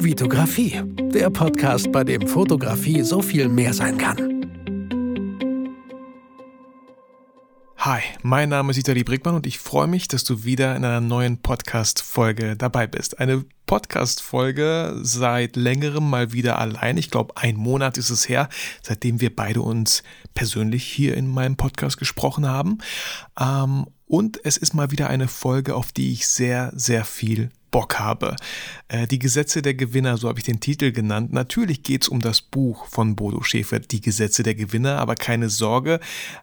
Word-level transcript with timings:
Vitografie, 0.00 0.80
der 1.12 1.28
Podcast, 1.28 1.90
bei 1.90 2.04
dem 2.04 2.28
Fotografie 2.28 3.02
so 3.02 3.20
viel 3.20 3.48
mehr 3.48 3.74
sein 3.74 3.98
kann. 3.98 4.16
Hi, 7.78 8.00
mein 8.22 8.48
Name 8.48 8.70
ist 8.70 8.76
Vitali 8.76 9.02
Brickmann 9.02 9.34
und 9.34 9.46
ich 9.46 9.58
freue 9.58 9.88
mich, 9.88 10.06
dass 10.06 10.22
du 10.22 10.44
wieder 10.44 10.76
in 10.76 10.84
einer 10.84 11.00
neuen 11.00 11.38
Podcast-Folge 11.38 12.54
dabei 12.56 12.86
bist. 12.86 13.18
Eine 13.18 13.44
Podcast-Folge 13.66 15.00
seit 15.02 15.56
längerem 15.56 16.08
mal 16.08 16.32
wieder 16.32 16.60
allein. 16.60 16.96
Ich 16.96 17.10
glaube, 17.10 17.36
ein 17.36 17.56
Monat 17.56 17.98
ist 17.98 18.10
es 18.10 18.28
her, 18.28 18.48
seitdem 18.82 19.20
wir 19.20 19.34
beide 19.34 19.62
uns 19.62 20.04
persönlich 20.32 20.84
hier 20.84 21.16
in 21.16 21.26
meinem 21.26 21.56
Podcast 21.56 21.98
gesprochen 21.98 22.46
haben. 22.46 22.78
Ähm, 23.38 23.86
und 24.06 24.38
es 24.44 24.58
ist 24.58 24.74
mal 24.74 24.92
wieder 24.92 25.10
eine 25.10 25.26
Folge, 25.26 25.74
auf 25.74 25.90
die 25.90 26.12
ich 26.12 26.28
sehr, 26.28 26.72
sehr 26.76 27.04
viel 27.04 27.50
Bock 27.70 27.98
habe. 27.98 28.36
Äh, 28.88 29.06
die 29.06 29.18
Gesetze 29.18 29.62
der 29.62 29.74
Gewinner, 29.74 30.16
so 30.16 30.28
habe 30.28 30.38
ich 30.38 30.44
den 30.44 30.60
Titel 30.60 30.92
genannt. 30.92 31.32
Natürlich 31.32 31.82
geht 31.82 32.02
es 32.02 32.08
um 32.08 32.20
das 32.20 32.40
Buch 32.40 32.86
von 32.86 33.16
Bodo 33.16 33.42
Schäfer, 33.42 33.80
Die 33.80 34.00
Gesetze 34.00 34.42
der 34.42 34.54
Gewinner, 34.54 34.98
aber 34.98 35.14
keine 35.14 35.50
Sorge, 35.50 36.00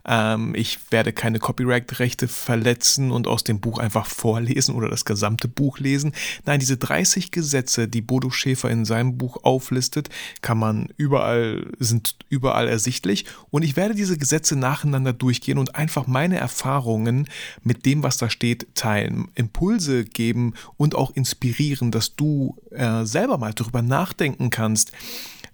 ähm, 0.08 0.54
ich 0.56 0.92
werde 0.92 1.14
keine 1.14 1.40
Copyright-Rechte 1.40 2.28
verletzen 2.28 3.12
und 3.12 3.28
aus 3.28 3.44
dem 3.44 3.60
Buch 3.60 3.80
einfach 3.80 4.06
vorlesen 4.06 4.76
oder 4.76 4.90
das 4.90 5.06
gesamte 5.06 5.48
Buch 5.48 5.80
lesen. 5.80 6.14
Nein, 6.46 6.60
diese 6.60 6.78
30 6.78 7.32
Gesetze, 7.32 7.88
die 7.88 8.02
Bodo 8.02 8.30
Schäfer 8.30 8.70
in 8.70 8.86
seinem 8.86 9.18
Buch 9.18 9.44
auflistet, 9.44 10.10
kann 10.42 10.58
man 10.58 10.90
überall, 10.98 11.66
sind 11.80 12.16
überall 12.30 12.68
ersichtlich 12.68 13.26
und 13.50 13.64
ich 13.64 13.76
werde 13.76 13.96
diese 13.96 14.18
Gesetze 14.18 14.56
nacheinander 14.56 15.14
durchgehen 15.14 15.58
und 15.58 15.76
einfach 15.76 16.08
meine 16.08 16.38
Erfahrungen 16.38 17.28
mit 17.64 17.86
dem, 17.86 18.04
was 18.04 18.18
da 18.18 18.30
steht, 18.30 18.68
teilen, 18.76 19.30
Impulse 19.36 20.06
geben 20.06 20.54
und 20.78 20.96
auch 20.96 21.12
inspirieren, 21.26 21.90
dass 21.90 22.16
du 22.16 22.56
äh, 22.70 23.04
selber 23.04 23.40
mal 23.40 23.54
darüber 23.54 23.82
nachdenken 23.82 24.52
kannst. 24.52 24.92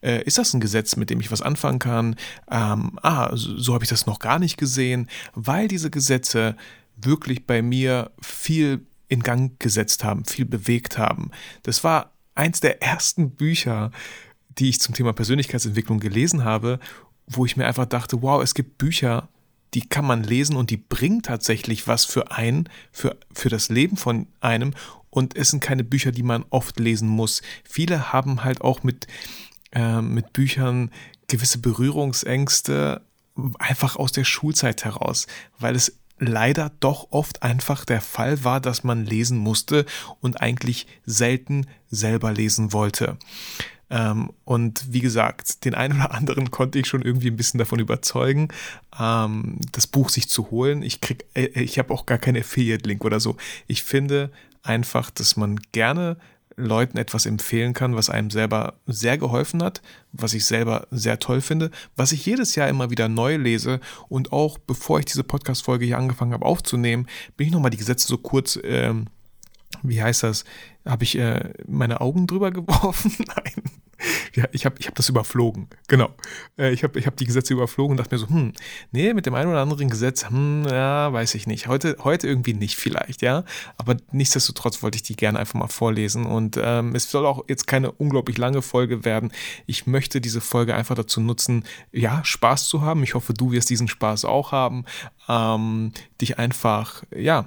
Äh, 0.02 0.24
ist 0.24 0.38
das 0.38 0.54
ein 0.54 0.60
Gesetz, 0.60 0.98
mit 0.98 1.10
dem 1.10 1.22
ich 1.22 1.32
was 1.32 1.42
anfangen 1.42 1.80
kann? 1.80 2.16
Ähm, 2.50 3.00
ah, 3.02 3.30
so, 3.34 3.58
so 3.58 3.74
habe 3.74 3.86
ich 3.86 3.90
das 3.90 4.06
noch 4.06 4.20
gar 4.20 4.38
nicht 4.38 4.58
gesehen, 4.58 5.08
weil 5.34 5.70
diese 5.70 5.90
Gesetze 5.90 6.58
wirklich 6.98 7.48
bei 7.48 7.62
mir 7.62 8.12
viel 8.22 8.86
in 9.08 9.22
Gang 9.22 9.58
gesetzt 9.60 10.04
haben, 10.04 10.26
viel 10.26 10.46
bewegt 10.46 10.98
haben. 10.98 11.32
Das 11.64 11.84
war 11.84 12.12
eins 12.36 12.60
der 12.60 12.82
ersten 12.82 13.32
Bücher, 13.32 13.92
die 14.50 14.70
ich 14.70 14.82
zum 14.82 14.94
Thema 14.94 15.14
Persönlichkeitsentwicklung 15.14 16.00
gelesen 16.00 16.44
habe, 16.44 16.80
wo 17.28 17.46
ich 17.46 17.56
mir 17.56 17.66
einfach 17.66 17.86
dachte, 17.86 18.22
wow, 18.22 18.44
es 18.44 18.54
gibt 18.54 18.78
Bücher, 18.78 19.30
die 19.74 19.88
kann 19.88 20.06
man 20.06 20.24
lesen 20.24 20.56
und 20.56 20.70
die 20.70 20.78
bringen 20.78 21.22
tatsächlich 21.22 21.88
was 21.88 22.06
für 22.06 22.32
einen, 22.32 22.68
für, 22.92 23.18
für 23.34 23.50
das 23.50 23.70
Leben 23.70 23.96
von 23.96 24.28
einem 24.42 24.74
und 25.12 25.38
es 25.38 25.52
sind 25.52 25.62
keine 25.62 25.84
Bücher, 25.84 26.12
die 26.12 26.24
man 26.24 26.44
oft 26.50 26.80
lesen 26.80 27.08
muss. 27.08 27.44
Viele 27.64 28.12
haben 28.12 28.44
halt 28.44 28.62
auch 28.62 28.82
mit, 28.82 29.06
äh, 29.72 30.02
mit 30.02 30.34
Büchern 30.34 30.90
gewisse 31.28 31.60
Berührungsängste 31.60 33.02
einfach 33.60 33.96
aus 33.96 34.12
der 34.12 34.24
Schulzeit 34.24 34.84
heraus, 34.84 35.28
weil 35.60 35.76
es 35.76 35.98
leider 36.18 36.72
doch 36.80 37.08
oft 37.12 37.44
einfach 37.44 37.84
der 37.86 38.02
Fall 38.02 38.44
war, 38.44 38.62
dass 38.62 38.84
man 38.84 39.06
lesen 39.06 39.38
musste 39.38 39.86
und 40.20 40.42
eigentlich 40.42 40.88
selten 41.06 41.68
selber 41.90 42.32
lesen 42.32 42.74
wollte. 42.74 43.18
Ähm, 43.90 44.32
und 44.46 44.94
wie 44.94 45.02
gesagt, 45.02 45.66
den 45.66 45.76
einen 45.76 46.00
oder 46.00 46.14
anderen 46.14 46.50
konnte 46.52 46.80
ich 46.80 46.88
schon 46.88 47.02
irgendwie 47.02 47.30
ein 47.30 47.36
bisschen 47.36 47.58
davon 47.58 47.80
überzeugen, 47.80 48.48
ähm, 48.98 49.58
das 49.72 49.88
Buch 49.88 50.10
sich 50.10 50.30
zu 50.30 50.50
holen. 50.52 50.82
Ich 50.84 51.02
krieg, 51.02 51.26
äh, 51.34 51.48
ich 51.62 51.78
habe 51.78 51.94
auch 51.94 52.06
gar 52.06 52.18
keinen 52.18 52.42
Affiliate-Link 52.42 53.04
oder 53.04 53.20
so. 53.20 53.36
Ich 53.68 53.84
finde, 53.84 54.32
einfach, 54.64 55.10
dass 55.12 55.38
man 55.38 55.60
gerne 55.72 56.18
Leuten 56.58 56.98
etwas 56.98 57.26
empfehlen 57.26 57.74
kann, 57.74 57.96
was 57.96 58.10
einem 58.10 58.30
selber 58.30 58.76
sehr 58.86 59.18
geholfen 59.18 59.64
hat, 59.64 59.82
was 60.12 60.34
ich 60.34 60.46
selber 60.46 60.88
sehr 60.92 61.20
toll 61.20 61.42
finde, 61.42 61.72
was 61.96 62.12
ich 62.12 62.26
jedes 62.26 62.56
Jahr 62.56 62.68
immer 62.68 62.90
wieder 62.90 63.08
neu 63.08 63.38
lese. 63.38 63.80
Und 64.10 64.32
auch 64.32 64.58
bevor 64.58 65.00
ich 65.00 65.06
diese 65.06 65.24
Podcast-Folge 65.24 65.86
hier 65.86 65.98
angefangen 65.98 66.34
habe 66.34 66.46
aufzunehmen, 66.46 67.08
bin 67.38 67.48
ich 67.48 67.54
nochmal 67.54 67.72
die 67.72 67.78
Gesetze 67.78 68.08
so 68.08 68.18
kurz, 68.18 68.60
ähm, 68.64 69.08
wie 69.84 70.02
heißt 70.02 70.24
das, 70.24 70.46
habe 70.86 71.04
ich 71.04 71.18
äh, 71.18 71.54
meine 71.68 72.02
Augen 72.02 72.28
drüber 72.28 72.52
geworfen? 72.52 73.14
Nein 73.28 73.82
ja, 74.36 74.46
ich 74.52 74.66
habe 74.66 74.76
ich 74.80 74.88
hab 74.88 74.96
das 74.96 75.10
überflogen. 75.10 75.68
Genau. 75.88 76.10
Äh, 76.58 76.72
ich 76.72 76.84
habe 76.84 76.98
ich 77.00 77.08
hab 77.08 77.18
die 77.18 77.26
Gesetze 77.26 77.54
überflogen 77.54 77.92
und 77.92 77.98
dachte 77.98 78.16
mir 78.16 78.20
so, 78.20 78.28
hm, 78.28 78.54
nee, 78.92 79.14
mit 79.14 79.26
dem 79.26 79.34
einen 79.34 79.50
oder 79.50 79.62
anderen 79.62 79.90
Gesetz, 79.90 80.30
hm, 80.30 80.66
ja, 80.70 81.12
weiß 81.12 81.36
ich 81.36 81.48
nicht. 81.48 81.68
Heute, 81.68 81.98
heute 82.04 82.28
irgendwie 82.28 82.54
nicht 82.54 82.76
vielleicht, 82.76 83.22
ja. 83.22 83.44
Aber 83.78 83.98
nichtsdestotrotz 84.12 84.82
wollte 84.84 84.96
ich 84.98 85.04
die 85.04 85.16
gerne 85.16 85.40
einfach 85.40 85.56
mal 85.56 85.68
vorlesen. 85.68 86.26
Und 86.26 86.60
ähm, 86.62 86.96
es 86.96 87.10
soll 87.10 87.26
auch 87.26 87.46
jetzt 87.48 87.68
keine 87.68 87.92
unglaublich 87.92 88.38
lange 88.38 88.62
Folge 88.62 89.06
werden. 89.06 89.32
Ich 89.66 89.88
möchte 89.88 90.22
diese 90.22 90.42
Folge 90.42 90.76
einfach 90.76 90.96
dazu 90.96 91.22
nutzen, 91.22 91.66
ja, 91.92 92.24
Spaß 92.24 92.68
zu 92.68 92.82
haben. 92.82 93.04
Ich 93.04 93.14
hoffe, 93.14 93.34
du 93.34 93.52
wirst 93.52 93.70
diesen 93.70 93.88
Spaß 93.88 94.26
auch 94.26 94.52
haben. 94.52 94.86
Ähm, 95.28 95.92
dich 96.20 96.40
einfach, 96.40 97.04
ja, 97.16 97.46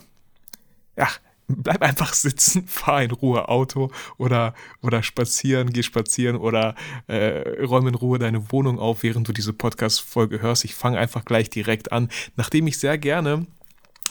ja, 0.96 1.08
bleib 1.49 1.82
einfach 1.82 2.15
sitzen, 2.15 2.65
fahr 2.66 3.03
in 3.03 3.10
Ruhe 3.10 3.49
Auto 3.49 3.91
oder, 4.16 4.55
oder 4.82 5.03
spazieren, 5.03 5.72
geh 5.72 5.82
spazieren 5.82 6.37
oder 6.37 6.75
äh, 7.06 7.62
räume 7.65 7.91
in 7.91 7.94
Ruhe 7.94 8.19
deine 8.19 8.53
Wohnung 8.53 8.78
auf, 8.78 9.03
während 9.03 9.28
du 9.28 9.32
diese 9.32 9.53
Podcast-Folge 9.53 10.41
hörst. 10.41 10.65
Ich 10.65 10.75
fange 10.75 10.99
einfach 10.99 11.25
gleich 11.25 11.50
direkt 11.50 11.93
an, 11.93 12.09
nachdem 12.37 12.66
ich 12.66 12.78
sehr 12.78 12.99
gerne 12.99 13.47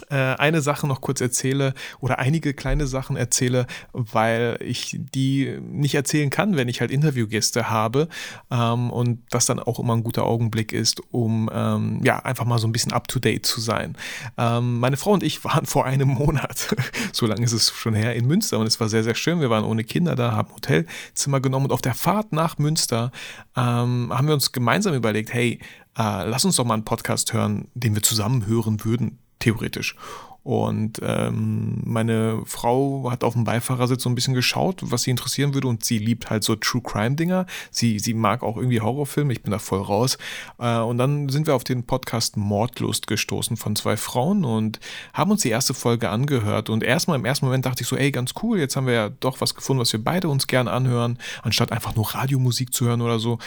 eine 0.10 0.62
Sache 0.62 0.88
noch 0.88 1.02
kurz 1.02 1.22
erzähle 1.22 1.74
oder 2.00 2.20
einige 2.20 2.54
kleine 2.54 2.88
Sachen 2.88 3.16
erzähle, 3.16 3.68
weil 3.94 4.58
ich 4.62 4.98
die 5.00 5.58
nicht 5.62 5.96
erzählen 5.96 6.30
kann, 6.30 6.56
wenn 6.56 6.68
ich 6.68 6.82
halt 6.82 6.92
Interviewgäste 6.92 7.70
habe 7.70 8.08
ähm, 8.52 8.92
und 8.92 9.22
das 9.30 9.46
dann 9.46 9.60
auch 9.60 9.80
immer 9.80 9.96
ein 9.96 10.04
guter 10.04 10.26
Augenblick 10.26 10.74
ist, 10.74 11.02
um 11.12 11.50
ähm, 11.54 12.02
ja 12.04 12.20
einfach 12.20 12.46
mal 12.46 12.58
so 12.58 12.68
ein 12.68 12.72
bisschen 12.72 12.94
up 12.94 13.08
to 13.08 13.20
date 13.20 13.46
zu 13.46 13.62
sein. 13.62 13.96
Ähm, 14.38 14.80
meine 14.80 14.98
Frau 14.98 15.12
und 15.12 15.24
ich 15.24 15.44
waren 15.44 15.66
vor 15.74 15.86
einem 15.86 16.10
Monat, 16.10 16.76
so 17.12 17.26
lange 17.26 17.44
ist 17.44 17.54
es 17.54 17.72
schon 17.72 17.94
her, 17.94 18.16
in 18.16 18.28
Münster 18.28 18.60
und 18.60 18.68
es 18.68 18.80
war 18.80 18.90
sehr, 18.90 19.04
sehr 19.04 19.16
schön. 19.16 19.42
Wir 19.42 19.50
waren 19.50 19.66
ohne 19.66 19.84
Kinder 19.84 20.16
da, 20.16 20.34
haben 20.34 20.54
Hotelzimmer 20.54 21.40
genommen 21.40 21.66
und 21.66 21.72
auf 21.72 21.82
der 21.82 21.94
Fahrt 21.94 22.32
nach 22.34 22.58
Münster 22.58 23.12
ähm, 23.56 24.12
haben 24.14 24.28
wir 24.28 24.34
uns 24.34 24.52
gemeinsam 24.52 24.94
überlegt, 24.94 25.34
hey, 25.34 25.60
äh, 25.98 26.28
lass 26.28 26.46
uns 26.46 26.56
doch 26.56 26.66
mal 26.66 26.74
einen 26.76 26.86
Podcast 26.86 27.34
hören, 27.34 27.68
den 27.74 27.96
wir 27.96 28.04
zusammen 28.04 28.46
hören 28.46 28.84
würden 28.84 29.20
theoretisch. 29.40 29.96
Und 30.44 31.00
ähm, 31.02 31.82
meine 31.86 32.42
Frau 32.46 33.10
hat 33.10 33.24
auf 33.24 33.32
dem 33.32 33.46
Beifahrersitz 33.46 34.04
so 34.04 34.10
ein 34.10 34.16
bisschen 34.16 34.34
geschaut, 34.34 34.82
was 34.82 35.04
sie 35.04 35.12
interessieren 35.12 35.54
würde. 35.54 35.70
Und 35.70 35.86
sie 35.86 35.98
liebt 35.98 36.30
halt 36.30 36.44
so 36.44 36.56
True 36.58 36.82
Crime-Dinger. 36.82 37.46
Sie, 37.72 37.98
sie 37.98 38.14
mag 38.14 38.44
auch 38.44 38.58
irgendwie 38.58 38.82
Horrorfilme. 38.82 39.32
Ich 39.32 39.42
bin 39.42 39.52
da 39.52 39.60
voll 39.60 39.82
raus. 39.82 40.18
Äh, 40.60 40.80
und 40.80 40.98
dann 40.98 41.30
sind 41.30 41.48
wir 41.48 41.56
auf 41.56 41.64
den 41.64 41.86
Podcast 41.86 42.36
Mordlust 42.36 43.08
gestoßen 43.08 43.56
von 43.56 43.78
zwei 43.78 43.96
Frauen 43.96 44.44
und 44.44 44.82
haben 45.14 45.32
uns 45.32 45.44
die 45.44 45.50
erste 45.50 45.74
Folge 45.74 46.10
angehört. 46.10 46.70
Und 46.70 46.84
erstmal 46.84 47.18
im 47.18 47.26
ersten 47.26 47.46
Moment 47.46 47.66
dachte 47.66 47.84
ich 47.84 47.88
so, 47.88 47.96
ey, 47.96 48.12
ganz 48.12 48.34
cool, 48.44 48.60
jetzt 48.60 48.76
haben 48.76 48.88
wir 48.88 48.94
ja 48.94 49.10
doch 49.10 49.40
was 49.40 49.56
gefunden, 49.56 49.80
was 49.80 49.94
wir 49.94 50.04
beide 50.04 50.28
uns 50.28 50.48
gern 50.48 50.68
anhören, 50.68 51.20
anstatt 51.42 51.72
einfach 51.72 51.96
nur 51.96 52.14
Radiomusik 52.14 52.74
zu 52.74 52.86
hören 52.86 53.02
oder 53.02 53.18
so. 53.18 53.40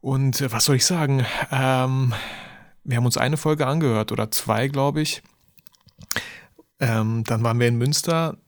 Und 0.00 0.40
äh, 0.40 0.52
was 0.52 0.66
soll 0.66 0.76
ich 0.76 0.86
sagen? 0.86 1.26
Ähm 1.50 2.14
wir 2.84 2.96
haben 2.96 3.06
uns 3.06 3.16
eine 3.16 3.36
Folge 3.36 3.66
angehört 3.66 4.12
oder 4.12 4.30
zwei, 4.30 4.68
glaube 4.68 5.02
ich. 5.02 5.22
Ähm, 6.78 7.24
dann 7.24 7.42
waren 7.42 7.60
wir 7.60 7.68
in 7.68 7.76
Münster 7.76 8.38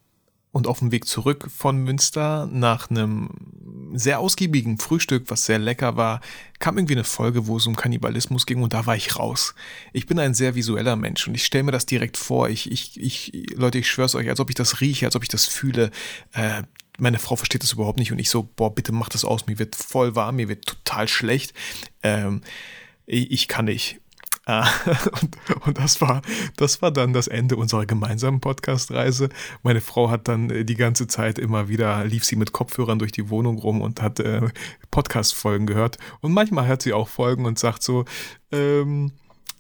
und 0.53 0.67
auf 0.67 0.81
dem 0.81 0.93
Weg 0.93 1.07
zurück 1.07 1.51
von 1.51 1.79
Münster 1.79 2.47
nach 2.51 2.91
einem 2.91 3.31
sehr 3.95 4.21
ausgiebigen 4.21 4.79
Frühstück, 4.79 5.25
was 5.29 5.47
sehr 5.47 5.59
lecker 5.59 5.97
war, 5.97 6.21
kam 6.59 6.77
irgendwie 6.77 6.95
eine 6.95 7.05
Folge, 7.05 7.47
wo 7.47 7.57
es 7.57 7.67
um 7.67 7.75
Kannibalismus 7.75 8.47
ging 8.47 8.63
und 8.63 8.75
da 8.75 8.87
war 8.87 8.95
ich 8.95 9.19
raus. 9.19 9.55
Ich 9.93 10.07
bin 10.07 10.19
ein 10.19 10.35
sehr 10.35 10.55
visueller 10.55 10.97
Mensch 10.97 11.27
und 11.27 11.35
ich 11.35 11.45
stelle 11.45 11.65
mir 11.65 11.73
das 11.73 11.87
direkt 11.87 12.17
vor. 12.17 12.49
Ich, 12.49 12.71
ich, 12.71 13.01
ich, 13.01 13.33
Leute, 13.55 13.79
ich 13.79 13.91
schwör's 13.91 14.15
euch, 14.15 14.29
als 14.29 14.41
ob 14.41 14.51
ich 14.51 14.55
das 14.55 14.81
rieche, 14.81 15.07
als 15.07 15.17
ob 15.17 15.23
ich 15.23 15.29
das 15.29 15.47
fühle. 15.47 15.91
Äh, 16.33 16.63
meine 16.99 17.19
Frau 17.19 17.37
versteht 17.37 17.63
das 17.63 17.73
überhaupt 17.73 17.99
nicht 17.99 18.13
und 18.13 18.19
ich 18.19 18.29
so, 18.29 18.43
boah, 18.43 18.75
bitte 18.75 18.93
mach 18.93 19.09
das 19.09 19.25
aus, 19.25 19.47
mir 19.47 19.59
wird 19.59 19.75
voll 19.75 20.15
warm, 20.15 20.37
mir 20.37 20.49
wird 20.49 20.67
total 20.67 21.09
schlecht. 21.09 21.55
Ähm, 22.03 22.43
ich 23.07 23.49
kann 23.49 23.65
nicht. 23.65 24.02
Ah, 24.45 24.69
und, 25.23 25.37
und, 25.67 25.79
das 25.79 26.01
war, 26.01 26.21
das 26.57 26.83
war 26.83 26.91
dann 26.91 27.13
das 27.13 27.29
Ende 27.29 27.57
unserer 27.57 27.87
gemeinsamen 27.87 28.41
Podcast-Reise. 28.41 29.29
Meine 29.63 29.81
Frau 29.81 30.11
hat 30.11 30.27
dann 30.27 30.51
äh, 30.51 30.65
die 30.65 30.75
ganze 30.75 31.07
Zeit 31.07 31.39
immer 31.39 31.69
wieder, 31.69 32.05
lief 32.05 32.25
sie 32.25 32.35
mit 32.35 32.51
Kopfhörern 32.51 32.99
durch 32.99 33.13
die 33.13 33.31
Wohnung 33.31 33.59
rum 33.59 33.81
und 33.81 34.03
hat 34.03 34.19
äh, 34.19 34.41
Podcast-Folgen 34.91 35.67
gehört. 35.67 35.99
Und 36.21 36.33
manchmal 36.33 36.67
hört 36.67 36.83
sie 36.83 36.93
auch 36.93 37.09
Folgen 37.09 37.45
und 37.45 37.59
sagt 37.59 37.85
so, 37.85 38.05
ähm, 38.51 39.13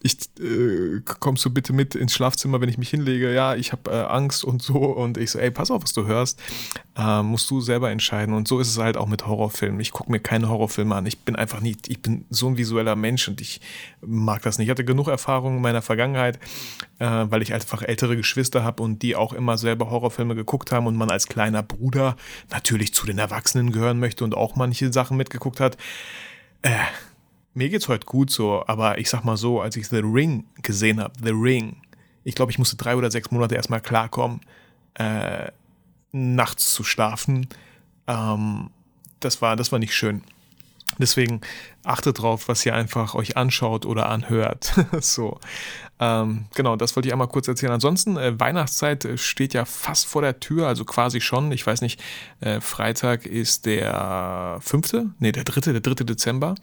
ich 0.05 0.19
äh, 0.41 1.01
kommst 1.05 1.45
du 1.45 1.51
bitte 1.51 1.73
mit 1.73 1.95
ins 1.95 2.13
Schlafzimmer, 2.13 2.61
wenn 2.61 2.69
ich 2.69 2.77
mich 2.77 2.91
hinlege? 2.91 3.33
Ja, 3.33 3.55
ich 3.55 3.71
habe 3.71 3.91
äh, 3.91 4.03
Angst 4.03 4.43
und 4.43 4.61
so. 4.61 4.75
Und 4.75 5.17
ich 5.17 5.31
so, 5.31 5.39
ey, 5.39 5.51
pass 5.51 5.71
auf, 5.71 5.83
was 5.83 5.93
du 5.93 6.07
hörst. 6.07 6.41
Äh, 6.97 7.23
musst 7.23 7.49
du 7.51 7.61
selber 7.61 7.91
entscheiden. 7.91 8.35
Und 8.35 8.49
so 8.49 8.59
ist 8.59 8.69
es 8.69 8.79
halt 8.79 8.97
auch 8.97 9.07
mit 9.07 9.27
Horrorfilmen. 9.27 9.79
Ich 9.79 9.93
gucke 9.93 10.11
mir 10.11 10.19
keine 10.19 10.49
Horrorfilme 10.49 10.95
an. 10.95 11.07
Ich 11.07 11.21
bin 11.21 11.37
einfach 11.37 11.61
nicht, 11.61 11.89
ich 11.89 12.03
bin 12.03 12.25
so 12.31 12.49
ein 12.49 12.57
visueller 12.57 12.97
Mensch 12.97 13.29
und 13.29 13.41
ich 13.41 13.61
mag 14.01 14.43
das 14.43 14.59
nicht. 14.59 14.67
Ich 14.67 14.71
hatte 14.71 14.85
genug 14.85 15.07
Erfahrung 15.07 15.57
in 15.57 15.63
meiner 15.63 15.83
Vergangenheit, 15.83 16.41
äh, 16.99 17.07
weil 17.07 17.43
ich 17.43 17.55
einfach 17.55 17.83
ältere 17.83 18.17
Geschwister 18.17 18.65
habe 18.65 18.83
und 18.83 19.03
die 19.03 19.15
auch 19.15 19.33
immer 19.33 19.57
selber 19.57 19.91
Horrorfilme 19.91 20.35
geguckt 20.35 20.73
haben 20.73 20.89
und 20.89 20.97
man 20.97 21.11
als 21.11 21.29
kleiner 21.29 21.63
Bruder 21.63 22.17
natürlich 22.51 22.93
zu 22.93 23.07
den 23.07 23.19
Erwachsenen 23.19 23.71
gehören 23.71 24.01
möchte 24.01 24.25
und 24.25 24.35
auch 24.35 24.57
manche 24.57 24.93
Sachen 24.93 25.17
mitgeguckt 25.17 25.61
hat. 25.61 25.77
Äh, 26.63 26.71
mir 27.55 27.69
geht's 27.69 27.89
heute 27.89 28.07
gut 28.07 28.31
so, 28.31 28.65
aber 28.67 28.99
ich 28.99 29.09
sag 29.09 29.25
mal 29.25 29.37
so, 29.37 29.61
als 29.61 29.77
ich 29.77 29.89
The 29.89 29.99
Ring 29.99 30.45
gesehen 30.63 31.01
habe, 31.01 31.13
The 31.23 31.31
Ring, 31.31 31.77
ich 32.25 32.35
glaube, 32.35 32.53
ich 32.53 32.59
musste 32.59 32.77
drei 32.77 32.97
oder 32.97 33.11
sechs 33.11 33.31
Monate 33.31 33.55
erstmal 33.55 33.81
klarkommen, 33.81 34.41
äh, 34.95 35.51
nachts 36.13 36.73
zu 36.73 36.85
schlafen. 36.85 37.49
Ähm, 38.07 38.71
das 39.21 39.43
war, 39.43 39.57
das 39.57 39.73
war 39.73 39.79
nicht 39.79 39.95
schön. 39.95 40.23
Deswegen 40.99 41.41
achtet 41.85 42.21
drauf, 42.21 42.49
was 42.49 42.65
ihr 42.67 42.75
einfach 42.75 43.15
euch 43.15 43.37
anschaut 43.37 43.87
oder 43.87 44.09
anhört. 44.09 44.75
so. 45.01 45.41
Ähm, 46.03 46.47
genau, 46.57 46.75
das 46.75 46.97
wollte 46.97 47.09
ich 47.09 47.13
einmal 47.13 47.29
kurz 47.29 47.47
erzählen. 47.47 47.71
Ansonsten, 47.71 48.17
äh, 48.17 48.39
Weihnachtszeit 48.41 49.05
äh, 49.05 49.17
steht 49.17 49.55
ja 49.55 49.65
fast 49.65 50.07
vor 50.07 50.21
der 50.21 50.41
Tür, 50.41 50.67
also 50.67 50.85
quasi 50.85 51.21
schon. 51.21 51.53
Ich 51.53 51.65
weiß 51.65 51.81
nicht, 51.81 52.03
äh, 52.41 52.61
Freitag 52.61 53.25
ist 53.25 53.67
der 53.67 54.59
fünfte, 54.61 55.11
nee, 55.21 55.31
der 55.31 55.45
dritte, 55.45 55.71
der 55.71 55.81
dritte 55.81 56.05
Dezember. 56.05 56.57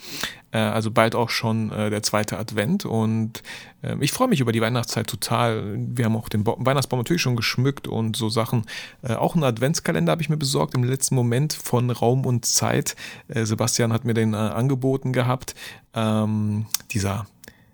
Äh, 0.52 0.58
also 0.58 0.92
bald 0.92 1.16
auch 1.16 1.30
schon 1.30 1.72
äh, 1.72 1.90
der 1.90 2.04
zweite 2.04 2.38
Advent. 2.38 2.84
Und 2.84 3.42
ähm, 3.82 4.02
ich 4.02 4.12
freue 4.12 4.28
mich 4.28 4.42
über 4.42 4.52
die 4.52 4.60
Weihnachtszeit 4.60 5.08
total. 5.08 5.78
Wir 5.78 6.04
haben 6.04 6.18
auch 6.18 6.28
den 6.28 6.44
Bo 6.44 6.58
Weihnachtsbaum 6.60 7.00
natürlich 7.00 7.22
schon 7.22 7.38
geschmückt 7.38 7.88
und 7.88 8.18
so 8.18 8.28
Sachen. 8.28 8.66
Äh, 9.04 9.14
auch 9.14 9.36
einen 9.36 9.46
Adventskalender 9.46 10.12
habe 10.12 10.22
ich 10.22 10.28
mir 10.28 10.36
besorgt 10.36 10.74
im 10.74 10.84
letzten 10.84 11.16
Moment 11.16 11.54
von 11.54 11.92
Raum 11.92 12.26
und 12.26 12.46
Zeit. 12.46 12.98
Sebastian 13.30 13.94
hat 13.94 14.04
mir 14.04 14.14
den 14.14 14.36
angeboten 14.36 15.14
gehabt. 15.14 15.56
Ähm, 15.94 16.66
dieser 16.92 17.26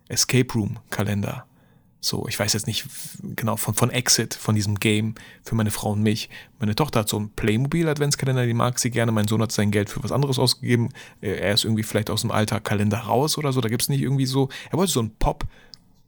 Escape 0.09 0.53
Room 0.53 0.77
Kalender. 0.91 1.45
So, 2.05 2.27
ich 2.27 2.39
weiß 2.39 2.53
jetzt 2.53 2.67
nicht 2.67 2.85
genau 3.35 3.55
von, 3.55 3.73
von 3.73 3.89
Exit, 3.89 4.35
von 4.35 4.53
diesem 4.53 4.75
Game 4.75 5.15
für 5.43 5.55
meine 5.55 5.71
Frau 5.71 5.93
und 5.93 6.03
mich. 6.03 6.29
Meine 6.59 6.75
Tochter 6.75 6.99
hat 6.99 7.09
so 7.09 7.17
einen 7.17 7.31
Playmobil-Adventskalender, 7.31 8.45
die 8.45 8.53
mag 8.53 8.77
sie 8.77 8.91
gerne. 8.91 9.11
Mein 9.11 9.27
Sohn 9.27 9.41
hat 9.41 9.51
sein 9.51 9.71
Geld 9.71 9.89
für 9.89 10.03
was 10.03 10.11
anderes 10.11 10.37
ausgegeben. 10.37 10.89
Er 11.19 11.51
ist 11.51 11.63
irgendwie 11.63 11.81
vielleicht 11.81 12.11
aus 12.11 12.21
dem 12.21 12.29
alter 12.29 12.59
Kalender 12.59 12.99
raus 12.99 13.39
oder 13.39 13.51
so. 13.51 13.59
Da 13.59 13.69
gibt 13.69 13.81
es 13.81 13.89
nicht 13.89 14.03
irgendwie 14.03 14.27
so. 14.27 14.49
Er 14.69 14.77
wollte 14.77 14.91
so 14.91 14.99
einen 14.99 15.15
Pop, 15.15 15.45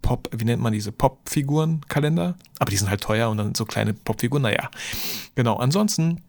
Pop, 0.03 0.29
wie 0.38 0.45
nennt 0.45 0.61
man 0.61 0.71
diese 0.71 0.91
Pop-Figuren-Kalender? 0.91 2.38
Aber 2.59 2.69
die 2.69 2.77
sind 2.77 2.91
halt 2.91 3.01
teuer 3.01 3.31
und 3.31 3.38
dann 3.38 3.55
so 3.55 3.65
kleine 3.65 3.95
Pop-Figuren. 3.95 4.44
Naja, 4.44 4.69
genau. 5.33 5.55
Ansonsten 5.55 6.21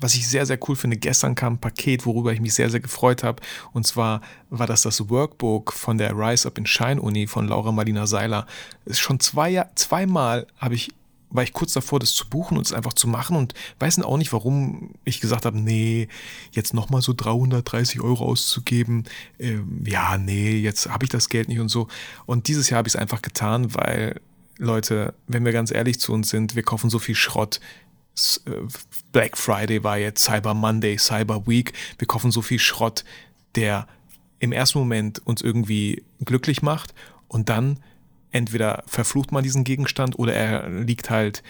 was 0.00 0.14
ich 0.14 0.28
sehr, 0.28 0.46
sehr 0.46 0.58
cool 0.68 0.76
finde, 0.76 0.96
gestern 0.96 1.34
kam 1.34 1.54
ein 1.54 1.60
Paket, 1.60 2.06
worüber 2.06 2.32
ich 2.32 2.40
mich 2.40 2.54
sehr, 2.54 2.70
sehr 2.70 2.80
gefreut 2.80 3.22
habe. 3.22 3.42
Und 3.72 3.86
zwar 3.86 4.20
war 4.50 4.66
das 4.66 4.82
das 4.82 5.08
Workbook 5.08 5.72
von 5.72 5.98
der 5.98 6.16
Rise 6.16 6.46
Up 6.46 6.58
in 6.58 6.66
Shine 6.66 7.00
Uni 7.00 7.26
von 7.26 7.48
Laura 7.48 7.72
Marlina 7.72 8.06
Seiler. 8.06 8.46
Ist 8.84 9.00
schon 9.00 9.20
zwei, 9.20 9.66
zweimal 9.74 10.46
habe 10.58 10.74
ich 10.74 10.90
war 11.30 11.42
ich 11.42 11.52
kurz 11.52 11.72
davor, 11.72 11.98
das 11.98 12.14
zu 12.14 12.28
buchen 12.28 12.56
und 12.56 12.66
es 12.66 12.72
einfach 12.72 12.94
zu 12.94 13.06
machen 13.06 13.36
und 13.36 13.54
weiß 13.78 14.00
auch 14.00 14.16
nicht, 14.16 14.32
warum 14.32 14.94
ich 15.04 15.20
gesagt 15.20 15.44
habe, 15.44 15.58
nee, 15.58 16.08
jetzt 16.52 16.74
nochmal 16.74 17.02
so 17.02 17.12
330 17.12 18.00
Euro 18.00 18.24
auszugeben. 18.24 19.04
Ähm, 19.38 19.82
ja, 19.86 20.16
nee, 20.16 20.56
jetzt 20.56 20.88
habe 20.88 21.04
ich 21.04 21.10
das 21.10 21.28
Geld 21.28 21.48
nicht 21.48 21.60
und 21.60 21.68
so. 21.68 21.88
Und 22.26 22.48
dieses 22.48 22.70
Jahr 22.70 22.78
habe 22.78 22.88
ich 22.88 22.94
es 22.94 23.00
einfach 23.00 23.22
getan, 23.22 23.74
weil, 23.74 24.20
Leute, 24.56 25.14
wenn 25.26 25.44
wir 25.44 25.52
ganz 25.52 25.70
ehrlich 25.70 26.00
zu 26.00 26.12
uns 26.12 26.30
sind, 26.30 26.56
wir 26.56 26.62
kaufen 26.62 26.90
so 26.90 26.98
viel 26.98 27.14
Schrott. 27.14 27.60
Äh, 28.46 28.50
Black 29.12 29.36
Friday 29.36 29.82
war 29.84 29.98
jetzt, 29.98 30.24
Cyber 30.24 30.54
Monday, 30.54 30.96
Cyber 30.98 31.46
Week. 31.46 31.72
Wir 31.98 32.06
kaufen 32.06 32.30
so 32.30 32.42
viel 32.42 32.58
Schrott, 32.58 33.04
der 33.54 33.86
im 34.38 34.52
ersten 34.52 34.78
Moment 34.78 35.20
uns 35.26 35.42
irgendwie 35.42 36.04
glücklich 36.24 36.62
macht 36.62 36.94
und 37.28 37.48
dann 37.48 37.80
entweder 38.30 38.84
verflucht 38.86 39.32
man 39.32 39.42
diesen 39.42 39.64
Gegenstand 39.64 40.18
oder 40.18 40.34
er 40.34 40.68
liegt 40.68 41.10
halt 41.10 41.42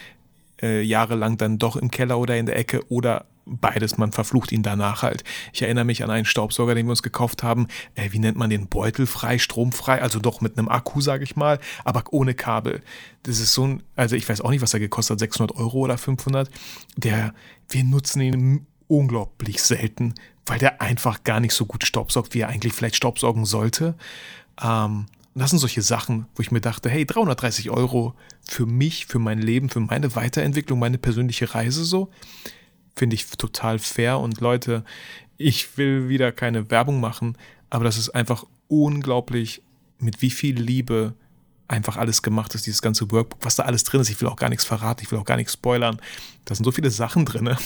äh, 0.63 0.83
jahrelang 0.83 1.37
dann 1.37 1.59
doch 1.59 1.77
im 1.77 1.91
Keller 1.91 2.19
oder 2.19 2.37
in 2.37 2.47
der 2.47 2.57
Ecke 2.57 2.83
oder 2.91 3.27
beides, 3.49 3.97
man 3.97 4.13
verflucht 4.13 4.53
ihn 4.53 4.63
danach 4.63 5.03
halt. 5.03 5.25
Ich 5.53 5.63
erinnere 5.63 5.85
mich 5.85 6.05
an 6.05 6.11
einen 6.11 6.25
Staubsauger, 6.25 6.75
den 6.75 6.87
wir 6.87 6.91
uns 6.91 7.03
gekauft 7.03 7.43
haben. 7.43 7.67
Äh, 7.95 8.13
wie 8.13 8.19
nennt 8.19 8.37
man 8.37 8.51
den? 8.51 8.69
Beutelfrei, 8.69 9.39
stromfrei, 9.39 10.03
also 10.03 10.21
doch 10.21 10.41
mit 10.41 10.59
einem 10.59 10.69
Akku, 10.69 11.01
sage 11.01 11.25
ich 11.25 11.37
mal, 11.37 11.59
aber 11.85 12.05
ohne 12.11 12.35
Kabel. 12.35 12.83
Das 13.23 13.41
ist 13.41 13.55
so 13.55 13.67
ein, 13.67 13.83
also 13.97 14.17
ich 14.17 14.29
weiß 14.29 14.41
auch 14.41 14.51
nicht, 14.51 14.63
was 14.63 14.75
er 14.75 14.81
gekostet 14.81 15.15
hat, 15.15 15.21
600 15.21 15.57
Euro 15.57 15.79
oder 15.79 15.99
500. 15.99 16.51
Der, 16.97 17.35
wir 17.69 17.85
nutzen 17.85 18.21
ihn 18.21 18.67
unglaublich 18.87 19.63
selten, 19.63 20.15
weil 20.47 20.59
der 20.59 20.81
einfach 20.81 21.25
gar 21.25 21.41
nicht 21.41 21.53
so 21.53 21.67
gut 21.67 21.85
staubsaugt, 21.85 22.35
wie 22.35 22.41
er 22.41 22.49
eigentlich 22.49 22.73
vielleicht 22.73 22.97
staubsaugen 22.97 23.45
sollte. 23.45 23.95
Ähm, 24.63 25.07
das 25.39 25.51
sind 25.51 25.59
solche 25.59 25.83
Sachen, 25.83 26.27
wo 26.35 26.43
ich 26.43 26.51
mir 26.51 26.61
dachte, 26.61 26.89
hey, 26.89 27.05
330 27.05 27.71
Euro 27.71 28.15
für 28.43 28.67
mich, 28.67 29.07
für 29.07 29.19
mein 29.19 29.39
Leben, 29.39 29.69
für 29.69 29.81
meine 29.81 30.15
Weiterentwicklung, 30.15 30.79
meine 30.79 30.99
persönliche 30.99 31.55
Reise 31.55 31.85
so 31.85 32.11
finde 32.99 33.15
ich 33.15 33.27
total 33.27 33.79
fair. 33.79 34.19
Und 34.19 34.41
Leute, 34.41 34.85
ich 35.39 35.79
will 35.79 36.09
wieder 36.09 36.33
keine 36.33 36.71
Werbung 36.71 37.01
machen, 37.01 37.39
aber 37.71 37.85
das 37.85 37.97
ist 37.97 38.11
einfach 38.11 38.45
unglaublich, 38.67 39.63
mit 39.99 40.21
wie 40.21 40.31
viel 40.31 40.61
Liebe 40.61 41.15
einfach 41.69 41.97
alles 41.97 42.23
gemacht 42.23 42.55
ist, 42.55 42.67
dieses 42.67 42.83
ganze 42.83 43.11
Workbook, 43.11 43.45
was 43.45 43.57
da 43.57 43.65
alles 43.65 43.85
drin 43.85 44.01
ist. 44.01 44.11
Ich 44.11 44.21
will 44.21 44.29
auch 44.29 44.37
gar 44.37 44.49
nichts 44.49 44.65
verraten, 44.65 45.03
ich 45.03 45.11
will 45.11 45.19
auch 45.19 45.25
gar 45.25 45.37
nichts 45.37 45.55
spoilern. 45.55 46.01
Da 46.45 46.55
sind 46.55 46.65
so 46.65 46.73
viele 46.73 46.91
Sachen 46.91 47.25
drin. 47.25 47.57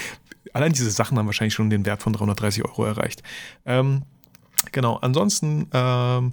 Allein 0.52 0.72
diese 0.72 0.90
Sachen 0.90 1.18
haben 1.18 1.26
wahrscheinlich 1.26 1.54
schon 1.54 1.70
den 1.70 1.86
Wert 1.86 2.02
von 2.02 2.12
330 2.12 2.64
Euro 2.64 2.84
erreicht. 2.84 3.22
Ähm, 3.66 4.02
genau, 4.72 4.96
ansonsten, 4.96 5.68
ähm, 5.72 6.32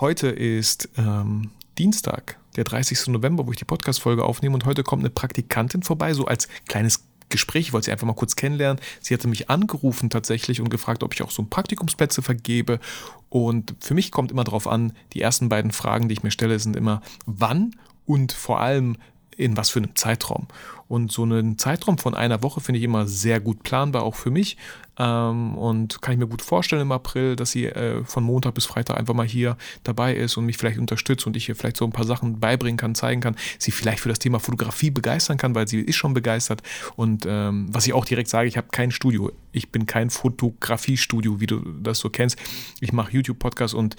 heute 0.00 0.28
ist 0.28 0.88
ähm, 0.96 1.50
Dienstag, 1.76 2.38
der 2.56 2.64
30. 2.64 3.08
November, 3.08 3.46
wo 3.46 3.52
ich 3.52 3.58
die 3.58 3.64
Podcast-Folge 3.64 4.24
aufnehme 4.24 4.54
und 4.54 4.64
heute 4.64 4.82
kommt 4.82 5.02
eine 5.02 5.10
Praktikantin 5.10 5.82
vorbei, 5.82 6.14
so 6.14 6.26
als 6.26 6.48
kleines 6.66 7.04
Gespräch, 7.28 7.68
ich 7.68 7.72
wollte 7.72 7.86
sie 7.86 7.92
einfach 7.92 8.06
mal 8.06 8.14
kurz 8.14 8.36
kennenlernen. 8.36 8.80
Sie 9.00 9.12
hatte 9.12 9.28
mich 9.28 9.50
angerufen 9.50 10.08
tatsächlich 10.08 10.60
und 10.60 10.70
gefragt, 10.70 11.02
ob 11.02 11.12
ich 11.14 11.22
auch 11.22 11.30
so 11.30 11.44
Praktikumsplätze 11.44 12.22
vergebe. 12.22 12.80
Und 13.28 13.74
für 13.80 13.94
mich 13.94 14.10
kommt 14.10 14.30
immer 14.30 14.44
darauf 14.44 14.66
an, 14.66 14.92
die 15.12 15.20
ersten 15.20 15.48
beiden 15.48 15.72
Fragen, 15.72 16.08
die 16.08 16.14
ich 16.14 16.22
mir 16.22 16.30
stelle, 16.30 16.58
sind 16.58 16.74
immer, 16.74 17.02
wann 17.26 17.76
und 18.06 18.32
vor 18.32 18.60
allem 18.60 18.96
in 19.36 19.56
was 19.56 19.70
für 19.70 19.78
einem 19.78 19.94
Zeitraum. 19.94 20.48
Und 20.88 21.12
so 21.12 21.22
einen 21.22 21.58
Zeitraum 21.58 21.98
von 21.98 22.14
einer 22.14 22.42
Woche 22.42 22.60
finde 22.60 22.78
ich 22.78 22.84
immer 22.84 23.06
sehr 23.06 23.40
gut 23.40 23.62
planbar, 23.62 24.02
auch 24.02 24.16
für 24.16 24.30
mich. 24.30 24.56
Ähm, 24.98 25.56
und 25.56 26.02
kann 26.02 26.12
ich 26.12 26.18
mir 26.18 26.26
gut 26.26 26.42
vorstellen 26.42 26.82
im 26.82 26.92
April, 26.92 27.36
dass 27.36 27.52
sie 27.52 27.66
äh, 27.66 28.04
von 28.04 28.24
Montag 28.24 28.54
bis 28.54 28.66
Freitag 28.66 28.98
einfach 28.98 29.14
mal 29.14 29.26
hier 29.26 29.56
dabei 29.84 30.14
ist 30.14 30.36
und 30.36 30.46
mich 30.46 30.56
vielleicht 30.56 30.78
unterstützt 30.78 31.26
und 31.26 31.36
ich 31.36 31.48
ihr 31.48 31.56
vielleicht 31.56 31.76
so 31.76 31.84
ein 31.84 31.92
paar 31.92 32.04
Sachen 32.04 32.40
beibringen 32.40 32.76
kann, 32.76 32.94
zeigen 32.94 33.20
kann, 33.20 33.36
sie 33.58 33.70
vielleicht 33.70 34.00
für 34.00 34.08
das 34.08 34.18
Thema 34.18 34.40
Fotografie 34.40 34.90
begeistern 34.90 35.38
kann, 35.38 35.54
weil 35.54 35.68
sie 35.68 35.80
ist 35.80 35.96
schon 35.96 36.14
begeistert. 36.14 36.62
Und 36.96 37.26
ähm, 37.28 37.68
was 37.70 37.86
ich 37.86 37.92
auch 37.92 38.04
direkt 38.04 38.28
sage, 38.28 38.48
ich 38.48 38.56
habe 38.56 38.68
kein 38.70 38.90
Studio. 38.90 39.30
Ich 39.52 39.70
bin 39.70 39.86
kein 39.86 40.10
Fotografiestudio, 40.10 41.40
wie 41.40 41.46
du 41.46 41.60
das 41.82 42.00
so 42.00 42.10
kennst. 42.10 42.38
Ich 42.80 42.92
mache 42.92 43.12
YouTube-Podcasts 43.12 43.74
und 43.74 43.96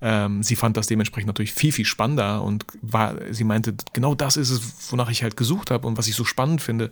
ähm, 0.00 0.42
sie 0.42 0.56
fand 0.56 0.76
das 0.76 0.86
dementsprechend 0.86 1.28
natürlich 1.28 1.52
viel, 1.52 1.72
viel 1.72 1.84
spannender 1.84 2.42
und 2.42 2.64
war, 2.82 3.16
sie 3.30 3.44
meinte, 3.44 3.74
genau 3.92 4.14
das 4.14 4.36
ist 4.36 4.50
es, 4.50 4.92
wonach 4.92 5.10
ich 5.10 5.22
halt 5.22 5.36
gesucht 5.36 5.70
habe 5.70 5.86
und 5.86 5.98
was 5.98 6.08
ich 6.08 6.14
so 6.14 6.24
spannend 6.24 6.62
finde. 6.62 6.90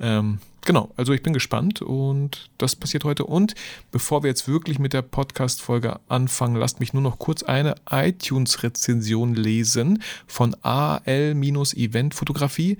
Ähm, 0.00 0.38
genau, 0.64 0.90
also 0.96 1.12
ich 1.12 1.22
bin 1.22 1.32
gespannt 1.32 1.80
und 1.82 2.50
das 2.58 2.74
passiert 2.76 3.02
heute. 3.04 3.24
Und 3.24 3.54
bevor 3.90 4.22
wir 4.22 4.28
jetzt 4.28 4.46
wirklich 4.48 4.78
mit 4.78 4.92
der 4.92 5.02
Podcast-Folge 5.02 5.98
anfangen, 6.08 6.54
lasst 6.56 6.78
mich 6.80 6.92
nur 6.92 7.02
noch 7.02 7.18
kurz 7.18 7.42
eine 7.42 7.74
iTunes-Rezension 7.90 9.34
lesen 9.34 10.02
von 10.26 10.54
AL-Event-Fotografie. 10.62 12.78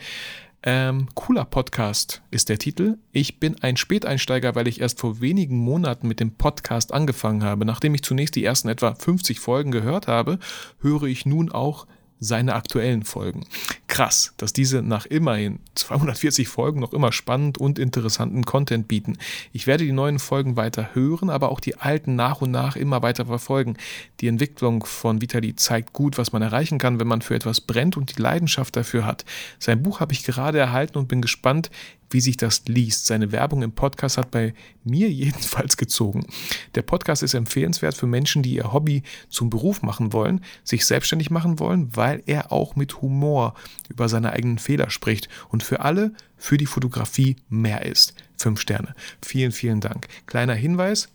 Ähm, 0.65 1.07
cooler 1.15 1.45
Podcast 1.45 2.21
ist 2.33 2.49
der 2.49 2.59
Titel. 2.59 2.99
Ich 3.13 3.39
bin 3.39 3.63
ein 3.63 3.77
Späteinsteiger, 3.77 4.57
weil 4.57 4.67
ich 4.67 4.81
erst 4.81 4.99
vor 4.99 5.21
wenigen 5.21 5.59
Monaten 5.59 6.09
mit 6.09 6.19
dem 6.19 6.33
Podcast 6.33 6.93
angefangen 6.93 7.45
habe. 7.45 7.65
Nachdem 7.65 7.95
ich 7.95 8.03
zunächst 8.03 8.35
die 8.35 8.45
ersten 8.45 8.69
etwa 8.69 8.95
50 8.95 9.39
Folgen 9.39 9.71
gehört 9.71 10.09
habe, 10.09 10.41
höre 10.81 11.05
ich 11.05 11.27
nun 11.27 11.53
auch 11.53 11.87
seine 12.21 12.55
aktuellen 12.55 13.05
Folgen. 13.05 13.45
krass, 13.87 14.35
dass 14.37 14.53
diese 14.53 14.83
nach 14.83 15.07
immerhin 15.07 15.59
240 15.75 16.47
Folgen 16.47 16.79
noch 16.79 16.93
immer 16.93 17.11
spannend 17.11 17.59
und 17.59 17.79
interessanten 17.79 18.45
Content 18.45 18.87
bieten. 18.87 19.17
Ich 19.53 19.67
werde 19.67 19.85
die 19.85 19.93
neuen 19.93 20.19
Folgen 20.19 20.57
weiter 20.57 20.91
hören, 20.95 21.31
aber 21.31 21.51
auch 21.51 21.59
die 21.59 21.77
alten 21.77 22.15
nach 22.15 22.41
und 22.41 22.51
nach 22.51 22.77
immer 22.77 23.03
weiter 23.03 23.27
verfolgen. 23.27 23.77
Die 24.21 24.29
Entwicklung 24.29 24.85
von 24.85 25.21
Vitali 25.21 25.57
zeigt 25.57 25.95
gut, 25.95 26.19
was 26.19 26.33
man 26.33 26.43
erreichen 26.43 26.79
kann, 26.79 27.01
wenn 27.01 27.09
man 27.09 27.23
für 27.23 27.35
etwas 27.35 27.61
brennt 27.61 27.97
und 27.97 28.17
die 28.17 28.23
Leidenschaft 28.23 28.77
dafür 28.77 29.05
hat. 29.05 29.25
Sein 29.59 29.83
Buch 29.83 30.01
habe 30.01 30.13
ich 30.13 30.23
gerade 30.23 30.59
erhalten 30.59 30.99
und 30.99 31.09
bin 31.09 31.23
gespannt, 31.23 31.71
wie 32.11 32.21
sich 32.21 32.37
das 32.37 32.63
liest. 32.67 33.07
Seine 33.07 33.33
Werbung 33.33 33.63
im 33.63 33.73
Podcast 33.73 34.19
hat 34.19 34.31
bei 34.31 34.55
mir 34.85 35.11
jedenfalls 35.11 35.77
gezogen. 35.77 36.27
Der 36.75 36.83
Podcast 36.83 37.23
ist 37.23 37.35
empfehlenswert 37.35 37.95
für 37.95 38.07
Menschen, 38.07 38.43
die 38.43 38.55
ihr 38.55 38.73
Hobby 38.73 39.03
zum 39.29 39.51
Beruf 39.51 39.83
machen 39.83 40.13
wollen, 40.13 40.43
sich 40.65 40.87
selbstständig 40.87 41.31
machen 41.31 41.59
wollen, 41.59 41.95
weil 41.97 42.23
er 42.27 42.53
auch 42.53 42.77
mit 42.77 43.03
Humor 43.03 43.55
über 43.89 44.09
seine 44.09 44.33
eigenen 44.33 44.59
Fehler 44.59 44.91
spricht 44.91 45.29
und 45.49 45.63
für 45.63 45.81
alle 45.81 46.13
für 46.37 46.57
die 46.57 46.67
Fotografie 46.67 47.37
mehr 47.49 47.85
ist. 47.85 48.15
Fünf 48.37 48.61
Sterne. 48.61 48.95
Vielen, 49.23 49.53
vielen 49.53 49.81
Dank. 49.81 50.09
Kleiner 50.27 50.55
Hinweis. 50.55 51.09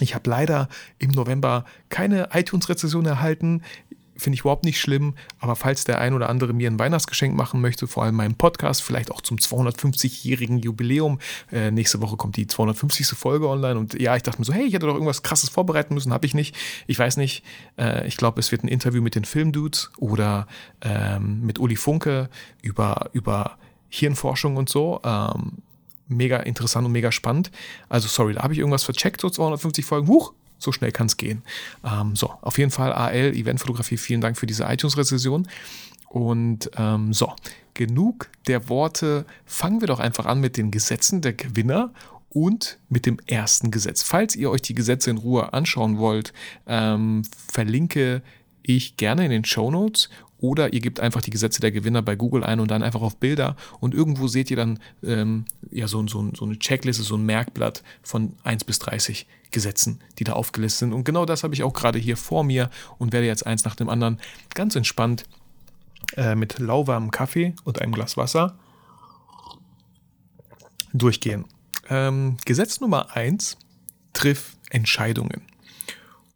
Ich 0.00 0.14
habe 0.14 0.30
leider 0.30 0.68
im 0.98 1.10
November 1.10 1.64
keine 1.88 2.28
iTunes-Rezession 2.32 3.04
erhalten 3.06 3.62
finde 4.18 4.34
ich 4.34 4.40
überhaupt 4.40 4.64
nicht 4.64 4.80
schlimm, 4.80 5.14
aber 5.40 5.56
falls 5.56 5.84
der 5.84 6.00
ein 6.00 6.12
oder 6.12 6.28
andere 6.28 6.52
mir 6.52 6.70
ein 6.70 6.78
Weihnachtsgeschenk 6.78 7.34
machen 7.36 7.60
möchte, 7.60 7.86
vor 7.86 8.02
allem 8.02 8.16
meinem 8.16 8.34
Podcast, 8.34 8.82
vielleicht 8.82 9.10
auch 9.10 9.20
zum 9.20 9.38
250-jährigen 9.38 10.58
Jubiläum, 10.58 11.20
äh, 11.52 11.70
nächste 11.70 12.02
Woche 12.02 12.16
kommt 12.16 12.36
die 12.36 12.46
250. 12.46 13.08
Folge 13.08 13.48
online 13.48 13.78
und 13.78 13.98
ja, 14.00 14.16
ich 14.16 14.22
dachte 14.22 14.40
mir 14.40 14.44
so, 14.44 14.52
hey, 14.52 14.66
ich 14.66 14.74
hätte 14.74 14.86
doch 14.86 14.94
irgendwas 14.94 15.22
krasses 15.22 15.48
vorbereiten 15.48 15.94
müssen, 15.94 16.12
habe 16.12 16.26
ich 16.26 16.34
nicht. 16.34 16.56
Ich 16.86 16.98
weiß 16.98 17.16
nicht, 17.16 17.44
äh, 17.78 18.06
ich 18.06 18.16
glaube, 18.16 18.40
es 18.40 18.52
wird 18.52 18.64
ein 18.64 18.68
Interview 18.68 19.00
mit 19.00 19.14
den 19.14 19.24
Filmdudes 19.24 19.90
oder 19.96 20.46
ähm, 20.82 21.46
mit 21.46 21.58
Uli 21.58 21.76
Funke 21.76 22.28
über, 22.60 23.10
über 23.12 23.56
Hirnforschung 23.88 24.56
und 24.56 24.68
so. 24.68 25.00
Ähm, 25.04 25.62
mega 26.08 26.38
interessant 26.38 26.86
und 26.86 26.92
mega 26.92 27.12
spannend. 27.12 27.50
Also 27.88 28.08
sorry, 28.08 28.34
da 28.34 28.42
habe 28.42 28.52
ich 28.52 28.58
irgendwas 28.58 28.84
vercheckt, 28.84 29.20
so 29.20 29.30
250 29.30 29.84
Folgen. 29.84 30.08
Huch, 30.08 30.32
so 30.58 30.72
schnell 30.72 30.92
kann 30.92 31.06
es 31.06 31.16
gehen. 31.16 31.42
Ähm, 31.84 32.16
so, 32.16 32.32
auf 32.42 32.58
jeden 32.58 32.70
Fall 32.70 32.92
AL, 32.92 33.34
Eventfotografie, 33.34 33.96
vielen 33.96 34.20
Dank 34.20 34.36
für 34.36 34.46
diese 34.46 34.64
iTunes-Rezession. 34.64 35.48
Und 36.08 36.70
ähm, 36.76 37.12
so, 37.12 37.32
genug 37.78 38.28
der 38.46 38.68
Worte. 38.68 39.24
Fangen 39.46 39.80
wir 39.80 39.88
doch 39.88 40.00
einfach 40.00 40.26
an 40.26 40.40
mit 40.40 40.56
den 40.56 40.70
Gesetzen 40.70 41.22
der 41.22 41.32
Gewinner 41.32 41.92
und 42.28 42.78
mit 42.88 43.06
dem 43.06 43.18
ersten 43.26 43.70
Gesetz. 43.70 44.02
Falls 44.02 44.36
ihr 44.36 44.50
euch 44.50 44.62
die 44.62 44.74
Gesetze 44.74 45.10
in 45.10 45.16
Ruhe 45.16 45.52
anschauen 45.52 45.96
wollt, 45.96 46.32
ähm, 46.66 47.22
verlinke 47.50 48.22
ich 48.62 48.96
gerne 48.96 49.24
in 49.24 49.30
den 49.30 49.44
Show 49.44 49.70
Notes 49.70 50.10
oder 50.40 50.72
ihr 50.72 50.80
gebt 50.80 51.00
einfach 51.00 51.20
die 51.20 51.30
Gesetze 51.30 51.60
der 51.60 51.72
Gewinner 51.72 52.02
bei 52.02 52.16
Google 52.16 52.44
ein 52.44 52.60
und 52.60 52.70
dann 52.70 52.82
einfach 52.82 53.02
auf 53.02 53.16
Bilder 53.16 53.56
und 53.80 53.94
irgendwo 53.94 54.28
seht 54.28 54.50
ihr 54.50 54.56
dann 54.56 54.78
ähm, 55.02 55.44
ja, 55.70 55.88
so, 55.88 56.06
so, 56.06 56.30
so 56.34 56.44
eine 56.44 56.58
Checkliste, 56.58 57.02
so 57.02 57.16
ein 57.16 57.26
Merkblatt 57.26 57.82
von 58.02 58.34
1 58.44 58.64
bis 58.64 58.78
30 58.78 59.26
Gesetzen, 59.50 60.00
die 60.18 60.24
da 60.24 60.34
aufgelistet 60.34 60.80
sind. 60.80 60.92
Und 60.92 61.04
genau 61.04 61.24
das 61.24 61.42
habe 61.42 61.54
ich 61.54 61.62
auch 61.62 61.72
gerade 61.72 61.98
hier 61.98 62.16
vor 62.16 62.44
mir 62.44 62.70
und 62.98 63.12
werde 63.12 63.26
jetzt 63.26 63.46
eins 63.46 63.64
nach 63.64 63.74
dem 63.74 63.88
anderen 63.88 64.20
ganz 64.54 64.76
entspannt 64.76 65.24
äh, 66.16 66.34
mit 66.34 66.58
lauwarmem 66.58 67.10
Kaffee 67.10 67.54
und 67.64 67.80
einem 67.80 67.92
Glas 67.92 68.16
Wasser 68.16 68.56
durchgehen. 70.92 71.44
Ähm, 71.88 72.36
Gesetz 72.44 72.80
Nummer 72.80 73.16
1, 73.16 73.56
triff 74.12 74.56
Entscheidungen. 74.70 75.42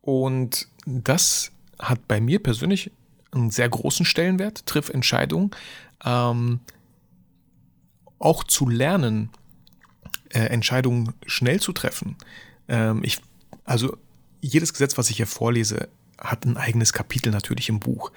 Und 0.00 0.68
das 0.86 1.52
hat 1.78 2.08
bei 2.08 2.20
mir 2.20 2.42
persönlich 2.42 2.90
einen 3.32 3.50
sehr 3.50 3.68
großen 3.68 4.06
Stellenwert, 4.06 4.66
triff 4.66 4.88
Entscheidungen. 4.88 5.50
Ähm, 6.04 6.60
auch 8.18 8.44
zu 8.44 8.68
lernen, 8.68 9.30
äh, 10.30 10.40
Entscheidungen 10.40 11.12
schnell 11.26 11.60
zu 11.60 11.72
treffen. 11.72 12.16
Ähm, 12.68 13.00
ich, 13.02 13.20
also 13.64 13.96
jedes 14.40 14.72
Gesetz, 14.72 14.96
was 14.96 15.10
ich 15.10 15.16
hier 15.16 15.26
vorlese, 15.26 15.88
hat 16.18 16.44
ein 16.44 16.56
eigenes 16.56 16.92
Kapitel 16.92 17.30
natürlich 17.30 17.68
im 17.68 17.80
Buch. 17.80 18.12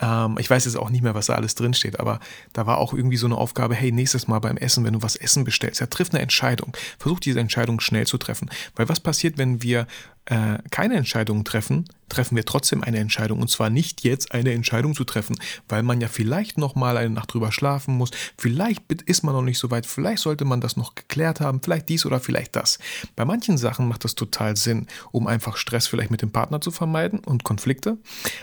Ähm, 0.00 0.36
ich 0.38 0.48
weiß 0.48 0.64
jetzt 0.64 0.76
auch 0.76 0.90
nicht 0.90 1.02
mehr, 1.02 1.14
was 1.14 1.26
da 1.26 1.34
alles 1.34 1.54
drinsteht, 1.54 2.00
aber 2.00 2.20
da 2.52 2.66
war 2.66 2.78
auch 2.78 2.92
irgendwie 2.92 3.16
so 3.16 3.26
eine 3.26 3.36
Aufgabe, 3.36 3.74
hey, 3.74 3.92
nächstes 3.92 4.28
Mal 4.28 4.38
beim 4.38 4.56
Essen, 4.56 4.84
wenn 4.84 4.94
du 4.94 5.02
was 5.02 5.16
Essen 5.16 5.44
bestellst, 5.44 5.80
ja, 5.80 5.86
triff 5.86 6.10
eine 6.10 6.20
Entscheidung. 6.20 6.76
Versuch 6.98 7.20
diese 7.20 7.40
Entscheidung 7.40 7.80
schnell 7.80 8.06
zu 8.06 8.18
treffen. 8.18 8.50
Weil 8.76 8.88
was 8.88 9.00
passiert, 9.00 9.38
wenn 9.38 9.62
wir 9.62 9.86
äh, 10.26 10.58
keine 10.70 10.94
Entscheidungen 10.94 11.44
treffen, 11.44 11.86
treffen 12.08 12.36
wir 12.36 12.44
trotzdem 12.44 12.82
eine 12.82 12.98
Entscheidung. 12.98 13.40
Und 13.40 13.48
zwar 13.48 13.70
nicht 13.70 14.04
jetzt 14.04 14.32
eine 14.32 14.52
Entscheidung 14.52 14.94
zu 14.94 15.04
treffen, 15.04 15.36
weil 15.68 15.82
man 15.82 16.00
ja 16.00 16.08
vielleicht 16.08 16.58
noch 16.58 16.74
mal 16.74 16.96
eine 16.96 17.10
Nacht 17.10 17.32
drüber 17.32 17.52
schlafen 17.52 17.96
muss. 17.96 18.10
Vielleicht 18.36 18.92
ist 19.02 19.22
man 19.22 19.34
noch 19.34 19.42
nicht 19.42 19.58
so 19.58 19.70
weit. 19.70 19.86
Vielleicht 19.86 20.22
sollte 20.22 20.44
man 20.44 20.60
das 20.60 20.76
noch 20.76 20.94
geklärt 20.94 21.40
haben. 21.40 21.60
Vielleicht 21.62 21.88
dies 21.88 22.06
oder 22.06 22.20
vielleicht 22.20 22.54
das. 22.56 22.78
Bei 23.16 23.24
manchen 23.24 23.58
Sachen 23.58 23.88
macht 23.88 24.04
das 24.04 24.14
total 24.14 24.56
Sinn, 24.56 24.86
um 25.10 25.26
einfach 25.26 25.56
Stress 25.56 25.86
vielleicht 25.86 26.10
mit 26.10 26.22
dem 26.22 26.32
Partner 26.32 26.60
zu 26.60 26.70
vermeiden 26.70 27.20
und 27.20 27.44
Konflikte. 27.44 27.98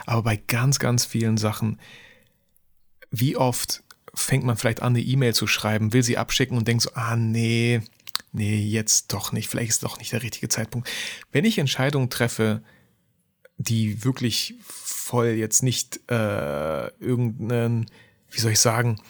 Aber 0.06 0.24
bei 0.24 0.36
ganz, 0.36 0.80
ganz 0.80 1.06
vielen 1.06 1.38
Sachen, 1.38 1.80
wie 3.12 3.38
oft 3.38 3.84
fängt 4.14 4.44
man 4.44 4.58
vielleicht 4.58 4.82
an, 4.82 4.94
eine 4.94 5.02
E-Mail 5.02 5.34
zu 5.34 5.48
schreiben, 5.48 5.94
will 5.94 6.04
sie 6.04 6.18
abschicken 6.18 6.58
und 6.58 6.68
denkt 6.68 6.84
so, 6.84 6.90
ah 6.96 7.16
nee, 7.16 7.82
nee, 8.32 8.60
jetzt 8.60 9.14
doch 9.14 9.32
nicht, 9.32 9.48
vielleicht 9.48 9.70
ist 9.70 9.84
doch 9.84 9.98
nicht 9.98 10.12
der 10.12 10.24
richtige 10.24 10.50
Zeitpunkt. 10.50 10.90
Wenn 11.32 11.46
ich 11.46 11.58
Entscheidungen 11.58 12.10
treffe, 12.10 12.62
die 13.58 14.04
wirklich 14.04 14.56
voll 14.62 15.30
jetzt 15.30 15.64
nicht 15.64 16.00
äh, 16.10 16.88
irgendeinen, 17.00 17.88
wie 18.30 18.40
soll 18.40 18.52
ich 18.52 18.60
sagen, 18.60 19.02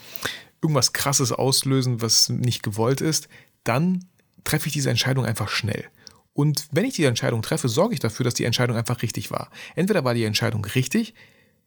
irgendwas 0.61 0.93
Krasses 0.93 1.31
auslösen, 1.31 2.01
was 2.01 2.29
nicht 2.29 2.63
gewollt 2.63 3.01
ist, 3.01 3.27
dann 3.63 4.05
treffe 4.43 4.67
ich 4.67 4.73
diese 4.73 4.89
Entscheidung 4.89 5.25
einfach 5.25 5.49
schnell. 5.49 5.85
Und 6.33 6.67
wenn 6.71 6.85
ich 6.85 6.95
die 6.95 7.03
Entscheidung 7.05 7.41
treffe, 7.41 7.67
sorge 7.67 7.95
ich 7.95 7.99
dafür, 7.99 8.23
dass 8.23 8.35
die 8.35 8.45
Entscheidung 8.45 8.77
einfach 8.77 9.01
richtig 9.01 9.31
war. 9.31 9.49
Entweder 9.75 10.03
war 10.03 10.13
die 10.13 10.23
Entscheidung 10.23 10.63
richtig 10.63 11.13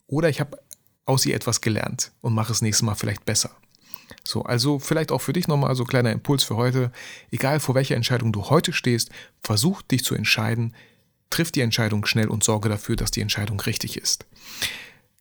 oder 0.06 0.28
ich 0.28 0.40
habe 0.40 0.58
aus 1.06 1.26
ihr 1.26 1.34
etwas 1.34 1.60
gelernt 1.60 2.12
und 2.20 2.34
mache 2.34 2.52
es 2.52 2.62
nächstes 2.62 2.82
Mal 2.82 2.94
vielleicht 2.94 3.24
besser. 3.24 3.50
So, 4.24 4.42
also 4.42 4.78
vielleicht 4.78 5.12
auch 5.12 5.20
für 5.20 5.32
dich 5.32 5.48
nochmal 5.48 5.74
so 5.74 5.84
kleiner 5.84 6.12
Impuls 6.12 6.44
für 6.44 6.56
heute. 6.56 6.92
Egal 7.30 7.60
vor 7.60 7.74
welcher 7.74 7.96
Entscheidung 7.96 8.32
du 8.32 8.50
heute 8.50 8.72
stehst, 8.72 9.10
versuch 9.42 9.82
dich 9.82 10.04
zu 10.04 10.14
entscheiden, 10.14 10.74
triff 11.30 11.52
die 11.52 11.60
Entscheidung 11.60 12.04
schnell 12.06 12.28
und 12.28 12.44
sorge 12.44 12.68
dafür, 12.68 12.96
dass 12.96 13.10
die 13.10 13.20
Entscheidung 13.20 13.60
richtig 13.60 13.96
ist. 13.96 14.26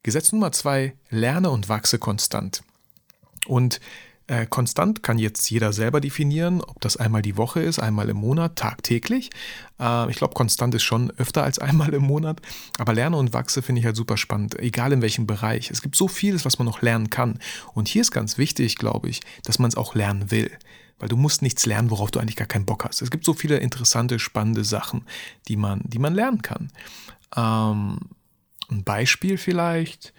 Gesetz 0.04 0.32
Nummer 0.32 0.52
zwei, 0.52 0.94
lerne 1.10 1.50
und 1.50 1.70
wachse 1.70 2.00
konstant. 2.00 2.64
Und 3.46 3.80
äh, 4.30 4.46
konstant 4.46 5.02
kann 5.02 5.18
jetzt 5.18 5.50
jeder 5.50 5.74
selber 5.74 6.00
definieren, 6.00 6.62
ob 6.62 6.80
das 6.82 6.98
einmal 6.98 7.24
die 7.24 7.36
Woche 7.36 7.62
ist, 7.62 7.80
einmal 7.80 8.10
im 8.10 8.18
Monat, 8.18 8.56
tagtäglich. 8.56 9.32
Äh, 9.80 10.10
ich 10.12 10.18
glaube, 10.18 10.36
konstant 10.36 10.76
ist 10.76 10.84
schon 10.84 11.12
öfter 11.18 11.44
als 11.44 11.58
einmal 11.60 11.94
im 11.96 12.04
Monat. 12.04 12.40
Aber 12.78 12.94
lerne 12.94 13.18
und 13.18 13.34
wachse 13.34 13.64
finde 13.64 13.80
ich 13.80 13.86
halt 13.86 13.96
super 13.96 14.18
spannend, 14.18 14.58
egal 14.60 14.94
in 14.94 15.02
welchem 15.02 15.26
Bereich. 15.26 15.72
Es 15.72 15.82
gibt 15.82 15.96
so 15.96 16.08
vieles, 16.08 16.46
was 16.46 16.60
man 16.60 16.68
noch 16.68 16.84
lernen 16.84 17.10
kann. 17.10 17.40
Und 17.74 17.88
hier 17.88 18.02
ist 18.02 18.12
ganz 18.12 18.38
wichtig, 18.38 18.76
glaube 18.76 19.10
ich, 19.10 19.22
dass 19.44 19.58
man 19.58 19.70
es 19.70 19.78
auch 19.78 19.96
lernen 19.96 20.30
will. 20.30 20.52
Weil 21.00 21.10
du 21.10 21.18
musst 21.18 21.42
nichts 21.42 21.66
lernen, 21.66 21.90
worauf 21.90 22.12
du 22.12 22.20
eigentlich 22.20 22.36
gar 22.36 22.48
keinen 22.48 22.66
Bock 22.66 22.86
hast. 22.86 23.02
Es 23.02 23.10
gibt 23.10 23.26
so 23.26 23.34
viele 23.34 23.58
interessante, 23.58 24.20
spannende 24.20 24.64
Sachen, 24.64 25.06
die 25.48 25.56
man, 25.56 25.82
die 25.86 25.98
man 25.98 26.14
lernen 26.14 26.44
kann. 26.44 26.72
Ähm, 27.36 28.00
ein 28.70 28.84
Beispiel 28.84 29.40
vielleicht 29.40 30.14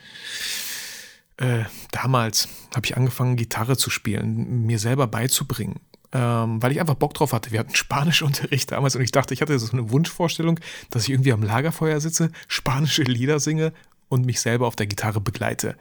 äh, 1.40 1.64
damals 1.90 2.48
habe 2.74 2.86
ich 2.86 2.96
angefangen, 2.96 3.36
Gitarre 3.36 3.76
zu 3.76 3.90
spielen, 3.90 4.66
mir 4.66 4.78
selber 4.78 5.06
beizubringen. 5.06 5.80
Ähm, 6.12 6.60
weil 6.60 6.72
ich 6.72 6.80
einfach 6.80 6.96
Bock 6.96 7.14
drauf 7.14 7.32
hatte. 7.32 7.52
Wir 7.52 7.60
hatten 7.60 7.74
Spanischunterricht 7.74 8.70
damals 8.72 8.96
und 8.96 9.02
ich 9.02 9.12
dachte, 9.12 9.32
ich 9.32 9.42
hatte 9.42 9.58
so 9.58 9.70
eine 9.72 9.90
Wunschvorstellung, 9.90 10.58
dass 10.90 11.04
ich 11.04 11.10
irgendwie 11.10 11.32
am 11.32 11.42
Lagerfeuer 11.42 12.00
sitze, 12.00 12.32
spanische 12.48 13.02
Lieder 13.02 13.38
singe 13.38 13.72
und 14.08 14.26
mich 14.26 14.40
selber 14.40 14.66
auf 14.66 14.74
der 14.74 14.86
Gitarre 14.86 15.20
begleite. 15.20 15.76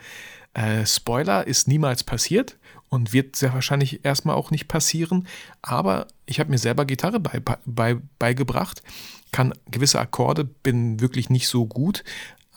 Äh, 0.54 0.86
Spoiler 0.86 1.48
ist 1.48 1.68
niemals 1.68 2.04
passiert 2.04 2.58
und 2.90 3.12
wird 3.12 3.36
sehr 3.36 3.54
wahrscheinlich 3.54 4.06
erstmal 4.06 4.36
auch 4.36 4.52
nicht 4.52 4.68
passieren, 4.68 5.28
aber 5.62 6.08
ich 6.26 6.40
habe 6.40 6.52
mir 6.52 6.58
selber 6.58 6.86
Gitarre 6.86 7.20
bei, 7.20 7.42
bei, 7.66 7.98
beigebracht, 8.20 8.84
kann 9.32 9.54
gewisse 9.70 10.00
Akkorde, 10.00 10.44
bin 10.44 11.00
wirklich 11.00 11.30
nicht 11.30 11.48
so 11.48 11.66
gut, 11.66 12.04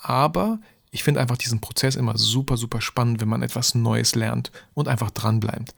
aber 0.00 0.61
ich 0.95 1.03
finde 1.03 1.21
einfach 1.21 1.39
diesen 1.39 1.61
Prozess 1.61 1.97
immer 1.97 2.19
super, 2.19 2.59
super 2.59 2.83
spannend, 2.83 3.21
wenn 3.23 3.29
man 3.29 3.43
etwas 3.43 3.75
Neues 3.75 4.15
lernt 4.15 4.53
und 4.75 4.89
einfach 4.89 5.11
dran 5.11 5.41
bleibt. 5.41 5.75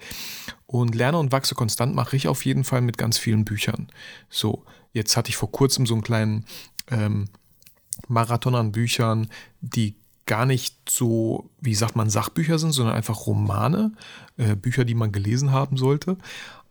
Und 0.67 0.97
Lerne 0.97 1.19
und 1.19 1.31
Wachse 1.31 1.55
konstant 1.55 1.95
mache 1.95 2.17
ich 2.17 2.27
auf 2.27 2.45
jeden 2.45 2.65
Fall 2.65 2.81
mit 2.81 2.99
ganz 2.99 3.17
vielen 3.17 3.45
Büchern. 3.45 3.87
So, 4.29 4.65
jetzt 4.93 5.17
hatte 5.17 5.31
ich 5.31 5.37
vor 5.37 5.53
kurzem 5.53 5.87
so 5.87 5.95
einen 5.95 6.03
kleinen 6.03 6.45
ähm, 6.91 7.27
Marathon 8.09 8.57
an 8.57 8.73
Büchern, 8.73 9.29
die 9.61 9.95
gar 10.27 10.47
nicht 10.47 10.91
so, 10.91 11.49
wie 11.61 11.77
sagt 11.77 11.95
man, 11.95 12.11
Sachbücher 12.11 12.59
sind, 12.59 12.73
sondern 12.73 12.97
einfach 12.97 13.29
Romane, 13.29 13.93
äh, 14.37 14.57
Bücher, 14.57 14.85
die 14.85 14.97
man 14.97 15.13
gelesen 15.13 15.53
haben 15.53 15.77
sollte. 15.77 16.17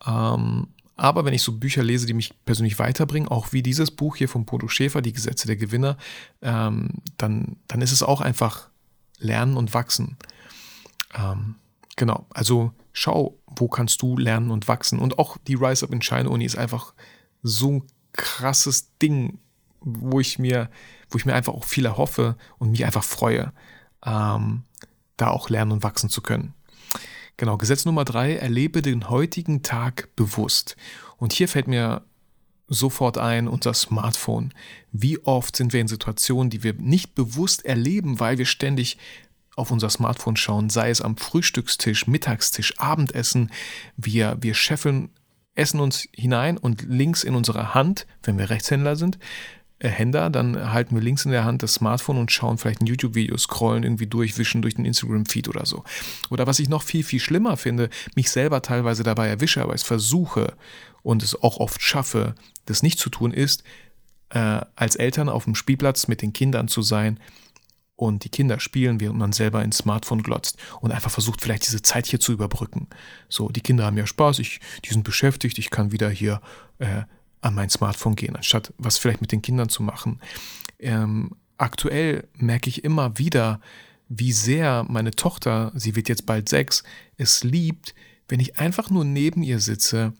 Ähm, 0.05 0.67
aber 0.95 1.25
wenn 1.25 1.33
ich 1.33 1.41
so 1.41 1.53
Bücher 1.53 1.83
lese, 1.83 2.05
die 2.05 2.13
mich 2.13 2.33
persönlich 2.45 2.77
weiterbringen, 2.79 3.27
auch 3.27 3.51
wie 3.51 3.63
dieses 3.63 3.91
Buch 3.91 4.15
hier 4.15 4.29
von 4.29 4.45
Bodo 4.45 4.67
Schäfer, 4.67 5.01
Die 5.01 5.13
Gesetze 5.13 5.47
der 5.47 5.55
Gewinner, 5.55 5.97
ähm, 6.41 6.89
dann, 7.17 7.57
dann 7.67 7.81
ist 7.81 7.91
es 7.91 8.03
auch 8.03 8.21
einfach 8.21 8.69
Lernen 9.19 9.57
und 9.57 9.73
Wachsen. 9.73 10.17
Ähm, 11.15 11.55
genau, 11.95 12.27
also 12.29 12.73
schau, 12.91 13.37
wo 13.47 13.67
kannst 13.67 14.01
du 14.01 14.17
lernen 14.17 14.51
und 14.51 14.67
wachsen. 14.67 14.99
Und 14.99 15.19
auch 15.19 15.37
die 15.47 15.55
Rise 15.55 15.85
Up 15.85 15.93
in 15.93 16.01
China 16.01 16.29
Uni 16.29 16.45
ist 16.45 16.57
einfach 16.57 16.93
so 17.41 17.71
ein 17.71 17.83
krasses 18.13 18.97
Ding, 18.99 19.39
wo 19.81 20.19
ich 20.19 20.39
mir, 20.39 20.69
wo 21.09 21.17
ich 21.17 21.25
mir 21.25 21.33
einfach 21.33 21.53
auch 21.53 21.65
viel 21.65 21.85
erhoffe 21.85 22.37
und 22.57 22.71
mich 22.71 22.85
einfach 22.85 23.03
freue, 23.03 23.51
ähm, 24.05 24.63
da 25.17 25.29
auch 25.29 25.49
lernen 25.49 25.71
und 25.71 25.83
wachsen 25.83 26.09
zu 26.09 26.21
können. 26.21 26.53
Genau, 27.37 27.57
Gesetz 27.57 27.85
Nummer 27.85 28.05
drei, 28.05 28.35
erlebe 28.35 28.81
den 28.81 29.09
heutigen 29.09 29.63
Tag 29.63 30.15
bewusst. 30.15 30.75
Und 31.17 31.33
hier 31.33 31.47
fällt 31.47 31.67
mir 31.67 32.03
sofort 32.67 33.17
ein, 33.17 33.47
unser 33.47 33.73
Smartphone. 33.73 34.53
Wie 34.91 35.19
oft 35.19 35.55
sind 35.55 35.73
wir 35.73 35.81
in 35.81 35.87
Situationen, 35.87 36.49
die 36.49 36.63
wir 36.63 36.73
nicht 36.73 37.15
bewusst 37.15 37.65
erleben, 37.65 38.19
weil 38.19 38.37
wir 38.37 38.45
ständig 38.45 38.97
auf 39.55 39.71
unser 39.71 39.89
Smartphone 39.89 40.35
schauen, 40.35 40.69
sei 40.69 40.89
es 40.89 41.01
am 41.01 41.17
Frühstückstisch, 41.17 42.07
Mittagstisch, 42.07 42.79
Abendessen. 42.79 43.51
Wir, 43.97 44.37
wir 44.41 44.53
scheffeln, 44.53 45.09
essen 45.55 45.79
uns 45.79 46.07
hinein 46.15 46.57
und 46.57 46.83
links 46.83 47.23
in 47.23 47.35
unserer 47.35 47.73
Hand, 47.73 48.07
wenn 48.23 48.37
wir 48.39 48.49
Rechtshändler 48.49 48.95
sind, 48.95 49.19
äh, 49.83 49.89
Händer, 49.89 50.29
dann 50.29 50.71
halten 50.71 50.95
wir 50.95 51.03
links 51.03 51.25
in 51.25 51.31
der 51.31 51.43
Hand 51.43 51.61
das 51.61 51.75
Smartphone 51.75 52.17
und 52.17 52.31
schauen 52.31 52.57
vielleicht 52.57 52.81
ein 52.81 52.87
YouTube-Video, 52.87 53.37
scrollen 53.37 53.83
irgendwie 53.83 54.07
durch, 54.07 54.37
wischen 54.37 54.61
durch 54.61 54.75
den 54.75 54.85
Instagram-Feed 54.85 55.49
oder 55.49 55.65
so. 55.65 55.83
Oder 56.29 56.47
was 56.47 56.59
ich 56.59 56.69
noch 56.69 56.83
viel, 56.83 57.03
viel 57.03 57.19
schlimmer 57.19 57.57
finde, 57.57 57.89
mich 58.15 58.31
selber 58.31 58.61
teilweise 58.61 59.03
dabei 59.03 59.27
erwische, 59.27 59.61
aber 59.61 59.73
es 59.75 59.83
versuche 59.83 60.53
und 61.01 61.21
es 61.21 61.41
auch 61.41 61.57
oft 61.57 61.81
schaffe, 61.81 62.33
das 62.65 62.81
nicht 62.81 62.97
zu 62.97 63.09
tun, 63.09 63.33
ist, 63.33 63.63
äh, 64.29 64.61
als 64.75 64.95
Eltern 64.95 65.27
auf 65.27 65.43
dem 65.43 65.55
Spielplatz 65.55 66.07
mit 66.07 66.21
den 66.21 66.33
Kindern 66.33 66.67
zu 66.67 66.81
sein 66.81 67.19
und 67.95 68.23
die 68.23 68.29
Kinder 68.29 68.59
spielen, 68.59 68.99
während 68.99 69.19
man 69.19 69.33
selber 69.33 69.63
ins 69.63 69.77
Smartphone 69.79 70.23
glotzt 70.23 70.57
und 70.79 70.91
einfach 70.91 71.11
versucht, 71.11 71.41
vielleicht 71.41 71.67
diese 71.67 71.81
Zeit 71.81 72.07
hier 72.07 72.19
zu 72.19 72.31
überbrücken. 72.31 72.87
So, 73.29 73.49
die 73.49 73.61
Kinder 73.61 73.85
haben 73.85 73.97
ja 73.97 74.07
Spaß, 74.07 74.39
ich, 74.39 74.61
die 74.85 74.89
sind 74.89 75.03
beschäftigt, 75.03 75.59
ich 75.59 75.69
kann 75.69 75.91
wieder 75.91 76.09
hier 76.09 76.41
äh, 76.79 77.03
an 77.43 77.55
mein 77.55 77.69
Smartphone 77.69 78.15
gehen, 78.15 78.35
anstatt 78.35 78.73
was 78.77 78.97
vielleicht 78.97 79.21
mit 79.21 79.31
den 79.31 79.41
Kindern 79.41 79.69
zu 79.69 79.83
machen. 79.83 80.19
Ähm, 80.79 81.31
aktuell 81.57 82.27
merke 82.35 82.69
ich 82.69 82.83
immer 82.83 83.17
wieder, 83.17 83.59
wie 84.09 84.31
sehr 84.31 84.85
meine 84.87 85.11
Tochter, 85.11 85.71
sie 85.75 85.95
wird 85.95 86.09
jetzt 86.09 86.25
bald 86.25 86.49
sechs, 86.49 86.83
es 87.17 87.43
liebt, 87.43 87.95
wenn 88.27 88.39
ich 88.39 88.59
einfach 88.59 88.89
nur 88.89 89.05
neben 89.05 89.43
ihr 89.43 89.59
sitze 89.59 90.13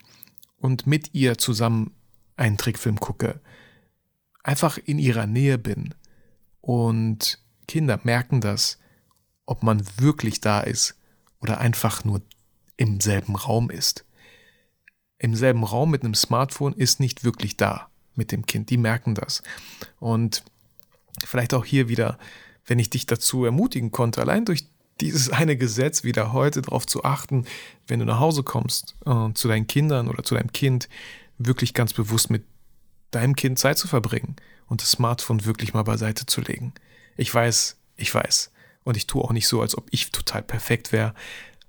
und 0.56 0.86
mit 0.86 1.14
ihr 1.14 1.38
zusammen 1.38 1.92
einen 2.36 2.58
Trickfilm 2.58 3.00
gucke. 3.00 3.40
Einfach 4.42 4.78
in 4.78 4.98
ihrer 4.98 5.26
Nähe 5.26 5.58
bin. 5.58 5.94
Und 6.60 7.38
Kinder 7.66 8.00
merken 8.02 8.40
das, 8.40 8.78
ob 9.46 9.62
man 9.62 9.82
wirklich 9.98 10.40
da 10.40 10.60
ist 10.60 10.96
oder 11.40 11.58
einfach 11.58 12.04
nur 12.04 12.22
im 12.76 13.00
selben 13.00 13.36
Raum 13.36 13.70
ist 13.70 14.03
im 15.18 15.34
selben 15.34 15.64
Raum 15.64 15.90
mit 15.90 16.02
einem 16.02 16.14
Smartphone 16.14 16.74
ist 16.74 17.00
nicht 17.00 17.24
wirklich 17.24 17.56
da 17.56 17.88
mit 18.14 18.32
dem 18.32 18.46
Kind. 18.46 18.70
Die 18.70 18.76
merken 18.76 19.14
das. 19.14 19.42
Und 20.00 20.44
vielleicht 21.24 21.54
auch 21.54 21.64
hier 21.64 21.88
wieder, 21.88 22.18
wenn 22.66 22.78
ich 22.78 22.90
dich 22.90 23.06
dazu 23.06 23.44
ermutigen 23.44 23.90
konnte, 23.90 24.20
allein 24.20 24.44
durch 24.44 24.66
dieses 25.00 25.30
eine 25.30 25.56
Gesetz 25.56 26.04
wieder 26.04 26.32
heute 26.32 26.62
darauf 26.62 26.86
zu 26.86 27.04
achten, 27.04 27.46
wenn 27.86 28.00
du 28.00 28.06
nach 28.06 28.20
Hause 28.20 28.42
kommst 28.42 28.96
äh, 29.06 29.32
zu 29.34 29.48
deinen 29.48 29.66
Kindern 29.66 30.08
oder 30.08 30.22
zu 30.22 30.34
deinem 30.34 30.52
Kind, 30.52 30.88
wirklich 31.38 31.74
ganz 31.74 31.92
bewusst 31.92 32.30
mit 32.30 32.44
deinem 33.10 33.34
Kind 33.36 33.58
Zeit 33.58 33.78
zu 33.78 33.88
verbringen 33.88 34.36
und 34.66 34.82
das 34.82 34.92
Smartphone 34.92 35.44
wirklich 35.44 35.74
mal 35.74 35.82
beiseite 35.82 36.26
zu 36.26 36.40
legen. 36.40 36.72
Ich 37.16 37.32
weiß, 37.32 37.76
ich 37.96 38.14
weiß. 38.14 38.50
Und 38.84 38.96
ich 38.96 39.06
tue 39.06 39.22
auch 39.22 39.32
nicht 39.32 39.48
so, 39.48 39.62
als 39.62 39.76
ob 39.76 39.86
ich 39.90 40.10
total 40.10 40.42
perfekt 40.42 40.92
wäre. 40.92 41.14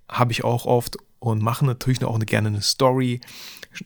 Habe 0.10 0.32
ich 0.32 0.44
auch 0.44 0.66
oft 0.66 0.98
und 1.32 1.42
machen 1.42 1.66
natürlich 1.66 2.04
auch 2.04 2.16
eine, 2.16 2.26
gerne 2.26 2.50
eine 2.50 2.62
Story. 2.62 3.22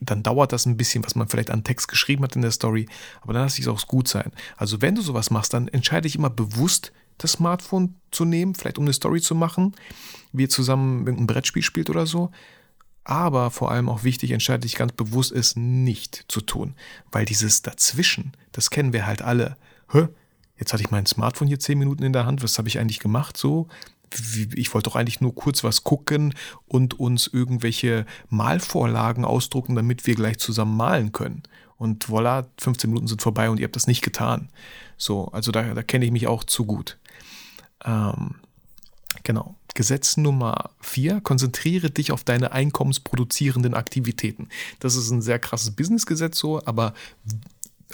Dann 0.02 0.24
dauert 0.24 0.52
das 0.52 0.66
ein 0.66 0.78
bisschen, 0.78 1.04
was 1.06 1.16
man 1.16 1.28
vielleicht 1.28 1.50
an 1.50 1.64
Text 1.64 1.88
geschrieben 1.88 2.24
hat 2.24 2.36
in 2.36 2.42
der 2.42 2.52
Story, 2.52 2.88
aber 3.22 3.34
dann 3.34 3.44
lasse 3.44 3.60
ich 3.60 3.66
es 3.66 3.68
auch 3.68 3.86
gut 3.88 4.08
sein. 4.08 4.32
Also 4.58 4.82
wenn 4.82 4.96
du 4.96 5.02
sowas 5.02 5.32
machst, 5.32 5.54
dann 5.54 5.68
entscheide 5.68 6.08
ich 6.08 6.16
immer 6.16 6.30
bewusst, 6.30 6.92
das 7.18 7.34
Smartphone 7.34 7.96
zu 8.12 8.26
nehmen, 8.26 8.56
vielleicht 8.56 8.78
um 8.78 8.86
eine 8.86 8.94
Story 8.94 9.22
zu 9.22 9.36
machen, 9.36 9.76
wie 10.32 10.44
ihr 10.44 10.50
zusammen 10.50 11.08
ein 11.08 11.28
Brettspiel 11.28 11.64
spielt 11.64 11.90
oder 11.90 12.06
so. 12.06 12.32
Aber 13.04 13.52
vor 13.52 13.72
allem 13.72 13.90
auch 13.90 14.04
wichtig, 14.04 14.32
entscheide 14.32 14.66
ich 14.66 14.76
ganz 14.76 14.94
bewusst, 14.94 15.32
es 15.32 15.56
nicht 15.56 16.26
zu 16.28 16.42
tun. 16.42 16.76
Weil 17.12 17.26
dieses 17.26 17.62
Dazwischen, 17.62 18.34
das 18.52 18.70
kennen 18.70 18.94
wir 18.94 19.06
halt 19.06 19.22
alle. 19.22 19.58
Hä? 19.92 20.08
Jetzt 20.58 20.74
hatte 20.74 20.84
ich 20.84 20.92
mein 20.92 21.06
Smartphone 21.06 21.48
hier 21.48 21.60
zehn 21.60 21.80
Minuten 21.80 22.04
in 22.04 22.14
der 22.14 22.26
Hand, 22.26 22.44
was 22.44 22.58
habe 22.58 22.68
ich 22.68 22.80
eigentlich 22.80 23.00
gemacht? 23.00 23.38
So, 23.38 23.68
ich 24.56 24.74
wollte 24.74 24.90
doch 24.90 24.96
eigentlich 24.96 25.22
nur 25.22 25.36
kurz 25.36 25.64
was 25.64 25.84
gucken 25.84 26.34
und 26.68 27.00
uns 27.00 27.28
irgendwelche 27.28 28.06
Malvorlagen 28.30 29.26
ausdrucken, 29.26 29.76
damit 29.76 30.08
wir 30.08 30.16
gleich 30.16 30.40
zusammen 30.40 30.76
malen 30.76 31.12
können. 31.12 31.44
Und 31.78 32.06
voilà, 32.06 32.46
15 32.60 32.90
Minuten 32.90 33.08
sind 33.08 33.22
vorbei 33.22 33.50
und 33.50 33.60
ihr 33.60 33.66
habt 33.66 33.76
das 33.76 33.88
nicht 33.88 34.02
getan. 34.02 34.50
So, 34.98 35.28
also 35.28 35.52
da, 35.52 35.74
da 35.74 35.82
kenne 35.82 36.06
ich 36.06 36.12
mich 36.12 36.28
auch 36.28 36.44
zu 36.44 36.66
gut. 36.66 36.98
Ähm, 37.86 38.36
genau. 39.24 39.56
Gesetz 39.76 40.18
Nummer 40.18 40.72
4, 40.82 41.22
konzentriere 41.22 41.90
dich 41.90 42.12
auf 42.12 42.26
deine 42.26 42.52
einkommensproduzierenden 42.52 43.74
Aktivitäten. 43.74 44.50
Das 44.80 44.96
ist 44.96 45.10
ein 45.10 45.22
sehr 45.22 45.40
krasses 45.40 45.72
Businessgesetz 45.72 46.38
so, 46.38 46.62
aber 46.66 46.94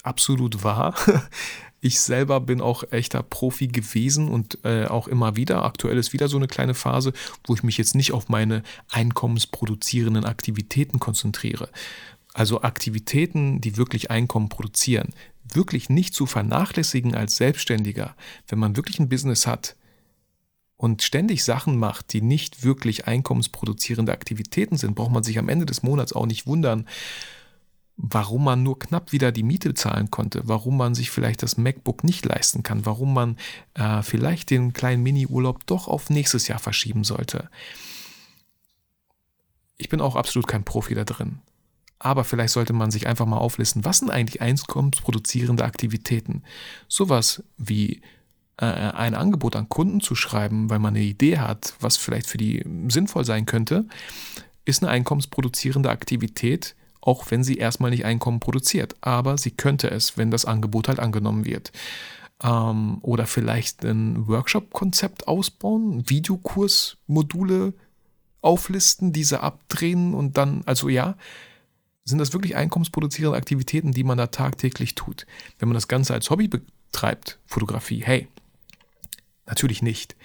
absolut 0.02 0.64
wahr. 0.64 0.96
Ich 1.86 2.00
selber 2.00 2.40
bin 2.40 2.62
auch 2.62 2.84
echter 2.92 3.22
Profi 3.22 3.68
gewesen 3.68 4.28
und 4.30 4.58
äh, 4.64 4.88
auch 4.88 5.08
immer 5.08 5.36
wieder. 5.36 5.64
Aktuell 5.64 6.00
ist 6.00 6.14
wieder 6.14 6.28
so 6.28 6.36
eine 6.36 6.48
kleine 6.48 6.74
Phase, 6.74 7.14
wo 7.46 7.54
ich 7.54 7.62
mich 7.62 7.78
jetzt 7.78 7.94
nicht 7.94 8.12
auf 8.12 8.28
meine 8.28 8.64
einkommensproduzierenden 8.90 10.26
Aktivitäten 10.26 10.98
konzentriere. 10.98 11.70
Also 12.34 12.64
Aktivitäten, 12.64 13.62
die 13.62 13.78
wirklich 13.78 14.10
Einkommen 14.10 14.50
produzieren, 14.50 15.14
wirklich 15.54 15.88
nicht 15.88 16.16
zu 16.16 16.26
vernachlässigen 16.26 17.14
als 17.14 17.36
Selbstständiger, 17.36 18.16
wenn 18.48 18.58
man 18.58 18.76
wirklich 18.76 18.98
ein 18.98 19.08
Business 19.08 19.46
hat 19.46 19.76
und 20.78 21.04
ständig 21.04 21.44
Sachen 21.44 21.78
macht, 21.78 22.14
die 22.14 22.22
nicht 22.22 22.64
wirklich 22.64 23.06
einkommensproduzierende 23.06 24.12
Aktivitäten 24.12 24.78
sind, 24.78 24.96
braucht 24.96 25.12
man 25.12 25.22
sich 25.22 25.38
am 25.38 25.50
Ende 25.50 25.68
des 25.68 25.84
Monats 25.84 26.14
auch 26.14 26.26
nicht 26.26 26.48
wundern, 26.48 26.88
warum 27.98 28.44
man 28.44 28.64
nur 28.64 28.78
knapp 28.78 29.12
wieder 29.12 29.32
die 29.32 29.44
Miete 29.44 29.74
zahlen 29.74 30.12
konnte, 30.12 30.42
warum 30.46 30.78
man 30.78 30.96
sich 30.96 31.12
vielleicht 31.12 31.44
das 31.44 31.58
MacBook 31.58 32.04
nicht 32.04 32.26
leisten 32.26 32.64
kann, 32.64 32.86
warum 32.86 33.14
man 33.14 33.38
äh, 33.74 34.02
vielleicht 34.02 34.50
den 34.50 34.74
kleinen 34.74 35.04
Mini-Urlaub 35.04 35.66
doch 35.66 35.88
auf 35.88 36.10
nächstes 36.10 36.48
Jahr 36.48 36.60
verschieben 36.60 37.04
sollte. 37.04 37.50
Ich 39.78 39.90
bin 39.90 40.02
auch 40.02 40.16
absolut 40.16 40.48
kein 40.48 40.64
Profi 40.64 40.96
da 40.96 41.04
drin. 41.04 41.40
Aber 41.98 42.26
vielleicht 42.26 42.54
sollte 42.54 42.74
man 42.74 42.92
sich 42.92 43.08
einfach 43.08 43.26
mal 43.26 43.38
auflisten, 43.38 43.86
was 43.86 44.00
sind 44.00 44.12
eigentlich 44.12 44.42
einkommensproduzierende 44.42 45.64
Aktivitäten? 45.64 46.44
Sowas 46.90 47.44
wie 47.58 48.02
äh, 48.58 48.66
ein 48.66 49.16
Angebot 49.16 49.56
an 49.56 49.70
Kunden 49.70 50.02
zu 50.02 50.16
schreiben, 50.16 50.70
weil 50.70 50.80
man 50.80 50.96
eine 50.96 51.06
Idee 51.06 51.40
hat, 51.40 51.74
was 51.80 51.96
vielleicht 51.96 52.28
für 52.28 52.38
die 52.38 52.64
sinnvoll 52.90 53.24
sein 53.24 53.46
könnte, 53.46 53.86
ist 54.66 54.84
eine 54.84 54.92
einkommensproduzierende 54.92 55.90
Aktivität, 55.90 56.76
auch 57.06 57.30
wenn 57.30 57.44
sie 57.44 57.58
erstmal 57.58 57.92
nicht 57.92 58.04
Einkommen 58.04 58.40
produziert. 58.40 58.96
Aber 59.02 59.38
sie 59.38 59.52
könnte 59.52 59.90
es, 59.92 60.18
wenn 60.18 60.32
das 60.32 60.46
Angebot 60.46 60.88
halt 60.88 61.00
angenommen 61.00 61.46
wird. 61.46 61.72
Ähm, 62.44 62.98
oder 63.02 63.28
vielleicht 63.28 63.86
ein 63.86 64.28
Workshop-Konzept 64.28 65.28
ausbauen, 65.28 66.10
Videokurs-Module 66.10 67.74
auflisten, 68.42 69.14
diese 69.14 69.42
abdrehen 69.42 70.14
und 70.14 70.38
dann, 70.38 70.64
also 70.66 70.90
ja, 70.90 71.16
sind 72.04 72.18
das 72.18 72.34
wirklich 72.34 72.56
einkommensproduzierende 72.56 73.38
Aktivitäten, 73.38 73.92
die 73.92 74.04
man 74.04 74.18
da 74.18 74.28
tagtäglich 74.28 74.96
tut. 74.96 75.26
Wenn 75.60 75.70
man 75.70 75.76
das 75.76 75.88
Ganze 75.88 76.14
als 76.14 76.30
Hobby 76.30 76.48
betreibt, 76.48 77.40
Fotografie, 77.46 78.04
hey, 78.04 78.28
natürlich 79.46 79.82
nicht. 79.82 80.16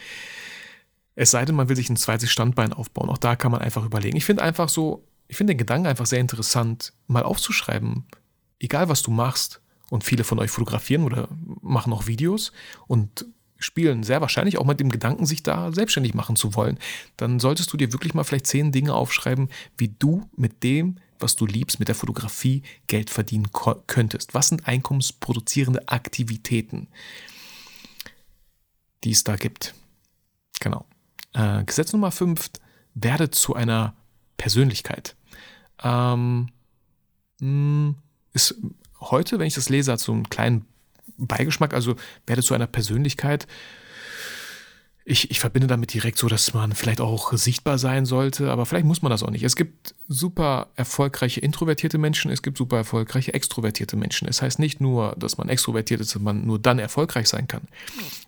Es 1.14 1.30
sei 1.30 1.44
denn, 1.44 1.54
man 1.54 1.68
will 1.68 1.76
sich 1.76 1.90
ein 1.90 1.96
zweites 1.96 2.30
Standbein 2.30 2.72
aufbauen. 2.72 3.10
Auch 3.10 3.18
da 3.18 3.36
kann 3.36 3.52
man 3.52 3.60
einfach 3.60 3.84
überlegen. 3.84 4.16
Ich 4.16 4.24
finde 4.24 4.42
einfach 4.42 4.70
so, 4.70 5.04
ich 5.30 5.36
finde 5.36 5.54
den 5.54 5.58
Gedanken 5.58 5.86
einfach 5.86 6.06
sehr 6.06 6.18
interessant, 6.18 6.92
mal 7.06 7.22
aufzuschreiben, 7.22 8.04
egal 8.58 8.88
was 8.88 9.02
du 9.02 9.12
machst, 9.12 9.62
und 9.90 10.02
viele 10.02 10.24
von 10.24 10.40
euch 10.40 10.50
fotografieren 10.50 11.04
oder 11.04 11.28
machen 11.60 11.92
auch 11.92 12.06
Videos 12.06 12.52
und 12.88 13.26
spielen 13.58 14.02
sehr 14.02 14.20
wahrscheinlich 14.20 14.58
auch 14.58 14.64
mit 14.64 14.80
dem 14.80 14.90
Gedanken, 14.90 15.26
sich 15.26 15.42
da 15.42 15.72
selbstständig 15.72 16.14
machen 16.14 16.34
zu 16.34 16.54
wollen, 16.54 16.78
dann 17.16 17.38
solltest 17.38 17.72
du 17.72 17.76
dir 17.76 17.92
wirklich 17.92 18.14
mal 18.14 18.24
vielleicht 18.24 18.46
zehn 18.46 18.72
Dinge 18.72 18.94
aufschreiben, 18.94 19.50
wie 19.76 19.88
du 19.88 20.28
mit 20.36 20.62
dem, 20.64 20.98
was 21.18 21.36
du 21.36 21.46
liebst, 21.46 21.78
mit 21.78 21.88
der 21.88 21.94
Fotografie 21.94 22.62
Geld 22.88 23.10
verdienen 23.10 23.50
könntest. 23.86 24.34
Was 24.34 24.48
sind 24.48 24.66
einkommensproduzierende 24.66 25.86
Aktivitäten, 25.88 26.88
die 29.04 29.12
es 29.12 29.22
da 29.22 29.36
gibt? 29.36 29.74
Genau. 30.60 30.86
Äh, 31.34 31.64
Gesetz 31.64 31.92
Nummer 31.92 32.10
5, 32.10 32.50
werde 32.94 33.30
zu 33.30 33.54
einer 33.54 33.94
Persönlichkeit 34.36 35.14
ähm, 35.82 36.48
hm, 37.40 37.94
ist 38.32 38.54
heute, 39.00 39.38
wenn 39.38 39.46
ich 39.46 39.54
das 39.54 39.68
lese, 39.68 39.92
hat 39.92 40.00
so 40.00 40.12
einen 40.12 40.28
kleinen 40.28 40.66
Beigeschmack, 41.16 41.74
also 41.74 41.96
werde 42.26 42.42
zu 42.42 42.54
einer 42.54 42.66
Persönlichkeit. 42.66 43.46
ich, 45.04 45.30
ich 45.30 45.40
verbinde 45.40 45.66
damit 45.66 45.92
direkt 45.92 46.18
so, 46.18 46.28
dass 46.28 46.54
man 46.54 46.72
vielleicht 46.72 47.00
auch 47.00 47.32
sichtbar 47.32 47.78
sein 47.78 48.06
sollte, 48.06 48.50
aber 48.50 48.66
vielleicht 48.66 48.86
muss 48.86 49.02
man 49.02 49.10
das 49.10 49.22
auch 49.22 49.30
nicht. 49.30 49.42
Es 49.42 49.56
gibt 49.56 49.94
super 50.08 50.68
erfolgreiche 50.76 51.40
introvertierte 51.40 51.98
Menschen, 51.98 52.30
es 52.30 52.42
gibt 52.42 52.58
super 52.58 52.76
erfolgreiche 52.76 53.34
extrovertierte 53.34 53.96
Menschen. 53.96 54.28
Es 54.28 54.40
heißt 54.40 54.58
nicht 54.58 54.80
nur, 54.80 55.16
dass 55.18 55.38
man 55.38 55.48
extrovertiert 55.48 56.00
ist 56.00 56.14
und 56.16 56.22
man 56.22 56.46
nur 56.46 56.58
dann 56.58 56.78
erfolgreich 56.78 57.28
sein 57.28 57.48
kann. 57.48 57.62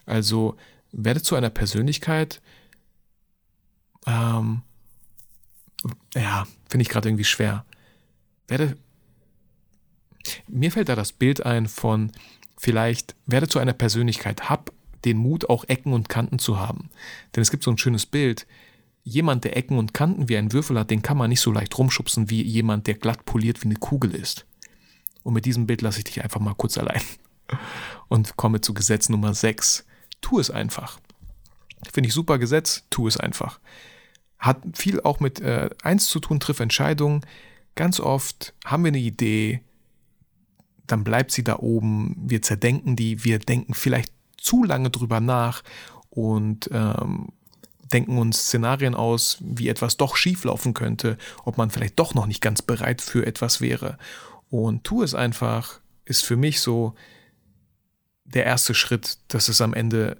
Also 0.06 0.56
werde 0.90 1.22
zu 1.22 1.36
einer 1.36 1.50
Persönlichkeit, 1.50 2.40
ähm, 4.06 4.62
ja, 6.14 6.46
finde 6.68 6.82
ich 6.82 6.88
gerade 6.88 7.08
irgendwie 7.08 7.24
schwer. 7.24 7.64
Werde, 8.48 8.76
mir 10.48 10.70
fällt 10.70 10.88
da 10.88 10.96
das 10.96 11.12
Bild 11.12 11.44
ein 11.44 11.66
von, 11.66 12.12
vielleicht 12.56 13.14
werde 13.26 13.48
zu 13.48 13.58
einer 13.58 13.72
Persönlichkeit, 13.72 14.48
hab 14.48 14.72
den 15.04 15.16
Mut, 15.16 15.48
auch 15.48 15.64
Ecken 15.68 15.92
und 15.92 16.08
Kanten 16.08 16.38
zu 16.38 16.58
haben. 16.58 16.90
Denn 17.34 17.42
es 17.42 17.50
gibt 17.50 17.64
so 17.64 17.70
ein 17.70 17.78
schönes 17.78 18.06
Bild. 18.06 18.46
Jemand, 19.04 19.44
der 19.44 19.56
Ecken 19.56 19.78
und 19.78 19.94
Kanten 19.94 20.28
wie 20.28 20.36
ein 20.36 20.52
Würfel 20.52 20.78
hat, 20.78 20.90
den 20.90 21.02
kann 21.02 21.16
man 21.16 21.28
nicht 21.28 21.40
so 21.40 21.50
leicht 21.50 21.76
rumschubsen 21.76 22.30
wie 22.30 22.42
jemand, 22.42 22.86
der 22.86 22.94
glatt 22.94 23.24
poliert 23.24 23.62
wie 23.62 23.66
eine 23.66 23.76
Kugel 23.76 24.14
ist. 24.14 24.46
Und 25.24 25.34
mit 25.34 25.44
diesem 25.44 25.66
Bild 25.66 25.82
lasse 25.82 25.98
ich 25.98 26.04
dich 26.04 26.22
einfach 26.22 26.40
mal 26.40 26.54
kurz 26.54 26.78
allein 26.78 27.02
und 28.08 28.36
komme 28.36 28.60
zu 28.60 28.74
Gesetz 28.74 29.08
Nummer 29.08 29.34
6. 29.34 29.84
Tu 30.20 30.38
es 30.38 30.50
einfach. 30.50 31.00
Finde 31.92 32.08
ich 32.08 32.14
super 32.14 32.38
Gesetz, 32.38 32.84
tu 32.90 33.08
es 33.08 33.16
einfach. 33.16 33.58
Hat 34.42 34.58
viel 34.74 35.00
auch 35.00 35.20
mit 35.20 35.40
äh, 35.40 35.70
eins 35.82 36.06
zu 36.06 36.20
tun, 36.20 36.40
triff 36.40 36.60
Entscheidungen. 36.60 37.24
Ganz 37.76 38.00
oft 38.00 38.52
haben 38.66 38.84
wir 38.84 38.88
eine 38.88 38.98
Idee, 38.98 39.62
dann 40.86 41.04
bleibt 41.04 41.30
sie 41.30 41.44
da 41.44 41.56
oben, 41.56 42.16
wir 42.18 42.42
zerdenken 42.42 42.96
die, 42.96 43.24
wir 43.24 43.38
denken 43.38 43.72
vielleicht 43.72 44.12
zu 44.36 44.64
lange 44.64 44.90
drüber 44.90 45.20
nach 45.20 45.62
und 46.10 46.68
ähm, 46.72 47.28
denken 47.92 48.18
uns 48.18 48.46
Szenarien 48.46 48.94
aus, 48.94 49.38
wie 49.40 49.68
etwas 49.68 49.96
doch 49.96 50.16
schieflaufen 50.16 50.74
könnte, 50.74 51.18
ob 51.44 51.56
man 51.56 51.70
vielleicht 51.70 51.98
doch 51.98 52.14
noch 52.14 52.26
nicht 52.26 52.40
ganz 52.40 52.62
bereit 52.62 53.00
für 53.00 53.24
etwas 53.24 53.60
wäre. 53.60 53.96
Und 54.50 54.84
tu 54.84 55.02
es 55.02 55.14
einfach 55.14 55.80
ist 56.04 56.24
für 56.24 56.36
mich 56.36 56.60
so 56.60 56.94
der 58.24 58.44
erste 58.44 58.74
Schritt, 58.74 59.18
dass 59.28 59.48
es 59.48 59.60
am 59.60 59.72
Ende 59.72 60.18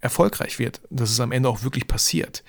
erfolgreich 0.00 0.58
wird, 0.58 0.80
dass 0.90 1.10
es 1.10 1.20
am 1.20 1.32
Ende 1.32 1.48
auch 1.48 1.62
wirklich 1.62 1.86
passiert, 1.86 2.44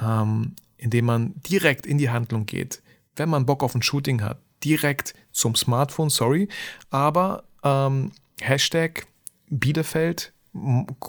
ähm, 0.00 0.54
indem 0.76 1.06
man 1.06 1.34
direkt 1.48 1.86
in 1.86 1.98
die 1.98 2.10
Handlung 2.10 2.46
geht, 2.46 2.82
wenn 3.16 3.28
man 3.28 3.46
Bock 3.46 3.62
auf 3.62 3.74
ein 3.74 3.82
Shooting 3.82 4.22
hat, 4.22 4.38
direkt 4.62 5.14
zum 5.32 5.54
Smartphone, 5.54 6.10
sorry, 6.10 6.48
aber 6.90 7.44
ähm, 7.62 8.12
Hashtag 8.40 9.06
Bielefeld 9.48 10.33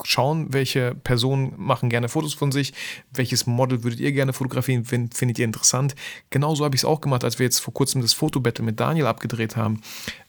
schauen, 0.04 0.52
welche 0.52 0.94
Personen 0.94 1.54
machen 1.56 1.88
gerne 1.88 2.08
Fotos 2.08 2.34
von 2.34 2.50
sich, 2.50 2.74
welches 3.12 3.46
Model 3.46 3.84
würdet 3.84 4.00
ihr 4.00 4.12
gerne 4.12 4.32
fotografieren, 4.32 4.84
find, 4.84 5.14
findet 5.14 5.38
ihr 5.38 5.44
interessant. 5.44 5.94
Genauso 6.30 6.64
habe 6.64 6.74
ich 6.74 6.80
es 6.80 6.84
auch 6.84 7.00
gemacht, 7.00 7.22
als 7.22 7.38
wir 7.38 7.44
jetzt 7.44 7.60
vor 7.60 7.72
kurzem 7.72 8.02
das 8.02 8.12
Fotobattle 8.12 8.64
mit 8.64 8.80
Daniel 8.80 9.06
abgedreht 9.06 9.56
haben. 9.56 9.80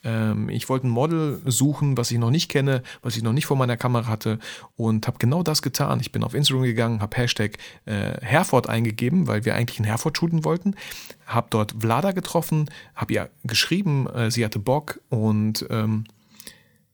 Ähm, 0.04 0.48
ich 0.48 0.68
wollte 0.68 0.86
ein 0.86 0.90
Model 0.90 1.40
suchen, 1.46 1.96
was 1.96 2.10
ich 2.10 2.18
noch 2.18 2.30
nicht 2.30 2.48
kenne, 2.48 2.82
was 3.02 3.16
ich 3.16 3.22
noch 3.22 3.32
nicht 3.32 3.46
vor 3.46 3.56
meiner 3.56 3.76
Kamera 3.76 4.06
hatte 4.06 4.38
und 4.76 5.06
habe 5.06 5.18
genau 5.18 5.42
das 5.42 5.62
getan. 5.62 5.98
Ich 6.00 6.12
bin 6.12 6.22
auf 6.22 6.34
Instagram 6.34 6.62
gegangen, 6.64 7.00
habe 7.00 7.16
Hashtag 7.16 7.58
äh, 7.86 8.20
Herford 8.20 8.68
eingegeben, 8.68 9.26
weil 9.26 9.44
wir 9.44 9.56
eigentlich 9.56 9.80
in 9.80 9.84
Herford 9.84 10.16
shooten 10.16 10.44
wollten, 10.44 10.74
habe 11.26 11.48
dort 11.50 11.74
Vlada 11.80 12.12
getroffen, 12.12 12.70
habe 12.94 13.12
ihr 13.14 13.30
geschrieben, 13.42 14.06
äh, 14.06 14.30
sie 14.30 14.44
hatte 14.44 14.60
Bock 14.60 15.00
und 15.08 15.66
ähm, 15.70 16.04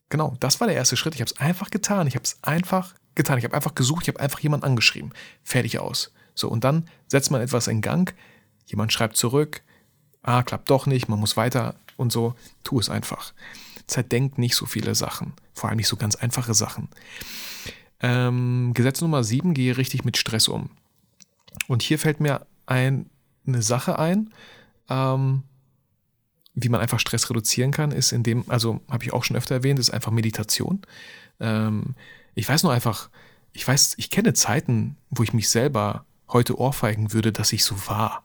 Genau, 0.09 0.37
das 0.41 0.61
war 0.61 0.67
der 0.67 0.77
erste 0.77 0.97
Schritt. 0.97 1.15
Ich 1.15 1.21
habe 1.21 1.31
es 1.31 1.39
einfach 1.39 1.71
getan. 1.71 2.07
Ich 2.07 2.15
habe 2.15 2.25
es 2.25 2.39
einfach 2.43 2.95
getan. 3.15 3.39
Ich 3.39 3.45
habe 3.45 3.55
einfach 3.55 3.75
gesucht, 3.75 4.03
ich 4.03 4.09
habe 4.09 4.21
einfach 4.21 4.41
jemanden 4.41 4.67
angeschrieben. 4.67 5.13
Fertig 5.43 5.79
aus. 5.79 6.13
So, 6.35 6.49
und 6.49 6.65
dann 6.65 6.89
setzt 7.07 7.31
man 7.31 7.41
etwas 7.41 7.69
in 7.69 7.81
Gang. 7.81 8.15
Jemand 8.67 8.93
schreibt 8.93 9.17
zurück. 9.17 9.63
Ah, 10.23 10.43
klappt 10.43 10.71
doch 10.71 10.87
nicht, 10.87 11.09
man 11.09 11.21
muss 11.21 11.37
weiter 11.37 11.75
und 11.97 12.13
so. 12.13 12.35
Tu 12.63 12.79
es 12.79 12.89
einfach. 12.89 13.33
Zerdenkt 13.87 14.39
nicht 14.39 14.57
so 14.57 14.67
viele 14.67 14.95
Sachen. 14.95 15.35
Vor 15.53 15.69
allem 15.69 15.77
nicht 15.77 15.89
so 15.89 15.97
ganz 15.97 16.17
einfache 16.17 16.55
Sachen. 16.55 16.89
Ähm, 18.01 18.73
Gesetz 18.75 19.01
Nummer 19.01 19.23
7, 19.23 19.55
gehe 19.55 19.77
richtig 19.77 20.05
mit 20.05 20.17
Stress 20.17 20.49
um. 20.49 20.71
Und 21.69 21.83
hier 21.83 21.99
fällt 21.99 22.21
mir 22.21 22.47
ein, 22.67 23.11
eine 23.47 23.63
Sache 23.63 23.99
ein, 23.99 24.33
ähm, 24.89 25.43
wie 26.55 26.69
man 26.69 26.81
einfach 26.81 27.01
Stress 27.01 27.29
reduzieren 27.29 27.73
kann, 27.73 27.91
ist 27.91 28.13
in 28.13 28.23
dem, 28.23 28.45
also 28.49 28.81
habe 28.89 29.05
ich 29.05 29.13
auch 29.13 29.25
schon 29.25 29.37
öfter 29.37 29.57
erwähnt, 29.57 29.79
ist 29.79 29.91
einfach 29.91 30.13
Meditation. 30.13 30.83
Ähm, 31.41 31.95
ich 32.35 32.49
weiß 32.49 32.63
nur 32.63 32.73
einfach, 32.73 33.11
ich 33.53 33.67
weiß, 33.67 33.95
ich 33.99 34.11
kenne 34.11 34.35
Zeiten, 34.35 34.97
wo 35.11 35.23
ich 35.23 35.33
mich 35.33 35.49
selber 35.49 36.05
heute 36.29 36.59
ohrfeigen 36.59 37.13
würde, 37.13 37.33
dass 37.33 37.53
ich 37.53 37.65
so 37.65 37.75
war. 37.87 38.25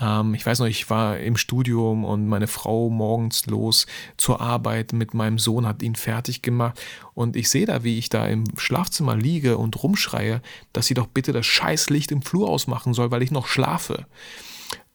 Ähm, 0.00 0.34
ich 0.34 0.46
weiß 0.46 0.60
noch, 0.60 0.66
ich 0.66 0.90
war 0.90 1.18
im 1.18 1.36
Studium 1.36 2.04
und 2.04 2.26
meine 2.26 2.46
Frau 2.46 2.88
morgens 2.88 3.46
los 3.46 3.86
zur 4.16 4.40
Arbeit 4.40 4.92
mit 4.92 5.14
meinem 5.14 5.38
Sohn, 5.38 5.66
hat 5.66 5.82
ihn 5.82 5.96
fertig 5.96 6.42
gemacht 6.42 6.80
und 7.14 7.36
ich 7.36 7.50
sehe 7.50 7.66
da, 7.66 7.84
wie 7.84 7.98
ich 7.98 8.08
da 8.08 8.26
im 8.26 8.44
Schlafzimmer 8.56 9.16
liege 9.16 9.58
und 9.58 9.82
rumschreie, 9.82 10.40
dass 10.72 10.86
sie 10.86 10.94
doch 10.94 11.06
bitte 11.06 11.32
das 11.32 11.46
Scheißlicht 11.46 12.10
im 12.12 12.22
Flur 12.22 12.48
ausmachen 12.48 12.94
soll, 12.94 13.10
weil 13.10 13.22
ich 13.22 13.30
noch 13.30 13.46
schlafe. 13.46 14.06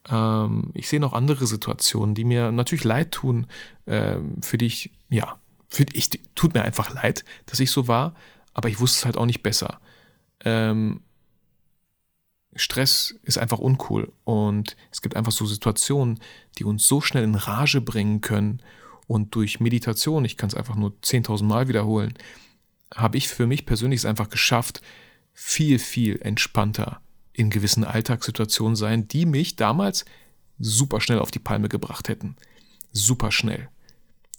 Ähm, 0.10 0.72
ich 0.74 0.88
sehe 0.88 1.00
noch 1.00 1.13
andere 1.13 1.48
Situationen, 1.48 2.15
die 2.15 2.26
mir 2.26 2.52
natürlich 2.52 2.84
leid 2.84 3.12
tun, 3.12 3.48
äh, 3.86 4.18
für 4.41 4.58
die 4.58 4.65
ich, 4.65 4.91
ja, 5.10 5.39
für 5.70 5.86
ich, 5.94 6.10
tut 6.36 6.54
mir 6.54 6.63
einfach 6.63 6.94
leid, 6.94 7.26
dass 7.46 7.60
ich 7.60 7.72
so 7.72 7.88
war, 7.88 8.15
aber 8.54 8.70
ich 8.70 8.80
wusste 8.80 9.00
es 9.00 9.06
halt 9.06 9.18
auch 9.18 9.26
nicht 9.26 9.44
besser. 9.44 9.80
Ähm, 10.44 11.02
Stress 12.56 13.15
ist 13.24 13.38
einfach 13.38 13.60
uncool 13.60 14.13
und 14.24 14.78
es 14.91 15.02
gibt 15.02 15.18
einfach 15.18 15.34
so 15.34 15.46
Situationen, 15.46 16.20
die 16.58 16.63
uns 16.63 16.88
so 16.88 17.02
schnell 17.02 17.24
in 17.24 17.36
Rage 17.36 17.82
bringen 17.82 18.22
können 18.22 18.62
und 19.08 19.36
durch 19.36 19.60
Meditation, 19.60 20.24
ich 20.24 20.38
kann 20.38 20.48
es 20.48 20.56
einfach 20.56 20.76
nur 20.76 20.91
10.000 21.02 21.44
Mal 21.44 21.68
wiederholen, 21.68 22.13
habe 22.94 23.18
ich 23.18 23.28
für 23.28 23.46
mich 23.46 23.65
persönlich 23.65 24.00
es 24.00 24.06
einfach 24.06 24.30
geschafft, 24.30 24.82
viel, 25.34 25.80
viel 25.80 26.22
entspannter 26.22 27.02
in 27.36 27.50
gewissen 27.50 27.84
Alltagssituationen 27.84 28.76
sein, 28.76 29.08
die 29.08 29.26
mich 29.26 29.56
damals 29.56 30.06
super 30.60 31.02
schnell 31.02 31.19
auf 31.19 31.32
die 31.32 31.39
Palme 31.39 31.69
gebracht 31.69 32.08
hätten. 32.08 32.36
Super 32.91 33.32
schnell. 33.32 33.69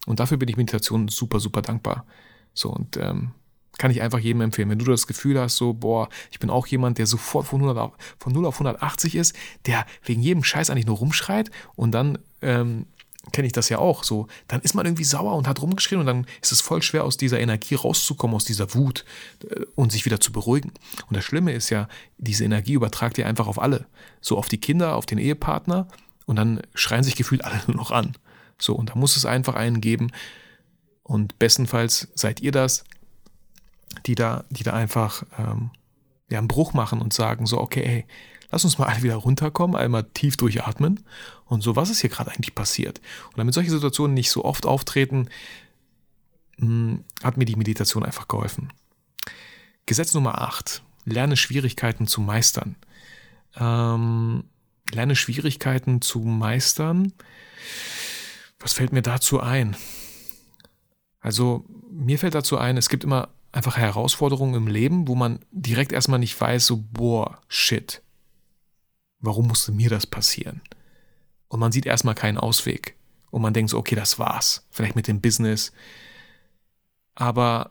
Und 0.07 0.21
dafür 0.21 0.39
bin 0.39 0.49
ich 0.49 0.57
Meditation 0.57 1.09
super, 1.09 1.41
super 1.41 1.63
dankbar. 1.63 2.07
So, 2.55 2.71
und 2.71 2.97
ähm, 2.97 3.33
kann 3.77 3.91
ich 3.91 4.01
einfach 4.01 4.19
jedem 4.19 4.41
empfehlen. 4.41 4.71
Wenn 4.71 4.79
du 4.79 4.87
das 4.87 5.07
Gefühl 5.07 5.39
hast, 5.39 5.57
so, 5.57 5.75
boah, 5.75 6.09
ich 6.31 6.39
bin 6.39 6.49
auch 6.49 6.67
jemand, 6.67 6.99
der 6.99 7.07
sofort 7.07 7.47
von, 7.47 7.61
100 7.61 7.79
auf, 7.79 7.93
von 8.19 8.33
0 8.33 8.47
auf 8.47 8.55
180 8.55 9.15
ist, 9.15 9.37
der 9.67 9.85
wegen 10.03 10.23
jedem 10.23 10.45
Scheiß 10.45 10.71
eigentlich 10.71 10.87
nur 10.87 10.97
rumschreit 10.97 11.51
und 11.75 11.93
dann 11.93 12.19
ähm, 12.41 12.87
kenne 13.33 13.47
ich 13.47 13.53
das 13.53 13.69
ja 13.69 13.79
auch 13.79 14.05
so, 14.05 14.29
dann 14.49 14.61
ist 14.63 14.75
man 14.75 14.87
irgendwie 14.87 15.05
sauer 15.05 15.35
und 15.35 15.49
hat 15.49 15.61
rumgeschrien 15.61 16.01
und 16.01 16.07
dann 16.07 16.27
ist 16.43 16.53
es 16.53 16.61
voll 16.61 16.83
schwer, 16.83 17.05
aus 17.05 17.17
dieser 17.17 17.41
Energie 17.41 17.75
rauszukommen, 17.75 18.37
aus 18.37 18.45
dieser 18.45 18.75
Wut 18.75 19.05
äh, 19.49 19.63
und 19.75 19.93
sich 19.93 20.05
wieder 20.05 20.21
zu 20.21 20.33
beruhigen. 20.33 20.73
Und 21.09 21.17
das 21.17 21.25
Schlimme 21.25 21.53
ist 21.53 21.71
ja, 21.71 21.89
diese 22.19 22.45
Energie 22.45 22.75
übertragt 22.75 23.19
ihr 23.19 23.27
einfach 23.27 23.47
auf 23.47 23.61
alle. 23.61 23.87
So 24.21 24.39
auf 24.39 24.49
die 24.49 24.59
Kinder, 24.59 24.97
auf 24.97 25.07
den 25.07 25.19
Ehepartner 25.19 25.89
und 26.27 26.37
dann 26.37 26.61
schreien 26.75 27.05
sich 27.05 27.17
gefühlt 27.17 27.45
alle 27.45 27.61
nur 27.67 27.77
noch 27.77 27.91
an. 27.91 28.17
So, 28.59 28.75
und 28.75 28.91
da 28.91 28.95
muss 28.95 29.17
es 29.17 29.27
einfach 29.27 29.55
einen 29.55 29.81
geben. 29.81 30.13
Und 31.03 31.39
bestenfalls 31.39 32.09
seid 32.15 32.41
ihr 32.41 32.53
das, 32.53 32.85
die 34.07 34.15
da, 34.15 34.45
die 34.51 34.65
da 34.65 34.73
einfach 34.73 35.25
ähm, 35.39 35.71
ja, 36.29 36.39
einen 36.39 36.49
Bruch 36.49 36.73
machen 36.73 37.01
und 37.01 37.13
sagen, 37.13 37.47
so, 37.47 37.61
okay, 37.61 37.85
hey, 37.85 38.05
lass 38.51 38.65
uns 38.65 38.79
mal 38.79 38.87
alle 38.87 39.03
wieder 39.03 39.17
runterkommen, 39.17 39.77
einmal 39.77 40.05
tief 40.15 40.37
durchatmen 40.37 41.05
und 41.45 41.63
so, 41.63 41.77
was 41.77 41.91
ist 41.91 42.01
hier 42.01 42.11
gerade 42.11 42.31
eigentlich 42.31 42.55
passiert? 42.55 43.01
Und 43.29 43.39
damit 43.39 43.55
solche 43.55 43.71
Situationen 43.71 44.15
nicht 44.15 44.31
so 44.31 44.45
oft 44.45 44.67
auftreten, 44.67 45.29
hm, 46.59 47.05
hat 47.23 47.37
mir 47.37 47.45
die 47.45 47.57
Meditation 47.57 48.05
einfach 48.05 48.29
geholfen. 48.29 48.73
Gesetz 49.87 50.15
Nummer 50.15 50.41
8. 50.41 50.83
Lerne 51.05 51.37
Schwierigkeiten 51.37 52.07
zu 52.07 52.21
meistern. 52.21 52.77
Ähm, 53.57 54.45
lerne 54.93 55.17
Schwierigkeiten 55.17 56.01
zu 56.01 56.21
meistern. 56.21 57.13
Was 58.59 58.73
fällt 58.73 58.93
mir 58.93 59.03
dazu 59.03 59.41
ein? 59.41 59.77
Also, 61.21 61.65
mir 61.91 62.19
fällt 62.19 62.35
dazu 62.35 62.59
ein, 62.59 62.77
es 62.77 62.89
gibt 62.89 63.05
immer 63.05 63.29
einfach 63.53 63.77
Herausforderungen 63.77 64.55
im 64.55 64.67
Leben, 64.67 65.09
wo 65.09 65.15
man 65.15 65.41
direkt 65.51 65.93
erstmal 65.93 66.19
nicht 66.19 66.39
weiß, 66.41 66.67
so, 66.67 66.85
boah, 66.93 67.41
shit. 67.49 68.03
Warum 69.21 69.49
musste 69.49 69.73
mir 69.73 69.91
das 69.91 70.07
passieren? 70.07 70.61
Und 71.49 71.61
man 71.61 71.73
sieht 71.73 71.87
erstmal 71.87 72.15
keinen 72.15 72.39
Ausweg. 72.39 72.97
Und 73.31 73.43
man 73.43 73.55
denkt 73.55 73.71
so, 73.71 73.79
okay, 73.79 73.95
das 73.95 74.19
war's. 74.19 74.67
Vielleicht 74.71 74.97
mit 74.97 75.09
dem 75.09 75.21
Business. 75.21 75.73
Aber 77.15 77.71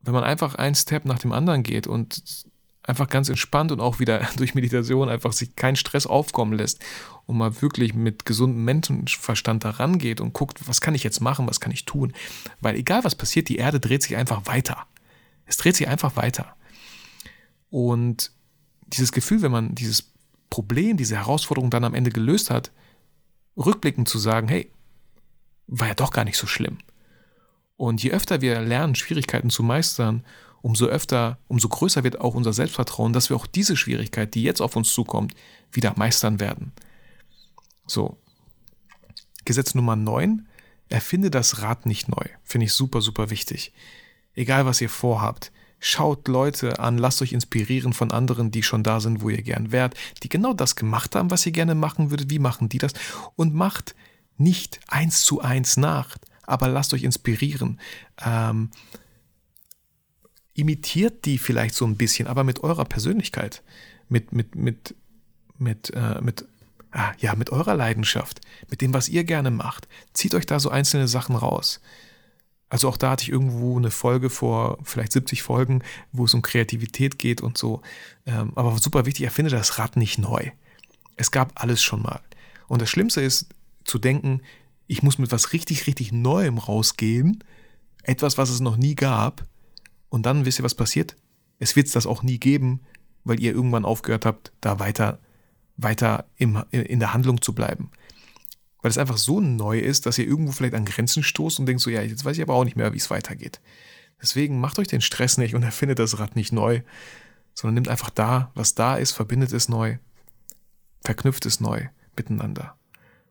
wenn 0.00 0.14
man 0.14 0.24
einfach 0.24 0.54
einen 0.54 0.74
Step 0.74 1.04
nach 1.04 1.18
dem 1.18 1.32
anderen 1.32 1.62
geht 1.62 1.86
und 1.86 2.22
einfach 2.82 3.08
ganz 3.08 3.28
entspannt 3.28 3.72
und 3.72 3.80
auch 3.80 3.98
wieder 3.98 4.26
durch 4.36 4.54
Meditation 4.54 5.08
einfach 5.08 5.32
sich 5.32 5.56
keinen 5.56 5.76
Stress 5.76 6.06
aufkommen 6.06 6.52
lässt 6.52 6.84
und 7.26 7.36
mal 7.36 7.60
wirklich 7.60 7.94
mit 7.94 8.24
gesundem 8.24 8.64
Menschenverstand 8.64 9.64
da 9.64 9.70
rangeht 9.70 10.20
und 10.20 10.32
guckt, 10.32 10.68
was 10.68 10.80
kann 10.80 10.94
ich 10.94 11.02
jetzt 11.02 11.20
machen, 11.20 11.48
was 11.48 11.60
kann 11.60 11.72
ich 11.72 11.84
tun. 11.84 12.12
Weil 12.60 12.76
egal 12.76 13.04
was 13.04 13.14
passiert, 13.14 13.48
die 13.48 13.56
Erde 13.56 13.80
dreht 13.80 14.02
sich 14.02 14.16
einfach 14.16 14.46
weiter. 14.46 14.86
Es 15.44 15.56
dreht 15.56 15.76
sich 15.76 15.88
einfach 15.88 16.16
weiter. 16.16 16.56
Und 17.70 18.32
dieses 18.86 19.12
Gefühl, 19.12 19.42
wenn 19.42 19.52
man 19.52 19.74
dieses 19.74 20.12
Problem, 20.50 20.96
diese 20.96 21.16
Herausforderung 21.16 21.70
dann 21.70 21.84
am 21.84 21.94
Ende 21.94 22.10
gelöst 22.10 22.50
hat, 22.50 22.72
rückblickend 23.56 24.08
zu 24.08 24.18
sagen, 24.18 24.48
hey, 24.48 24.70
war 25.66 25.88
ja 25.88 25.94
doch 25.94 26.10
gar 26.10 26.24
nicht 26.24 26.36
so 26.36 26.46
schlimm. 26.46 26.78
Und 27.76 28.02
je 28.02 28.12
öfter 28.12 28.40
wir 28.40 28.60
lernen, 28.60 28.94
Schwierigkeiten 28.94 29.50
zu 29.50 29.62
meistern, 29.62 30.24
umso 30.62 30.86
öfter, 30.86 31.38
umso 31.48 31.68
größer 31.68 32.04
wird 32.04 32.20
auch 32.20 32.34
unser 32.34 32.52
Selbstvertrauen, 32.52 33.12
dass 33.12 33.30
wir 33.30 33.36
auch 33.36 33.46
diese 33.46 33.76
Schwierigkeit, 33.76 34.34
die 34.34 34.42
jetzt 34.42 34.60
auf 34.60 34.76
uns 34.76 34.92
zukommt, 34.92 35.34
wieder 35.70 35.94
meistern 35.96 36.40
werden. 36.40 36.72
So. 37.86 38.16
Gesetz 39.44 39.74
Nummer 39.74 39.94
9. 39.94 40.48
Erfinde 40.88 41.30
das 41.30 41.62
Rad 41.62 41.86
nicht 41.86 42.08
neu. 42.08 42.24
Finde 42.42 42.66
ich 42.66 42.72
super, 42.72 43.00
super 43.00 43.30
wichtig. 43.30 43.72
Egal, 44.34 44.66
was 44.66 44.80
ihr 44.80 44.90
vorhabt. 44.90 45.52
Schaut 45.78 46.26
Leute 46.26 46.78
an, 46.78 46.98
lasst 46.98 47.20
euch 47.20 47.32
inspirieren 47.32 47.92
von 47.92 48.10
anderen, 48.10 48.50
die 48.50 48.62
schon 48.62 48.82
da 48.82 49.00
sind, 49.00 49.20
wo 49.20 49.28
ihr 49.28 49.42
gern 49.42 49.72
wärt, 49.72 49.94
die 50.22 50.28
genau 50.28 50.54
das 50.54 50.74
gemacht 50.74 51.14
haben, 51.14 51.30
was 51.30 51.44
ihr 51.44 51.52
gerne 51.52 51.74
machen 51.74 52.10
würdet. 52.10 52.30
Wie 52.30 52.38
machen 52.38 52.68
die 52.68 52.78
das? 52.78 52.92
Und 53.36 53.54
macht 53.54 53.94
nicht 54.38 54.80
eins 54.88 55.22
zu 55.22 55.40
eins 55.40 55.76
nach, 55.76 56.16
aber 56.46 56.68
lasst 56.68 56.94
euch 56.94 57.04
inspirieren. 57.04 57.80
Ähm, 58.24 58.70
imitiert 60.54 61.24
die 61.26 61.38
vielleicht 61.38 61.74
so 61.74 61.86
ein 61.86 61.96
bisschen, 61.96 62.26
aber 62.26 62.42
mit 62.42 62.62
eurer 62.64 62.84
Persönlichkeit, 62.84 63.62
mit, 64.08 64.32
mit, 64.32 64.54
mit, 64.54 64.94
mit, 65.58 65.90
äh, 65.94 66.20
mit, 66.22 66.46
ah, 66.92 67.12
ja, 67.18 67.34
mit 67.34 67.50
eurer 67.50 67.74
Leidenschaft, 67.74 68.40
mit 68.70 68.80
dem, 68.80 68.94
was 68.94 69.08
ihr 69.08 69.24
gerne 69.24 69.50
macht. 69.50 69.88
Zieht 70.14 70.34
euch 70.34 70.46
da 70.46 70.58
so 70.58 70.70
einzelne 70.70 71.08
Sachen 71.08 71.36
raus. 71.36 71.80
Also 72.68 72.88
auch 72.88 72.96
da 72.96 73.10
hatte 73.10 73.22
ich 73.22 73.30
irgendwo 73.30 73.76
eine 73.76 73.90
Folge 73.90 74.28
vor 74.28 74.78
vielleicht 74.82 75.12
70 75.12 75.42
Folgen, 75.42 75.82
wo 76.12 76.24
es 76.24 76.34
um 76.34 76.42
Kreativität 76.42 77.18
geht 77.18 77.40
und 77.40 77.56
so. 77.56 77.80
Ähm, 78.26 78.52
aber 78.56 78.76
super 78.78 79.06
wichtig, 79.06 79.24
erfinde 79.24 79.50
das 79.50 79.78
Rad 79.78 79.96
nicht 79.96 80.18
neu. 80.18 80.50
Es 81.14 81.30
gab 81.30 81.52
alles 81.62 81.82
schon 81.82 82.02
mal. 82.02 82.20
Und 82.66 82.82
das 82.82 82.90
Schlimmste 82.90 83.20
ist 83.20 83.48
zu 83.84 83.98
denken, 83.98 84.42
ich 84.88 85.02
muss 85.02 85.18
mit 85.18 85.30
was 85.30 85.52
richtig, 85.52 85.86
richtig 85.86 86.12
Neuem 86.12 86.58
rausgehen. 86.58 87.44
Etwas, 88.02 88.36
was 88.36 88.50
es 88.50 88.60
noch 88.60 88.76
nie 88.76 88.96
gab. 88.96 89.46
Und 90.08 90.26
dann 90.26 90.44
wisst 90.44 90.58
ihr, 90.60 90.64
was 90.64 90.74
passiert? 90.74 91.16
Es 91.58 91.76
wird 91.76 91.86
es 91.86 91.92
das 91.92 92.06
auch 92.06 92.22
nie 92.22 92.38
geben, 92.38 92.80
weil 93.24 93.40
ihr 93.40 93.52
irgendwann 93.52 93.84
aufgehört 93.84 94.26
habt, 94.26 94.52
da 94.60 94.78
weiter, 94.80 95.20
weiter 95.76 96.26
im, 96.36 96.62
in 96.70 96.98
der 96.98 97.14
Handlung 97.14 97.40
zu 97.40 97.54
bleiben 97.54 97.90
weil 98.86 98.90
es 98.90 98.98
einfach 98.98 99.16
so 99.16 99.40
neu 99.40 99.80
ist, 99.80 100.06
dass 100.06 100.16
ihr 100.16 100.28
irgendwo 100.28 100.52
vielleicht 100.52 100.76
an 100.76 100.84
Grenzen 100.84 101.24
stoßt 101.24 101.58
und 101.58 101.66
denkt 101.66 101.82
so, 101.82 101.90
ja, 101.90 102.02
jetzt 102.02 102.24
weiß 102.24 102.36
ich 102.36 102.42
aber 102.44 102.54
auch 102.54 102.62
nicht 102.62 102.76
mehr, 102.76 102.92
wie 102.92 102.98
es 102.98 103.10
weitergeht. 103.10 103.60
Deswegen 104.22 104.60
macht 104.60 104.78
euch 104.78 104.86
den 104.86 105.00
Stress 105.00 105.38
nicht 105.38 105.56
und 105.56 105.62
erfindet 105.64 105.98
das 105.98 106.20
Rad 106.20 106.36
nicht 106.36 106.52
neu, 106.52 106.82
sondern 107.52 107.74
nimmt 107.74 107.88
einfach 107.88 108.10
da, 108.10 108.52
was 108.54 108.76
da 108.76 108.94
ist, 108.94 109.10
verbindet 109.10 109.52
es 109.52 109.68
neu, 109.68 109.98
verknüpft 111.04 111.46
es 111.46 111.58
neu 111.58 111.88
miteinander 112.16 112.76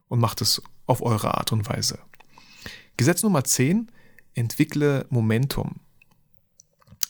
und 0.10 0.20
macht 0.20 0.42
es 0.42 0.62
auf 0.88 1.02
eure 1.02 1.36
Art 1.36 1.54
und 1.54 1.70
Weise. 1.70 2.00
Gesetz 2.98 3.24
Nummer 3.24 3.46
10, 3.46 3.90
entwickle 4.34 5.06
Momentum. 5.10 5.80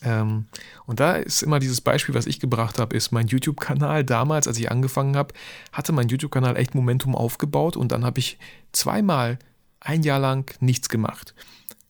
Ähm, 0.06 0.46
und 0.86 1.00
da 1.00 1.16
ist 1.16 1.42
immer 1.42 1.58
dieses 1.58 1.80
Beispiel, 1.80 2.14
was 2.14 2.26
ich 2.26 2.38
gebracht 2.38 2.78
habe, 2.78 2.96
ist 2.96 3.10
mein 3.10 3.26
YouTube-Kanal. 3.26 4.04
Damals, 4.04 4.46
als 4.46 4.56
ich 4.56 4.70
angefangen 4.70 5.16
habe, 5.16 5.34
hatte 5.72 5.92
mein 5.92 6.08
YouTube-Kanal 6.08 6.56
echt 6.56 6.76
Momentum 6.76 7.16
aufgebaut 7.16 7.76
und 7.76 7.90
dann 7.90 8.04
habe 8.04 8.20
ich 8.20 8.38
zweimal 8.70 9.40
ein 9.80 10.04
Jahr 10.04 10.20
lang 10.20 10.54
nichts 10.60 10.88
gemacht. 10.88 11.34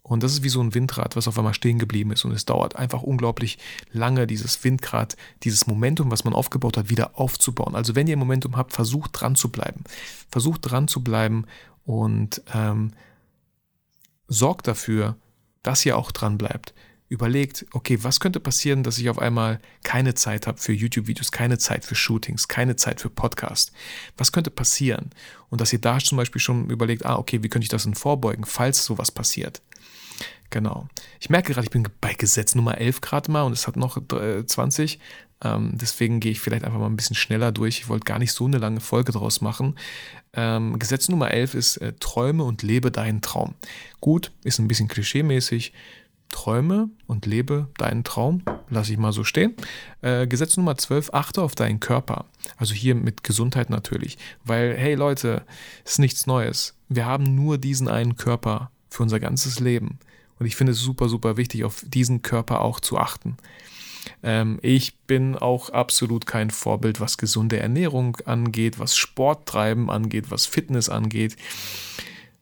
Und 0.02 0.22
das 0.22 0.33
ist 0.33 0.42
wie 0.44 0.48
so 0.48 0.62
ein 0.62 0.72
Windrad, 0.72 1.14
was 1.14 1.29
auf 1.29 1.37
einmal 1.37 1.52
stehen 1.52 1.79
geblieben 1.79 2.12
ist. 2.12 2.24
Und 2.24 2.33
es 2.33 2.46
dauert 2.46 2.76
einfach 2.76 3.02
unglaublich 3.02 3.59
lange, 3.90 4.26
dieses 4.26 4.64
Windrad, 4.64 5.16
dieses 5.42 5.66
Momentum, 5.66 6.11
was 6.11 6.24
man 6.24 6.33
aufgebaut 6.33 6.79
hat, 6.79 6.88
wieder 6.88 7.18
aufzubauen. 7.18 7.74
Also 7.74 7.96
wenn 7.96 8.07
ihr 8.07 8.16
Momentum 8.16 8.57
habt, 8.57 8.72
versucht 8.72 9.11
dran 9.20 9.35
zu 9.35 9.50
bleiben. 9.50 9.85
Versucht 10.31 10.61
dran 10.62 10.88
zu 10.88 11.05
bleiben 11.05 11.44
und 11.85 12.40
ähm, 12.55 12.92
sorgt 14.29 14.68
dafür, 14.68 15.16
dass 15.62 15.85
ihr 15.85 15.98
auch 15.98 16.12
dran 16.12 16.38
bleibt 16.38 16.72
überlegt, 17.09 17.66
okay, 17.73 17.99
was 18.03 18.21
könnte 18.21 18.40
passieren, 18.40 18.83
dass 18.83 18.99
ich 18.99 19.09
auf 19.09 19.19
einmal 19.19 19.61
keine 19.85 20.14
Zeit 20.14 20.47
habe 20.47 20.59
für 20.59 20.73
YouTube-Videos, 20.73 21.31
keine 21.31 21.59
Zeit 21.59 21.85
für 21.85 21.95
Shootings, 21.95 22.49
keine 22.49 22.77
Zeit 22.77 23.01
für 23.01 23.11
Podcasts. 23.11 23.73
Was 24.16 24.33
könnte 24.33 24.51
passieren? 24.51 25.11
Und 25.49 25.61
dass 25.61 25.73
ihr 25.73 25.81
da 25.81 25.99
zum 25.99 26.19
Beispiel 26.19 26.40
schon 26.40 26.69
überlegt, 26.69 27.07
ah, 27.07 27.16
okay, 27.16 27.42
wie 27.42 27.49
könnte 27.49 27.64
ich 27.64 27.71
das 27.71 27.85
denn 27.85 27.95
vorbeugen, 27.95 28.45
falls 28.45 28.85
sowas 28.85 29.12
passiert? 29.12 29.62
Genau. 30.51 30.88
Ich 31.21 31.31
merke 31.31 31.53
gerade, 31.53 31.66
ich 31.66 31.73
bin 31.73 31.87
bei 32.01 32.14
Gesetz 32.14 32.55
Nummer 32.55 32.79
11 32.79 33.01
gerade 33.01 33.31
mal 33.31 33.42
und 33.42 33.53
es 33.53 33.66
hat 33.66 33.77
noch 33.77 34.01
20. 34.07 34.99
Ähm, 35.42 35.73
deswegen 35.75 36.21
gehe 36.21 36.33
ich 36.33 36.40
vielleicht 36.40 36.64
einfach 36.64 36.79
mal 36.79 36.87
ein 36.87 36.97
bisschen 36.97 37.16
schneller 37.16 37.53
durch. 37.53 37.81
Ich 37.81 37.88
wollte 37.88 38.05
gar 38.05 38.19
nicht 38.19 38.33
so 38.33 38.47
eine 38.47 38.59
lange 38.59 38.81
Folge 38.81 39.12
draus 39.12 39.40
machen. 39.40 39.77
Ähm, 40.33 40.79
Gesetz 40.79 41.09
Nummer 41.09 41.31
11 41.31 41.55
ist 41.55 41.77
äh, 41.79 41.92
Träume 41.99 42.45
und 42.45 42.62
lebe 42.62 42.90
deinen 42.90 43.23
Traum. 43.23 43.55
Gut, 44.01 44.33
ist 44.45 44.59
ein 44.59 44.69
bisschen 44.69 44.88
klischeemäßig 44.88 45.73
träume 46.31 46.91
und 47.07 47.27
lebe 47.27 47.69
deinen 47.79 48.05
Traum, 48.05 48.43
lasse 48.69 48.93
ich 48.93 48.99
mal 48.99 49.12
so 49.12 49.25
stehen. 49.25 49.55
Äh, 50.03 50.27
Gesetz 50.27 50.57
Nummer 50.57 50.77
12, 50.77 51.11
achte 51.12 51.43
auf 51.43 51.55
deinen 51.55 51.81
Körper. 51.81 52.27
Also 52.57 52.75
hier 52.75 52.95
mit 52.95 53.23
Gesundheit 53.23 53.71
natürlich. 53.71 54.19
Weil, 54.45 54.77
hey 54.77 54.95
Leute, 54.95 55.45
ist 55.85 55.99
nichts 55.99 56.27
Neues. 56.27 56.75
Wir 56.89 57.07
haben 57.07 57.35
nur 57.35 57.59
diesen 57.59 57.89
einen 57.89 58.17
Körper 58.17 58.71
für 58.89 59.03
unser 59.03 59.21
ganzes 59.21 59.61
Leben. 59.61 59.99
Und 60.39 60.47
ich 60.47 60.57
finde 60.57 60.73
es 60.73 60.81
super, 60.81 61.09
super 61.09 61.37
wichtig, 61.37 61.65
auf 61.65 61.83
diesen 61.87 62.23
Körper 62.23 62.61
auch 62.61 62.81
zu 62.81 62.99
achten. 62.99 63.37
Ähm, 64.23 64.59
ich 64.62 64.99
bin 65.01 65.37
auch 65.37 65.71
absolut 65.71 66.27
kein 66.27 66.51
Vorbild, 66.51 67.01
was 67.01 67.19
gesunde 67.19 67.59
Ernährung 67.59 68.17
angeht, 68.25 68.79
was 68.79 68.97
Sporttreiben 68.97 69.91
angeht, 69.91 70.31
was 70.31 70.47
Fitness 70.47 70.89
angeht 70.89 71.37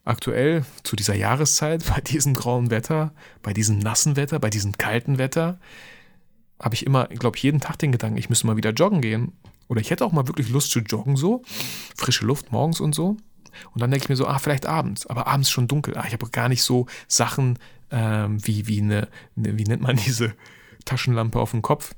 aktuell 0.05 0.63
zu 0.83 0.95
dieser 0.95 1.15
Jahreszeit, 1.15 1.85
bei 1.93 1.99
diesem 2.01 2.33
grauen 2.33 2.71
Wetter, 2.71 3.13
bei 3.41 3.53
diesem 3.53 3.79
nassen 3.79 4.15
Wetter, 4.15 4.39
bei 4.39 4.49
diesem 4.49 4.77
kalten 4.77 5.17
Wetter, 5.17 5.59
habe 6.61 6.75
ich 6.75 6.85
immer, 6.85 7.07
glaube 7.07 7.35
ich, 7.37 7.43
jeden 7.43 7.59
Tag 7.59 7.77
den 7.79 7.91
Gedanken, 7.91 8.17
ich 8.17 8.29
müsste 8.29 8.47
mal 8.47 8.55
wieder 8.55 8.71
joggen 8.71 9.01
gehen. 9.01 9.33
Oder 9.67 9.81
ich 9.81 9.89
hätte 9.89 10.05
auch 10.05 10.11
mal 10.11 10.27
wirklich 10.27 10.49
Lust 10.49 10.71
zu 10.71 10.79
joggen 10.79 11.17
so. 11.17 11.41
Frische 11.97 12.25
Luft 12.25 12.51
morgens 12.51 12.79
und 12.79 12.93
so. 12.93 13.17
Und 13.73 13.81
dann 13.81 13.89
denke 13.89 14.05
ich 14.05 14.09
mir 14.09 14.15
so, 14.15 14.27
ah, 14.27 14.37
vielleicht 14.37 14.65
abends, 14.65 15.07
aber 15.07 15.27
abends 15.27 15.49
schon 15.49 15.67
dunkel. 15.67 15.97
Ah, 15.97 16.05
ich 16.05 16.13
habe 16.13 16.29
gar 16.29 16.49
nicht 16.49 16.61
so 16.61 16.85
Sachen 17.07 17.57
ähm, 17.91 18.45
wie, 18.45 18.67
wie 18.67 18.81
eine, 18.81 19.07
eine, 19.35 19.57
wie 19.57 19.63
nennt 19.63 19.81
man 19.81 19.95
diese 19.95 20.33
Taschenlampe 20.85 21.39
auf 21.39 21.51
dem 21.51 21.61
Kopf 21.61 21.95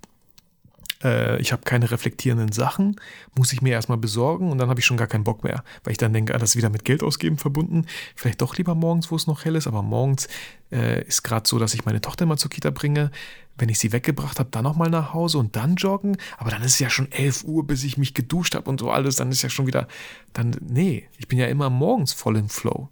äh, 1.04 1.40
ich 1.40 1.52
habe 1.52 1.64
keine 1.64 1.92
reflektierenden 1.92 2.52
Sachen, 2.52 3.00
muss 3.36 3.54
ich 3.54 3.62
mir 3.62 3.74
erstmal 3.74 3.98
besorgen 3.98 4.52
und 4.52 4.58
dann 4.58 4.70
habe 4.70 4.80
ich 4.80 4.86
schon 4.86 4.98
gar 4.98 5.08
keinen 5.08 5.24
Bock 5.24 5.44
mehr, 5.44 5.64
weil 5.84 5.92
ich 5.92 5.98
dann 5.98 6.14
denke, 6.14 6.34
ah, 6.34 6.38
das 6.38 6.52
ist 6.52 6.56
wieder 6.56 6.70
mit 6.70 6.86
Geld 6.86 7.04
ausgeben 7.04 7.38
verbunden. 7.38 7.86
Vielleicht 8.16 8.42
doch 8.42 8.56
lieber 8.58 8.76
morgens, 8.76 9.12
wo 9.12 9.16
es 9.16 9.28
noch 9.28 9.46
hell 9.46 9.56
ist, 9.56 9.68
aber 9.68 9.82
morgens 9.82 10.28
äh, 10.72 11.04
ist 11.06 11.24
gerade 11.24 11.48
so, 11.48 11.60
dass 11.60 11.74
ich 11.74 11.86
meine 11.86 12.02
Tochter 12.02 12.26
mal 12.26 12.38
zur 12.38 12.50
Kita 12.50 12.72
bringe. 12.72 13.12
Wenn 13.60 13.70
ich 13.70 13.80
sie 13.80 13.92
weggebracht 13.92 14.40
habe, 14.40 14.50
dann 14.52 14.64
nochmal 14.64 14.90
nach 14.90 15.14
Hause 15.14 15.40
und 15.40 15.56
dann 15.56 15.76
joggen. 15.76 16.18
Aber 16.38 16.52
dann 16.52 16.62
ist 16.62 16.74
es 16.74 16.80
ja 16.80 16.92
schon 16.92 17.12
11 17.12 17.44
Uhr, 17.46 17.66
bis 17.66 17.84
ich 17.84 17.98
mich 17.98 18.14
geduscht 18.14 18.54
habe 18.54 18.70
und 18.70 18.80
so 18.80 18.92
alles. 18.92 19.16
Dann 19.16 19.32
ist 19.32 19.42
ja 19.42 19.50
schon 19.50 19.66
wieder, 19.66 19.88
dann, 20.34 20.56
nee, 20.62 21.10
ich 21.18 21.28
bin 21.28 21.40
ja 21.40 21.48
immer 21.48 21.70
morgens 21.72 22.14
voll 22.14 22.38
im 22.38 22.50
Flow. 22.50 22.90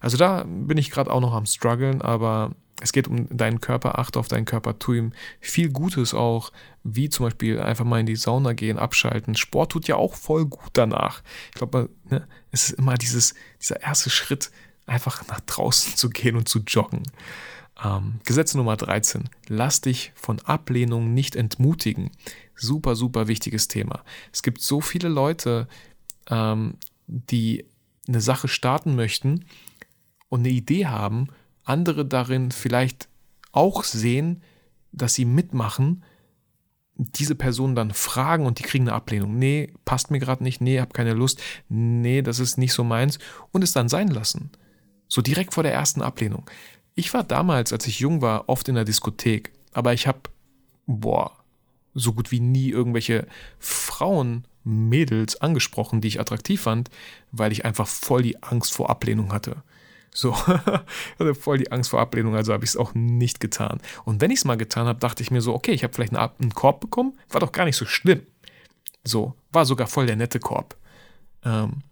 Also 0.00 0.18
da 0.18 0.44
bin 0.44 0.76
ich 0.76 0.90
gerade 0.90 1.10
auch 1.10 1.20
noch 1.20 1.32
am 1.32 1.46
struggeln, 1.46 2.02
aber 2.02 2.52
es 2.80 2.92
geht 2.92 3.08
um 3.08 3.26
deinen 3.34 3.60
Körper, 3.60 3.98
achte 3.98 4.18
auf 4.18 4.28
deinen 4.28 4.44
Körper, 4.44 4.78
tu 4.78 4.92
ihm 4.92 5.12
viel 5.40 5.70
Gutes 5.70 6.12
auch, 6.12 6.52
wie 6.84 7.08
zum 7.08 7.26
Beispiel 7.26 7.58
einfach 7.58 7.86
mal 7.86 8.00
in 8.00 8.06
die 8.06 8.16
Sauna 8.16 8.52
gehen, 8.52 8.78
abschalten. 8.78 9.34
Sport 9.34 9.72
tut 9.72 9.88
ja 9.88 9.96
auch 9.96 10.14
voll 10.14 10.44
gut 10.46 10.70
danach. 10.74 11.22
Ich 11.48 11.54
glaube, 11.54 11.88
ne, 12.10 12.26
es 12.50 12.68
ist 12.68 12.78
immer 12.78 12.94
dieses, 12.94 13.34
dieser 13.60 13.82
erste 13.82 14.10
Schritt, 14.10 14.50
einfach 14.84 15.26
nach 15.28 15.40
draußen 15.40 15.96
zu 15.96 16.10
gehen 16.10 16.36
und 16.36 16.48
zu 16.48 16.60
joggen. 16.60 17.02
Ähm, 17.82 18.20
Gesetz 18.24 18.54
Nummer 18.54 18.76
13. 18.76 19.28
Lass 19.48 19.80
dich 19.80 20.12
von 20.14 20.40
Ablehnung 20.40 21.14
nicht 21.14 21.34
entmutigen. 21.34 22.10
Super, 22.54 22.94
super 22.94 23.26
wichtiges 23.26 23.68
Thema. 23.68 24.04
Es 24.32 24.42
gibt 24.42 24.60
so 24.60 24.80
viele 24.80 25.08
Leute, 25.08 25.66
ähm, 26.28 26.74
die 27.06 27.64
eine 28.06 28.20
Sache 28.20 28.48
starten 28.48 28.94
möchten 28.94 29.46
und 30.28 30.40
eine 30.40 30.50
Idee 30.50 30.86
haben 30.86 31.28
andere 31.66 32.06
darin 32.06 32.50
vielleicht 32.50 33.08
auch 33.52 33.84
sehen, 33.84 34.42
dass 34.92 35.14
sie 35.14 35.24
mitmachen, 35.24 36.04
diese 36.96 37.34
Person 37.34 37.74
dann 37.74 37.92
fragen 37.92 38.46
und 38.46 38.58
die 38.58 38.62
kriegen 38.62 38.88
eine 38.88 38.96
Ablehnung. 38.96 39.38
Nee, 39.38 39.72
passt 39.84 40.10
mir 40.10 40.18
gerade 40.18 40.42
nicht, 40.42 40.60
nee, 40.60 40.80
hab 40.80 40.94
keine 40.94 41.12
Lust, 41.12 41.42
nee, 41.68 42.22
das 42.22 42.38
ist 42.38 42.56
nicht 42.56 42.72
so 42.72 42.84
meins 42.84 43.18
und 43.52 43.62
es 43.62 43.72
dann 43.72 43.88
sein 43.88 44.08
lassen. 44.08 44.50
So 45.08 45.20
direkt 45.20 45.54
vor 45.54 45.62
der 45.62 45.74
ersten 45.74 46.02
Ablehnung. 46.02 46.48
Ich 46.94 47.12
war 47.12 47.22
damals, 47.22 47.72
als 47.72 47.86
ich 47.86 48.00
jung 48.00 48.22
war, 48.22 48.48
oft 48.48 48.68
in 48.68 48.74
der 48.74 48.84
Diskothek, 48.84 49.52
aber 49.72 49.92
ich 49.92 50.06
habe, 50.06 50.20
boah, 50.86 51.32
so 51.92 52.12
gut 52.12 52.30
wie 52.30 52.40
nie 52.40 52.70
irgendwelche 52.70 53.26
Frauen, 53.58 54.46
Mädels 54.64 55.40
angesprochen, 55.40 56.00
die 56.00 56.08
ich 56.08 56.20
attraktiv 56.20 56.62
fand, 56.62 56.90
weil 57.30 57.52
ich 57.52 57.64
einfach 57.64 57.86
voll 57.86 58.22
die 58.22 58.42
Angst 58.42 58.72
vor 58.72 58.90
Ablehnung 58.90 59.32
hatte. 59.32 59.62
So, 60.16 60.34
hatte 60.34 61.34
voll 61.34 61.58
die 61.58 61.70
Angst 61.70 61.90
vor 61.90 62.00
Ablehnung, 62.00 62.36
also 62.36 62.54
habe 62.54 62.64
ich 62.64 62.70
es 62.70 62.76
auch 62.78 62.94
nicht 62.94 63.38
getan. 63.38 63.82
Und 64.06 64.22
wenn 64.22 64.30
ich 64.30 64.38
es 64.38 64.44
mal 64.46 64.56
getan 64.56 64.86
habe, 64.86 64.98
dachte 64.98 65.22
ich 65.22 65.30
mir 65.30 65.42
so, 65.42 65.54
okay, 65.54 65.72
ich 65.72 65.84
habe 65.84 65.92
vielleicht 65.92 66.16
einen, 66.16 66.30
einen, 66.40 66.54
Korb 66.54 66.80
bekommen, 66.80 67.18
war 67.28 67.40
doch 67.40 67.52
gar 67.52 67.66
nicht 67.66 67.76
so 67.76 67.84
schlimm. 67.84 68.22
So, 69.04 69.34
war 69.52 69.66
sogar 69.66 69.86
voll 69.86 70.06
der 70.06 70.16
nette 70.16 70.40
Korb. 70.40 70.74
Ähm, 71.44 71.82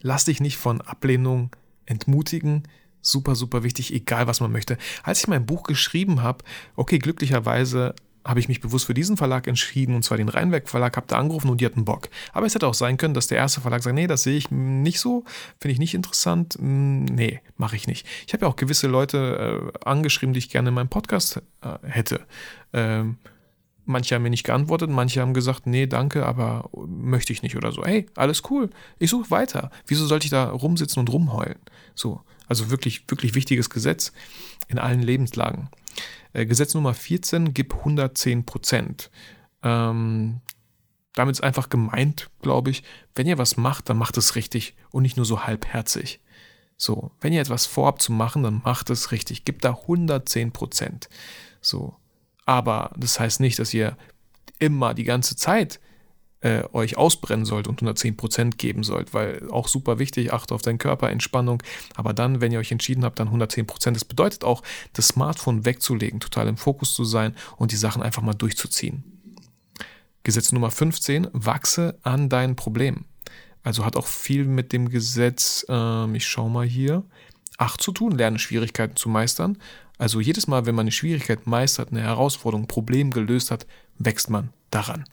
lass 0.00 0.24
dich 0.24 0.40
nicht 0.40 0.56
von 0.56 0.80
Ablehnung 0.80 1.54
entmutigen. 1.86 2.64
Super, 3.00 3.36
super 3.36 3.62
wichtig, 3.62 3.94
egal 3.94 4.26
was 4.26 4.40
man 4.40 4.50
möchte. 4.50 4.76
Als 5.04 5.20
ich 5.20 5.28
mein 5.28 5.46
Buch 5.46 5.62
geschrieben 5.62 6.20
habe, 6.20 6.44
okay, 6.74 6.98
glücklicherweise 6.98 7.94
habe 8.24 8.40
ich 8.40 8.48
mich 8.48 8.60
bewusst 8.60 8.86
für 8.86 8.94
diesen 8.94 9.16
Verlag 9.16 9.46
entschieden, 9.46 9.94
und 9.94 10.02
zwar 10.02 10.16
den 10.16 10.28
Rheinwerk 10.28 10.68
Verlag, 10.68 10.96
habe 10.96 11.06
da 11.06 11.18
angerufen 11.18 11.50
und 11.50 11.60
die 11.60 11.66
hatten 11.66 11.84
Bock. 11.84 12.08
Aber 12.32 12.46
es 12.46 12.54
hätte 12.54 12.66
auch 12.66 12.74
sein 12.74 12.96
können, 12.96 13.14
dass 13.14 13.26
der 13.26 13.38
erste 13.38 13.60
Verlag 13.60 13.82
sagt, 13.82 13.94
nee, 13.94 14.06
das 14.06 14.22
sehe 14.22 14.36
ich 14.36 14.50
nicht 14.50 15.00
so, 15.00 15.24
finde 15.60 15.72
ich 15.72 15.78
nicht 15.78 15.94
interessant, 15.94 16.54
hm, 16.54 17.04
nee, 17.04 17.40
mache 17.56 17.76
ich 17.76 17.86
nicht. 17.86 18.06
Ich 18.26 18.32
habe 18.32 18.46
ja 18.46 18.50
auch 18.50 18.56
gewisse 18.56 18.86
Leute 18.86 19.72
äh, 19.74 19.88
angeschrieben, 19.88 20.32
die 20.32 20.38
ich 20.38 20.50
gerne 20.50 20.70
in 20.70 20.74
meinem 20.74 20.88
Podcast 20.88 21.42
äh, 21.62 21.78
hätte. 21.82 22.20
Ähm, 22.72 23.18
manche 23.84 24.14
haben 24.14 24.22
mir 24.22 24.30
nicht 24.30 24.44
geantwortet, 24.44 24.90
manche 24.90 25.20
haben 25.20 25.34
gesagt, 25.34 25.66
nee, 25.66 25.86
danke, 25.86 26.24
aber 26.24 26.70
möchte 26.86 27.32
ich 27.32 27.42
nicht 27.42 27.56
oder 27.56 27.72
so. 27.72 27.84
Hey, 27.84 28.06
alles 28.16 28.42
cool, 28.50 28.70
ich 28.98 29.10
suche 29.10 29.30
weiter. 29.30 29.70
Wieso 29.86 30.06
sollte 30.06 30.26
ich 30.26 30.30
da 30.30 30.48
rumsitzen 30.50 31.00
und 31.00 31.12
rumheulen? 31.12 31.58
So, 31.94 32.22
also 32.48 32.70
wirklich, 32.70 33.04
wirklich 33.08 33.34
wichtiges 33.34 33.70
Gesetz 33.70 34.12
in 34.68 34.78
allen 34.78 35.02
Lebenslagen. 35.02 35.68
Äh, 36.34 36.44
Gesetz 36.44 36.74
Nummer 36.74 36.92
14, 36.92 37.54
gib 37.54 37.74
110 37.74 38.44
Prozent. 38.44 39.10
Ähm, 39.62 40.40
damit 41.14 41.36
ist 41.36 41.42
einfach 41.42 41.70
gemeint, 41.70 42.28
glaube 42.42 42.70
ich, 42.70 42.82
wenn 43.14 43.26
ihr 43.26 43.38
was 43.38 43.56
macht, 43.56 43.88
dann 43.88 43.96
macht 43.96 44.18
es 44.18 44.34
richtig 44.34 44.76
und 44.90 45.04
nicht 45.04 45.16
nur 45.16 45.24
so 45.24 45.44
halbherzig. 45.44 46.20
So, 46.76 47.12
wenn 47.20 47.32
ihr 47.32 47.40
etwas 47.40 47.66
vorhabt 47.66 48.02
zu 48.02 48.12
machen, 48.12 48.42
dann 48.42 48.60
macht 48.64 48.90
es 48.90 49.12
richtig. 49.12 49.44
Gebt 49.44 49.64
da 49.64 49.70
110 49.70 50.52
Prozent. 50.52 51.08
So. 51.60 51.96
Aber 52.44 52.92
das 52.96 53.18
heißt 53.18 53.40
nicht, 53.40 53.58
dass 53.58 53.72
ihr 53.72 53.96
immer 54.58 54.92
die 54.92 55.04
ganze 55.04 55.36
Zeit 55.36 55.80
äh, 56.44 56.62
euch 56.74 56.98
ausbrennen 56.98 57.46
sollt 57.46 57.66
und 57.66 57.82
110% 57.82 58.56
geben 58.56 58.84
sollt, 58.84 59.14
weil 59.14 59.48
auch 59.50 59.66
super 59.66 59.98
wichtig, 59.98 60.32
achte 60.32 60.54
auf 60.54 60.60
deinen 60.60 60.78
Körper, 60.78 61.08
Entspannung, 61.08 61.62
aber 61.94 62.12
dann, 62.12 62.42
wenn 62.42 62.52
ihr 62.52 62.58
euch 62.58 62.70
entschieden 62.70 63.02
habt, 63.02 63.18
dann 63.18 63.30
110%. 63.30 63.92
Das 63.92 64.04
bedeutet 64.04 64.44
auch, 64.44 64.62
das 64.92 65.08
Smartphone 65.08 65.64
wegzulegen, 65.64 66.20
total 66.20 66.46
im 66.48 66.58
Fokus 66.58 66.94
zu 66.94 67.04
sein 67.04 67.34
und 67.56 67.72
die 67.72 67.76
Sachen 67.76 68.02
einfach 68.02 68.22
mal 68.22 68.34
durchzuziehen. 68.34 69.04
Gesetz 70.22 70.52
Nummer 70.52 70.70
15, 70.70 71.28
wachse 71.32 71.98
an 72.02 72.28
deinen 72.28 72.56
Problemen. 72.56 73.06
Also 73.62 73.86
hat 73.86 73.96
auch 73.96 74.06
viel 74.06 74.44
mit 74.44 74.72
dem 74.74 74.90
Gesetz, 74.90 75.64
ähm, 75.70 76.14
ich 76.14 76.26
schau 76.26 76.50
mal 76.50 76.66
hier, 76.66 77.04
8 77.56 77.80
zu 77.80 77.92
tun, 77.92 78.12
lerne 78.12 78.38
Schwierigkeiten 78.38 78.96
zu 78.96 79.08
meistern. 79.08 79.56
Also 79.96 80.20
jedes 80.20 80.46
Mal, 80.46 80.66
wenn 80.66 80.74
man 80.74 80.84
eine 80.84 80.92
Schwierigkeit 80.92 81.46
meistert, 81.46 81.90
eine 81.90 82.02
Herausforderung, 82.02 82.64
ein 82.64 82.68
Problem 82.68 83.10
gelöst 83.12 83.50
hat, 83.50 83.66
wächst 83.98 84.28
man 84.28 84.50
daran. 84.70 85.04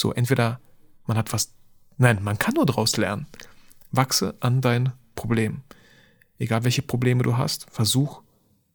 So, 0.00 0.14
entweder 0.14 0.60
man 1.04 1.18
hat 1.18 1.30
was, 1.34 1.52
nein, 1.98 2.20
man 2.22 2.38
kann 2.38 2.54
nur 2.54 2.64
daraus 2.64 2.96
lernen. 2.96 3.26
Wachse 3.90 4.34
an 4.40 4.62
dein 4.62 4.94
Problem. 5.14 5.60
Egal 6.38 6.64
welche 6.64 6.80
Probleme 6.80 7.22
du 7.22 7.36
hast, 7.36 7.66
versuch 7.70 8.22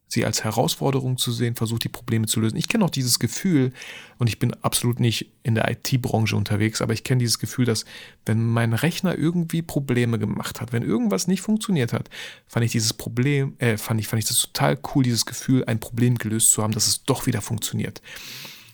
sie 0.06 0.24
als 0.24 0.44
Herausforderung 0.44 1.18
zu 1.18 1.32
sehen, 1.32 1.56
versuch 1.56 1.80
die 1.80 1.88
Probleme 1.88 2.26
zu 2.26 2.38
lösen. 2.38 2.56
Ich 2.56 2.68
kenne 2.68 2.84
auch 2.84 2.90
dieses 2.90 3.18
Gefühl, 3.18 3.72
und 4.18 4.28
ich 4.28 4.38
bin 4.38 4.54
absolut 4.62 5.00
nicht 5.00 5.32
in 5.42 5.56
der 5.56 5.68
IT-Branche 5.68 6.36
unterwegs, 6.36 6.80
aber 6.80 6.92
ich 6.92 7.02
kenne 7.02 7.18
dieses 7.18 7.40
Gefühl, 7.40 7.64
dass 7.64 7.86
wenn 8.24 8.46
mein 8.46 8.72
Rechner 8.72 9.18
irgendwie 9.18 9.62
Probleme 9.62 10.20
gemacht 10.20 10.60
hat, 10.60 10.72
wenn 10.72 10.84
irgendwas 10.84 11.26
nicht 11.26 11.40
funktioniert 11.40 11.92
hat, 11.92 12.08
fand 12.46 12.64
ich 12.64 12.70
dieses 12.70 12.92
Problem, 12.92 13.56
äh, 13.58 13.78
fand 13.78 13.98
ich, 13.98 14.06
fand 14.06 14.22
ich 14.22 14.28
das 14.28 14.42
total 14.42 14.78
cool, 14.94 15.02
dieses 15.02 15.26
Gefühl, 15.26 15.64
ein 15.64 15.80
Problem 15.80 16.18
gelöst 16.18 16.52
zu 16.52 16.62
haben, 16.62 16.72
dass 16.72 16.86
es 16.86 17.02
doch 17.02 17.26
wieder 17.26 17.42
funktioniert. 17.42 18.00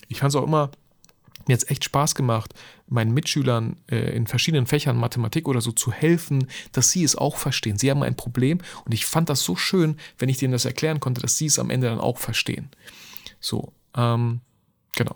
Ich 0.07 0.19
fand 0.19 0.29
es 0.29 0.35
auch 0.35 0.45
immer 0.45 0.69
mir 1.47 1.57
es 1.57 1.69
echt 1.69 1.83
Spaß 1.83 2.15
gemacht, 2.15 2.53
meinen 2.87 3.13
Mitschülern 3.13 3.77
äh, 3.89 4.15
in 4.15 4.27
verschiedenen 4.27 4.67
Fächern 4.67 4.97
Mathematik 4.97 5.47
oder 5.47 5.61
so 5.61 5.71
zu 5.71 5.91
helfen, 5.91 6.47
dass 6.71 6.91
sie 6.91 7.03
es 7.03 7.15
auch 7.15 7.37
verstehen. 7.37 7.77
Sie 7.77 7.89
haben 7.89 8.03
ein 8.03 8.15
Problem 8.15 8.59
und 8.85 8.93
ich 8.93 9.05
fand 9.05 9.29
das 9.29 9.43
so 9.43 9.55
schön, 9.55 9.97
wenn 10.17 10.29
ich 10.29 10.37
denen 10.37 10.53
das 10.53 10.65
erklären 10.65 10.99
konnte, 10.99 11.21
dass 11.21 11.37
sie 11.37 11.47
es 11.47 11.59
am 11.59 11.69
Ende 11.69 11.87
dann 11.87 11.99
auch 11.99 12.17
verstehen. 12.17 12.69
So, 13.39 13.73
ähm, 13.95 14.41
genau. 14.95 15.15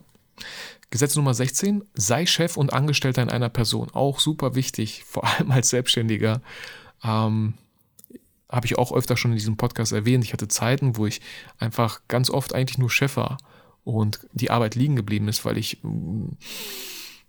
Gesetz 0.89 1.15
Nummer 1.15 1.33
16, 1.33 1.83
sei 1.93 2.25
Chef 2.25 2.55
und 2.55 2.71
Angestellter 2.71 3.21
in 3.21 3.29
einer 3.29 3.49
Person. 3.49 3.89
Auch 3.91 4.19
super 4.19 4.55
wichtig, 4.55 5.03
vor 5.07 5.25
allem 5.25 5.51
als 5.51 5.69
Selbstständiger. 5.69 6.41
Ähm, 7.03 7.55
habe 8.49 8.65
ich 8.65 8.77
auch 8.77 8.93
öfter 8.93 9.17
schon 9.17 9.31
in 9.31 9.37
diesem 9.37 9.57
Podcast 9.57 9.91
erwähnt. 9.91 10.23
Ich 10.23 10.31
hatte 10.31 10.47
Zeiten, 10.47 10.95
wo 10.95 11.05
ich 11.05 11.19
einfach 11.59 12.01
ganz 12.07 12.29
oft 12.29 12.55
eigentlich 12.55 12.77
nur 12.77 12.89
Chef 12.89 13.17
war 13.17 13.37
und 13.87 14.19
die 14.33 14.51
Arbeit 14.51 14.75
liegen 14.75 14.97
geblieben 14.97 15.29
ist, 15.29 15.45
weil 15.45 15.57
ich, 15.57 15.77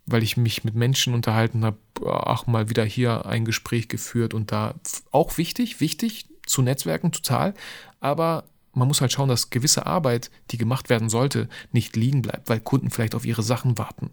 weil 0.06 0.22
ich 0.24 0.36
mich 0.36 0.64
mit 0.64 0.74
Menschen 0.74 1.14
unterhalten 1.14 1.64
habe, 1.64 1.78
ach 2.04 2.48
mal 2.48 2.68
wieder 2.68 2.84
hier 2.84 3.26
ein 3.26 3.44
Gespräch 3.44 3.88
geführt 3.88 4.34
und 4.34 4.50
da 4.50 4.74
auch 5.12 5.38
wichtig, 5.38 5.80
wichtig 5.80 6.26
zu 6.46 6.62
Netzwerken 6.62 7.12
total, 7.12 7.54
aber 8.00 8.44
man 8.72 8.88
muss 8.88 9.00
halt 9.00 9.12
schauen, 9.12 9.28
dass 9.28 9.50
gewisse 9.50 9.86
Arbeit, 9.86 10.30
die 10.50 10.58
gemacht 10.58 10.88
werden 10.88 11.08
sollte, 11.08 11.48
nicht 11.70 11.94
liegen 11.96 12.22
bleibt, 12.22 12.48
weil 12.48 12.60
Kunden 12.60 12.90
vielleicht 12.90 13.14
auf 13.14 13.24
ihre 13.24 13.42
Sachen 13.42 13.78
warten. 13.78 14.10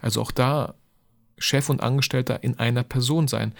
Also 0.00 0.22
auch 0.22 0.30
da 0.30 0.74
Chef 1.38 1.70
und 1.70 1.82
Angestellter 1.82 2.42
in 2.42 2.58
einer 2.58 2.82
Person 2.82 3.28
sein. 3.28 3.52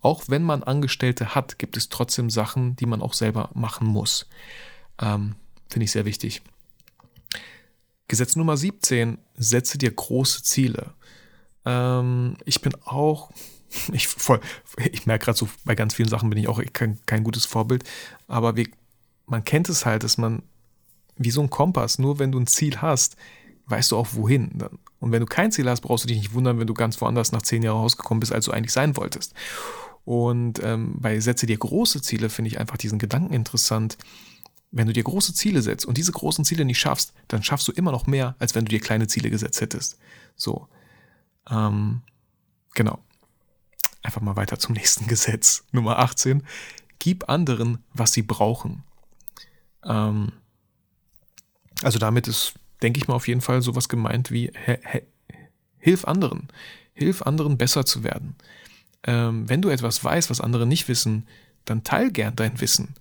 Auch 0.00 0.24
wenn 0.28 0.42
man 0.42 0.62
Angestellte 0.62 1.34
hat, 1.34 1.58
gibt 1.58 1.76
es 1.76 1.88
trotzdem 1.88 2.30
Sachen, 2.30 2.76
die 2.76 2.86
man 2.86 3.02
auch 3.02 3.14
selber 3.14 3.50
machen 3.54 3.86
muss. 3.86 4.26
Ähm, 5.00 5.34
Finde 5.68 5.84
ich 5.84 5.92
sehr 5.92 6.04
wichtig. 6.04 6.42
Gesetz 8.08 8.36
Nummer 8.36 8.56
17, 8.56 9.18
setze 9.36 9.78
dir 9.78 9.90
große 9.90 10.42
Ziele. 10.42 10.94
Ähm, 11.64 12.36
ich 12.44 12.60
bin 12.60 12.74
auch, 12.84 13.30
ich, 13.92 14.08
ich 14.90 15.06
merke 15.06 15.26
gerade 15.26 15.38
so, 15.38 15.48
bei 15.64 15.74
ganz 15.74 15.94
vielen 15.94 16.08
Sachen 16.08 16.30
bin 16.30 16.38
ich 16.38 16.48
auch 16.48 16.60
kein, 16.72 16.98
kein 17.06 17.22
gutes 17.22 17.44
Vorbild, 17.46 17.84
aber 18.26 18.56
wir, 18.56 18.66
man 19.26 19.44
kennt 19.44 19.68
es 19.68 19.86
halt, 19.86 20.02
dass 20.02 20.18
man 20.18 20.42
wie 21.16 21.30
so 21.30 21.42
ein 21.42 21.50
Kompass, 21.50 21.98
nur 21.98 22.18
wenn 22.18 22.32
du 22.32 22.38
ein 22.38 22.46
Ziel 22.46 22.80
hast, 22.80 23.16
weißt 23.66 23.92
du 23.92 23.96
auch 23.96 24.08
wohin. 24.12 24.62
Und 25.00 25.12
wenn 25.12 25.20
du 25.20 25.26
kein 25.26 25.52
Ziel 25.52 25.68
hast, 25.68 25.82
brauchst 25.82 26.04
du 26.04 26.08
dich 26.08 26.18
nicht 26.18 26.32
wundern, 26.32 26.58
wenn 26.58 26.66
du 26.66 26.74
ganz 26.74 27.00
woanders 27.00 27.32
nach 27.32 27.42
zehn 27.42 27.62
Jahren 27.62 27.78
rausgekommen 27.78 28.20
bist, 28.20 28.32
als 28.32 28.46
du 28.46 28.52
eigentlich 28.52 28.72
sein 28.72 28.96
wolltest. 28.96 29.34
Und 30.04 30.62
ähm, 30.62 30.94
bei 30.98 31.20
Setze 31.20 31.44
dir 31.44 31.58
große 31.58 32.00
Ziele 32.00 32.30
finde 32.30 32.50
ich 32.50 32.58
einfach 32.58 32.78
diesen 32.78 32.98
Gedanken 32.98 33.34
interessant, 33.34 33.98
wenn 34.70 34.86
du 34.86 34.92
dir 34.92 35.04
große 35.04 35.34
Ziele 35.34 35.62
setzt 35.62 35.86
und 35.86 35.96
diese 35.96 36.12
großen 36.12 36.44
Ziele 36.44 36.64
nicht 36.64 36.78
schaffst, 36.78 37.14
dann 37.28 37.42
schaffst 37.42 37.66
du 37.68 37.72
immer 37.72 37.92
noch 37.92 38.06
mehr, 38.06 38.36
als 38.38 38.54
wenn 38.54 38.64
du 38.64 38.70
dir 38.70 38.80
kleine 38.80 39.06
Ziele 39.06 39.30
gesetzt 39.30 39.60
hättest. 39.60 39.98
So. 40.36 40.68
Ähm, 41.50 42.02
genau. 42.74 42.98
Einfach 44.02 44.20
mal 44.20 44.36
weiter 44.36 44.58
zum 44.58 44.72
nächsten 44.74 45.06
Gesetz. 45.06 45.64
Nummer 45.72 45.98
18. 45.98 46.42
Gib 46.98 47.28
anderen, 47.28 47.78
was 47.94 48.12
sie 48.12 48.22
brauchen. 48.22 48.82
Ähm, 49.84 50.32
also 51.82 51.98
damit 51.98 52.28
ist, 52.28 52.54
denke 52.82 52.98
ich 52.98 53.08
mal, 53.08 53.14
auf 53.14 53.28
jeden 53.28 53.40
Fall 53.40 53.62
sowas 53.62 53.88
gemeint 53.88 54.30
wie 54.30 54.52
Hilf 55.78 56.04
anderen. 56.04 56.48
Hilf 56.92 57.22
anderen 57.22 57.56
besser 57.56 57.86
zu 57.86 58.02
werden. 58.02 58.34
Ähm, 59.04 59.48
wenn 59.48 59.62
du 59.62 59.68
etwas 59.68 60.02
weißt, 60.02 60.28
was 60.28 60.40
andere 60.40 60.66
nicht 60.66 60.88
wissen, 60.88 61.26
dann 61.64 61.84
teil 61.84 62.10
gern 62.10 62.34
dein 62.34 62.60
Wissen. 62.60 62.94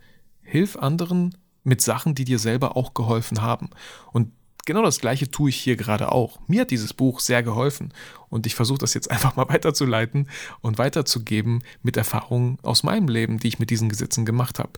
Hilf 0.44 0.78
anderen 0.78 1.36
mit 1.68 1.82
Sachen, 1.82 2.16
die 2.16 2.24
dir 2.24 2.40
selber 2.40 2.78
auch 2.78 2.94
geholfen 2.94 3.42
haben. 3.42 3.70
Und 4.14 4.32
genau 4.66 4.84
das 4.84 5.00
gleiche 5.00 5.30
tue 5.30 5.50
ich 5.50 5.58
hier 5.58 5.76
gerade 5.76 6.12
auch. 6.14 6.40
Mir 6.48 6.62
hat 6.62 6.72
dieses 6.72 6.94
Buch 6.94 7.20
sehr 7.20 7.44
geholfen 7.44 7.94
und 8.30 8.48
ich 8.48 8.56
versuche 8.56 8.80
das 8.80 8.94
jetzt 8.94 9.12
einfach 9.12 9.36
mal 9.36 9.50
weiterzuleiten 9.50 10.30
und 10.62 10.78
weiterzugeben 10.78 11.64
mit 11.84 11.98
Erfahrungen 11.98 12.58
aus 12.64 12.84
meinem 12.84 13.10
Leben, 13.10 13.40
die 13.40 13.50
ich 13.50 13.60
mit 13.60 13.70
diesen 13.70 13.90
Gesetzen 13.90 14.26
gemacht 14.26 14.60
habe. 14.60 14.72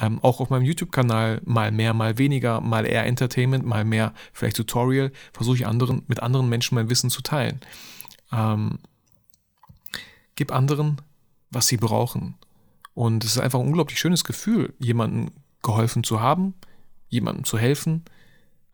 Ähm, 0.00 0.20
auch 0.22 0.40
auf 0.40 0.48
meinem 0.48 0.64
YouTube-Kanal 0.64 1.42
mal 1.44 1.70
mehr, 1.70 1.92
mal 1.92 2.16
weniger, 2.16 2.62
mal 2.62 2.86
eher 2.86 3.04
Entertainment, 3.04 3.66
mal 3.66 3.84
mehr 3.84 4.14
vielleicht 4.32 4.56
Tutorial, 4.56 5.12
versuche 5.34 5.56
ich 5.56 5.66
anderen, 5.66 6.02
mit 6.06 6.22
anderen 6.22 6.48
Menschen 6.48 6.76
mein 6.76 6.88
Wissen 6.88 7.10
zu 7.10 7.20
teilen. 7.20 7.60
Ähm, 8.32 8.78
gib 10.34 10.50
anderen, 10.50 11.02
was 11.50 11.66
sie 11.66 11.76
brauchen. 11.76 12.36
Und 12.94 13.22
es 13.22 13.32
ist 13.32 13.38
einfach 13.38 13.60
ein 13.60 13.66
unglaublich 13.66 13.98
schönes 13.98 14.24
Gefühl, 14.24 14.72
jemanden 14.78 15.30
geholfen 15.62 16.04
zu 16.04 16.20
haben, 16.20 16.54
jemandem 17.08 17.44
zu 17.44 17.58
helfen, 17.58 18.04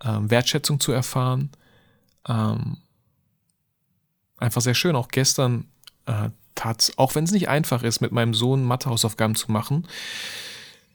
ähm, 0.03 0.31
Wertschätzung 0.31 0.81
zu 0.81 0.93
erfahren. 0.93 1.51
Ähm, 2.27 2.79
einfach 4.37 4.63
sehr 4.63 4.75
schön. 4.75 4.97
Auch 4.97 5.09
gestern 5.09 5.67
äh, 6.07 6.31
tat 6.55 6.93
auch 6.97 7.15
wenn 7.15 7.25
es 7.25 7.31
nicht 7.31 7.49
einfach 7.49 7.83
ist, 7.83 8.01
mit 8.01 8.13
meinem 8.13 8.35
Sohn 8.35 8.65
Mathehausaufgaben 8.65 9.37
zu 9.37 9.53
machen. 9.53 9.87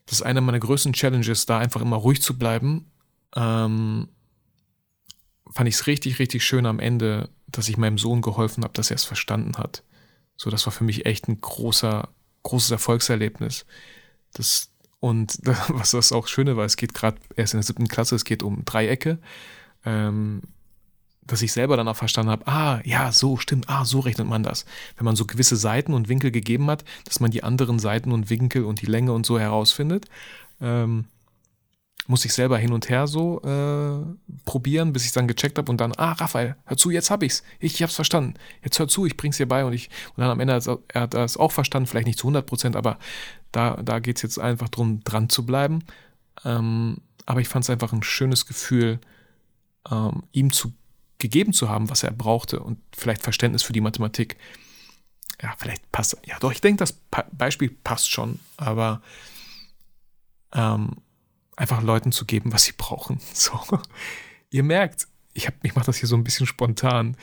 Das 0.06 0.20
ist 0.20 0.22
eine 0.24 0.42
meiner 0.42 0.60
größten 0.60 0.94
Challenges, 0.94 1.46
da 1.46 1.60
einfach 1.60 1.82
immer 1.82 1.96
ruhig 1.96 2.22
zu 2.22 2.38
bleiben. 2.38 2.92
Ähm, 3.36 4.10
fand 5.50 5.70
ich 5.70 5.76
es 5.76 5.88
richtig, 5.88 6.20
richtig 6.20 6.44
schön 6.44 6.66
am 6.66 6.80
Ende, 6.80 7.30
dass 7.48 7.70
ich 7.70 7.78
meinem 7.78 7.98
Sohn 7.98 8.22
geholfen 8.22 8.64
habe, 8.64 8.74
dass 8.74 8.92
er 8.92 8.96
es 8.96 9.06
verstanden 9.06 9.58
hat. 9.58 9.84
So, 10.36 10.50
das 10.50 10.66
war 10.66 10.74
für 10.74 10.84
mich 10.84 11.06
echt 11.06 11.28
ein 11.28 11.40
großer, 11.40 12.10
großes 12.44 12.72
Erfolgserlebnis 12.72 13.66
Das, 14.34 14.73
und 15.04 15.38
was 15.68 15.92
das 15.92 16.14
auch 16.14 16.28
Schöne 16.28 16.56
war, 16.56 16.64
es 16.64 16.78
geht 16.78 16.94
gerade 16.94 17.18
erst 17.36 17.54
in 17.54 17.58
der 17.58 17.66
siebten 17.66 17.90
Klasse, 17.90 18.16
es 18.16 18.24
geht 18.24 18.42
um 18.42 18.64
Dreiecke. 18.64 19.20
Ähm, 19.86 20.44
dass 21.28 21.42
ich 21.42 21.52
selber 21.52 21.76
dann 21.76 21.90
auch 21.90 21.98
verstanden 21.98 22.32
habe, 22.32 22.48
ah, 22.48 22.80
ja, 22.86 23.12
so 23.12 23.36
stimmt, 23.36 23.68
ah, 23.68 23.84
so 23.84 24.00
rechnet 24.00 24.28
man 24.28 24.44
das. 24.44 24.64
Wenn 24.96 25.04
man 25.04 25.18
so 25.18 25.26
gewisse 25.26 25.58
Seiten 25.58 25.94
und 25.94 26.08
Winkel 26.08 26.32
gegeben 26.32 26.70
hat, 26.70 26.86
dass 27.04 27.20
man 27.20 27.32
die 27.32 27.44
anderen 27.44 27.80
Seiten 27.80 28.14
und 28.14 28.30
Winkel 28.30 28.64
und 28.64 28.82
die 28.82 28.86
Länge 28.86 29.12
und 29.12 29.26
so 29.26 29.38
herausfindet. 29.38 30.06
Ähm, 30.62 31.06
muss 32.08 32.26
ich 32.26 32.34
selber 32.34 32.58
hin 32.58 32.74
und 32.74 32.90
her 32.90 33.08
so 33.08 33.42
äh, 33.44 34.36
probieren, 34.46 34.92
bis 34.92 35.06
ich 35.06 35.14
dann 35.14 35.28
gecheckt 35.28 35.58
habe 35.58 35.72
und 35.72 35.80
dann, 35.80 35.94
ah, 35.94 36.12
Raphael, 36.14 36.56
hör 36.66 36.78
zu, 36.78 36.92
jetzt 36.92 37.10
hab 37.10 37.24
ich's. 37.24 37.44
Ich, 37.60 37.82
hab's 37.82 37.96
verstanden. 37.96 38.34
Jetzt 38.62 38.78
hör 38.80 38.88
zu, 38.88 39.06
ich 39.06 39.16
bring's 39.16 39.38
dir 39.38 39.48
bei 39.48 39.64
und 39.64 39.74
ich, 39.74 39.90
und 40.16 40.22
dann 40.22 40.30
am 40.30 40.40
Ende 40.40 40.54
hat 40.54 40.68
er 40.90 41.08
das 41.08 41.38
auch 41.38 41.52
verstanden, 41.52 41.88
vielleicht 41.88 42.08
nicht 42.08 42.20
zu 42.20 42.28
100 42.28 42.46
Prozent, 42.46 42.76
aber 42.76 43.00
da, 43.52 43.78
da 43.82 44.00
geht's 44.00 44.22
jetzt 44.22 44.38
einfach 44.38 44.70
drum, 44.70 45.02
dran 45.04 45.30
zu 45.30 45.46
bleiben. 45.46 45.84
Ähm, 46.44 46.98
aber 47.26 47.40
ich 47.40 47.48
fand 47.48 47.64
es 47.64 47.70
einfach 47.70 47.94
ein 47.94 48.04
schönes 48.04 48.46
Gefühl, 48.46 49.00
ähm, 49.90 50.24
ihm 50.32 50.52
zu 50.52 50.74
gegeben 51.20 51.54
zu 51.54 51.70
haben, 51.70 51.90
was 51.90 52.04
er 52.04 52.12
brauchte 52.12 52.60
und 52.60 52.80
vielleicht 52.92 53.22
Verständnis 53.22 53.64
für 53.64 53.72
die 53.72 53.80
Mathematik. 53.80 54.36
Ja, 55.42 55.54
vielleicht 55.58 55.90
passt, 55.92 56.18
ja 56.26 56.38
doch, 56.40 56.52
ich 56.52 56.60
denke, 56.60 56.80
das 56.80 57.00
Beispiel 57.32 57.70
passt 57.70 58.12
schon, 58.12 58.40
aber 58.58 59.02
ähm, 60.54 60.98
einfach 61.56 61.82
Leuten 61.82 62.12
zu 62.12 62.26
geben, 62.26 62.54
was 62.54 62.64
sie 62.64 62.74
brauchen. 62.78 63.20
So. 63.34 63.60
Ihr 64.50 64.64
merkt, 64.64 65.08
ich, 65.34 65.50
ich 65.64 65.76
mache 65.76 65.86
das 65.86 65.98
hier 65.98 66.08
so 66.08 66.16
ein 66.16 66.24
bisschen 66.24 66.46
spontan. 66.46 67.18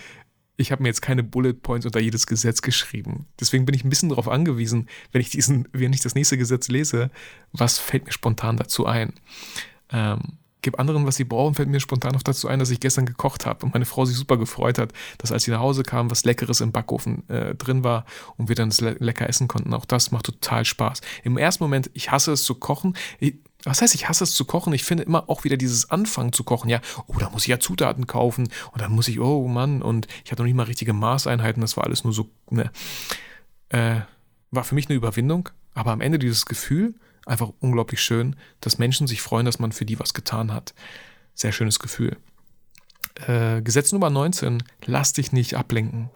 Ich 0.56 0.72
habe 0.72 0.82
mir 0.82 0.88
jetzt 0.88 1.00
keine 1.00 1.22
Bullet 1.22 1.54
Points 1.54 1.86
unter 1.86 2.00
jedes 2.00 2.26
Gesetz 2.26 2.60
geschrieben. 2.60 3.26
Deswegen 3.38 3.64
bin 3.64 3.74
ich 3.74 3.84
ein 3.84 3.88
bisschen 3.88 4.08
darauf 4.10 4.28
angewiesen, 4.28 4.88
wenn 5.12 5.20
ich 5.20 5.30
diesen, 5.30 5.68
wenn 5.72 5.92
ich 5.92 6.00
das 6.00 6.14
nächste 6.14 6.36
Gesetz 6.36 6.68
lese, 6.68 7.10
was 7.52 7.78
fällt 7.78 8.04
mir 8.04 8.12
spontan 8.12 8.56
dazu 8.56 8.84
ein. 8.84 9.14
Ähm, 9.90 10.38
gebe 10.62 10.78
anderen, 10.78 11.06
was 11.06 11.16
sie 11.16 11.24
brauchen, 11.24 11.54
fällt 11.54 11.68
mir 11.68 11.80
spontan 11.80 12.12
noch 12.12 12.22
dazu 12.22 12.48
ein, 12.48 12.58
dass 12.58 12.70
ich 12.70 12.80
gestern 12.80 13.06
gekocht 13.06 13.46
habe 13.46 13.64
und 13.64 13.72
meine 13.72 13.86
Frau 13.86 14.04
sich 14.04 14.16
super 14.16 14.36
gefreut 14.36 14.78
hat, 14.78 14.92
dass 15.18 15.32
als 15.32 15.44
sie 15.44 15.50
nach 15.50 15.60
Hause 15.60 15.82
kam, 15.82 16.10
was 16.10 16.24
Leckeres 16.24 16.60
im 16.60 16.72
Backofen 16.72 17.28
äh, 17.28 17.54
drin 17.54 17.84
war 17.84 18.04
und 18.36 18.48
wir 18.48 18.56
dann 18.56 18.70
das 18.70 18.80
le 18.80 18.96
lecker 18.98 19.28
essen 19.28 19.48
konnten. 19.48 19.72
Auch 19.72 19.84
das 19.84 20.10
macht 20.10 20.26
total 20.26 20.64
Spaß. 20.64 21.00
Im 21.24 21.38
ersten 21.38 21.64
Moment, 21.64 21.90
ich 21.94 22.10
hasse 22.10 22.32
es 22.32 22.44
zu 22.44 22.54
kochen. 22.54 22.96
Ich, 23.18 23.36
was 23.64 23.82
heißt, 23.82 23.94
ich 23.94 24.08
hasse 24.08 24.24
es 24.24 24.34
zu 24.34 24.44
kochen? 24.44 24.72
Ich 24.72 24.84
finde 24.84 25.04
immer 25.04 25.28
auch 25.28 25.44
wieder 25.44 25.56
dieses 25.56 25.90
Anfangen 25.90 26.32
zu 26.32 26.44
kochen. 26.44 26.68
Ja, 26.68 26.80
oh, 27.06 27.18
da 27.18 27.30
muss 27.30 27.42
ich 27.42 27.48
ja 27.48 27.61
Zutaten 27.61 28.06
kaufen 28.06 28.48
und 28.72 28.80
dann 28.80 28.92
muss 28.92 29.08
ich, 29.08 29.20
oh 29.20 29.46
Mann, 29.48 29.82
und 29.82 30.06
ich 30.24 30.32
hatte 30.32 30.42
noch 30.42 30.46
nicht 30.46 30.56
mal 30.56 30.64
richtige 30.64 30.92
Maßeinheiten. 30.92 31.61
Das 31.61 31.76
war 31.76 31.84
alles 31.84 32.04
nur 32.04 32.12
so, 32.12 32.30
ne. 32.50 32.70
Äh, 33.68 34.00
war 34.50 34.64
für 34.64 34.74
mich 34.74 34.88
eine 34.88 34.96
Überwindung, 34.96 35.48
aber 35.74 35.92
am 35.92 36.00
Ende 36.00 36.18
dieses 36.18 36.46
Gefühl, 36.46 36.94
einfach 37.26 37.50
unglaublich 37.61 38.02
schön, 38.02 38.36
dass 38.61 38.78
Menschen 38.78 39.06
sich 39.06 39.22
freuen, 39.22 39.46
dass 39.46 39.58
man 39.58 39.72
für 39.72 39.84
die 39.84 40.00
was 40.00 40.14
getan 40.14 40.52
hat. 40.52 40.74
Sehr 41.34 41.52
schönes 41.52 41.78
Gefühl. 41.78 42.16
Äh, 43.26 43.62
Gesetz 43.62 43.92
Nummer 43.92 44.11
19, 44.11 44.62
lass 44.86 45.12
dich 45.12 45.32
nicht 45.32 45.54
ablenken. 45.54 46.11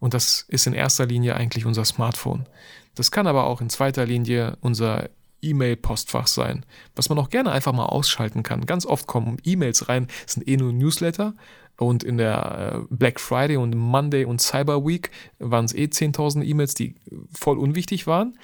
Und 0.00 0.14
das 0.14 0.44
ist 0.48 0.66
in 0.66 0.74
erster 0.74 1.06
Linie 1.06 1.34
eigentlich 1.36 1.66
unser 1.66 1.84
Smartphone. 1.84 2.46
Das 2.94 3.10
kann 3.10 3.26
aber 3.26 3.44
auch 3.44 3.60
in 3.60 3.70
zweiter 3.70 4.06
Linie 4.06 4.56
unser 4.60 5.10
E-Mail-Postfach 5.42 6.26
sein, 6.26 6.64
was 6.94 7.08
man 7.08 7.18
auch 7.18 7.30
gerne 7.30 7.52
einfach 7.52 7.72
mal 7.72 7.86
ausschalten 7.86 8.42
kann. 8.42 8.66
Ganz 8.66 8.86
oft 8.86 9.06
kommen 9.06 9.38
E-Mails 9.44 9.88
rein, 9.88 10.08
sind 10.26 10.46
eh 10.48 10.56
nur 10.56 10.72
Newsletter 10.72 11.34
und 11.76 12.02
in 12.02 12.18
der 12.18 12.84
äh, 12.90 12.94
Black 12.94 13.20
Friday 13.20 13.56
und 13.56 13.76
Monday 13.76 14.24
und 14.24 14.40
Cyber 14.40 14.84
Week 14.84 15.10
waren 15.38 15.64
es 15.64 15.74
eh 15.74 15.84
10.000 15.84 16.42
E-Mails, 16.42 16.74
die 16.74 16.96
voll 17.32 17.58
unwichtig 17.58 18.06
waren. 18.06 18.36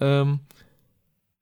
Ähm, 0.00 0.40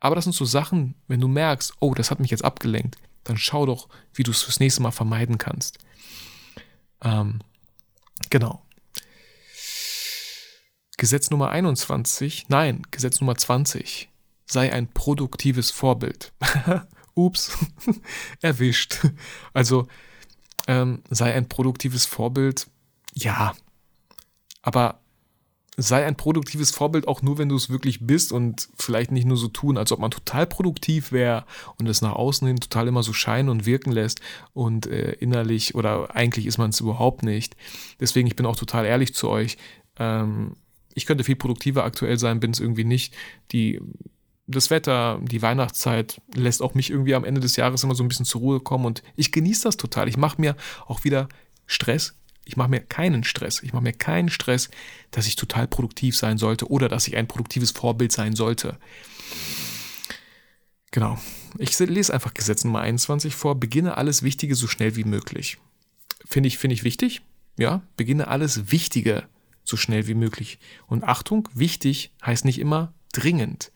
aber 0.00 0.14
das 0.14 0.24
sind 0.24 0.34
so 0.34 0.44
Sachen, 0.44 0.94
wenn 1.08 1.20
du 1.20 1.28
merkst, 1.28 1.74
oh, 1.80 1.94
das 1.94 2.10
hat 2.10 2.20
mich 2.20 2.30
jetzt 2.30 2.44
abgelenkt, 2.44 2.96
dann 3.24 3.36
schau 3.36 3.66
doch, 3.66 3.88
wie 4.14 4.22
du 4.22 4.30
es 4.30 4.42
fürs 4.42 4.60
nächste 4.60 4.82
Mal 4.82 4.92
vermeiden 4.92 5.36
kannst. 5.36 5.78
Ähm, 7.02 7.40
genau. 8.30 8.62
Gesetz 10.96 11.30
Nummer 11.30 11.50
21, 11.50 12.46
nein, 12.48 12.82
Gesetz 12.90 13.20
Nummer 13.20 13.36
20. 13.36 14.08
Sei 14.46 14.72
ein 14.72 14.88
produktives 14.88 15.70
Vorbild. 15.70 16.32
Ups, 17.14 17.56
erwischt. 18.42 19.06
Also 19.52 19.88
ähm, 20.66 21.02
sei 21.10 21.32
ein 21.34 21.48
produktives 21.48 22.06
Vorbild, 22.06 22.66
ja. 23.14 23.54
Aber 24.62 25.00
sei 25.76 26.06
ein 26.06 26.16
produktives 26.16 26.70
Vorbild 26.70 27.06
auch 27.06 27.22
nur, 27.22 27.38
wenn 27.38 27.48
du 27.48 27.56
es 27.56 27.68
wirklich 27.68 28.06
bist 28.06 28.32
und 28.32 28.68
vielleicht 28.76 29.12
nicht 29.12 29.26
nur 29.26 29.36
so 29.36 29.48
tun, 29.48 29.76
als 29.76 29.92
ob 29.92 30.00
man 30.00 30.10
total 30.10 30.46
produktiv 30.46 31.12
wäre 31.12 31.44
und 31.78 31.86
es 31.88 32.00
nach 32.00 32.14
außen 32.14 32.46
hin 32.48 32.58
total 32.58 32.88
immer 32.88 33.02
so 33.02 33.12
scheinen 33.12 33.50
und 33.50 33.66
wirken 33.66 33.92
lässt 33.92 34.20
und 34.54 34.86
äh, 34.86 35.12
innerlich 35.12 35.74
oder 35.74 36.14
eigentlich 36.16 36.46
ist 36.46 36.58
man 36.58 36.70
es 36.70 36.80
überhaupt 36.80 37.22
nicht. 37.22 37.56
Deswegen, 38.00 38.26
ich 38.26 38.36
bin 38.36 38.46
auch 38.46 38.56
total 38.56 38.86
ehrlich 38.86 39.14
zu 39.14 39.28
euch. 39.28 39.58
Ähm, 39.98 40.54
ich 40.94 41.04
könnte 41.04 41.24
viel 41.24 41.36
produktiver 41.36 41.84
aktuell 41.84 42.18
sein, 42.18 42.40
bin 42.40 42.52
es 42.52 42.60
irgendwie 42.60 42.84
nicht. 42.84 43.14
Die 43.52 43.80
das 44.46 44.70
Wetter, 44.70 45.20
die 45.22 45.42
Weihnachtszeit 45.42 46.20
lässt 46.34 46.62
auch 46.62 46.74
mich 46.74 46.90
irgendwie 46.90 47.14
am 47.14 47.24
Ende 47.24 47.40
des 47.40 47.56
Jahres 47.56 47.82
immer 47.82 47.94
so 47.94 48.04
ein 48.04 48.08
bisschen 48.08 48.26
zur 48.26 48.40
Ruhe 48.40 48.60
kommen 48.60 48.84
und 48.84 49.02
ich 49.16 49.32
genieße 49.32 49.64
das 49.64 49.76
total. 49.76 50.08
Ich 50.08 50.16
mache 50.16 50.40
mir 50.40 50.56
auch 50.86 51.04
wieder 51.04 51.28
Stress 51.66 52.14
ich 52.46 52.56
mache 52.56 52.70
mir 52.70 52.80
keinen 52.80 53.24
Stress. 53.24 53.60
Ich 53.62 53.72
mache 53.72 53.82
mir 53.82 53.92
keinen 53.92 54.30
Stress, 54.30 54.70
dass 55.10 55.26
ich 55.26 55.34
total 55.34 55.66
produktiv 55.66 56.16
sein 56.16 56.38
sollte 56.38 56.70
oder 56.70 56.88
dass 56.88 57.08
ich 57.08 57.16
ein 57.16 57.26
produktives 57.26 57.72
Vorbild 57.72 58.12
sein 58.12 58.36
sollte. 58.36 58.78
Genau. 60.92 61.18
Ich 61.58 61.76
lese 61.80 62.14
einfach 62.14 62.34
Gesetz 62.34 62.62
Nummer 62.62 62.80
21 62.80 63.34
vor. 63.34 63.58
Beginne 63.58 63.96
alles 63.96 64.22
Wichtige 64.22 64.54
so 64.54 64.68
schnell 64.68 64.94
wie 64.94 65.04
möglich. 65.04 65.58
Finde 66.24 66.46
ich, 66.46 66.56
finde 66.56 66.74
ich 66.74 66.84
wichtig. 66.84 67.22
Ja, 67.58 67.82
beginne 67.96 68.28
alles 68.28 68.70
Wichtige 68.70 69.24
so 69.64 69.76
schnell 69.76 70.06
wie 70.06 70.14
möglich. 70.14 70.60
Und 70.86 71.02
Achtung, 71.02 71.48
wichtig 71.52 72.12
heißt 72.24 72.44
nicht 72.44 72.60
immer 72.60 72.94
dringend. 73.12 73.72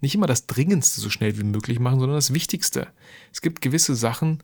Nicht 0.00 0.14
immer 0.14 0.26
das 0.26 0.46
Dringendste 0.46 1.00
so 1.00 1.10
schnell 1.10 1.38
wie 1.38 1.44
möglich 1.44 1.78
machen, 1.78 2.00
sondern 2.00 2.16
das 2.16 2.32
Wichtigste. 2.32 2.88
Es 3.32 3.42
gibt 3.42 3.60
gewisse 3.60 3.94
Sachen, 3.94 4.42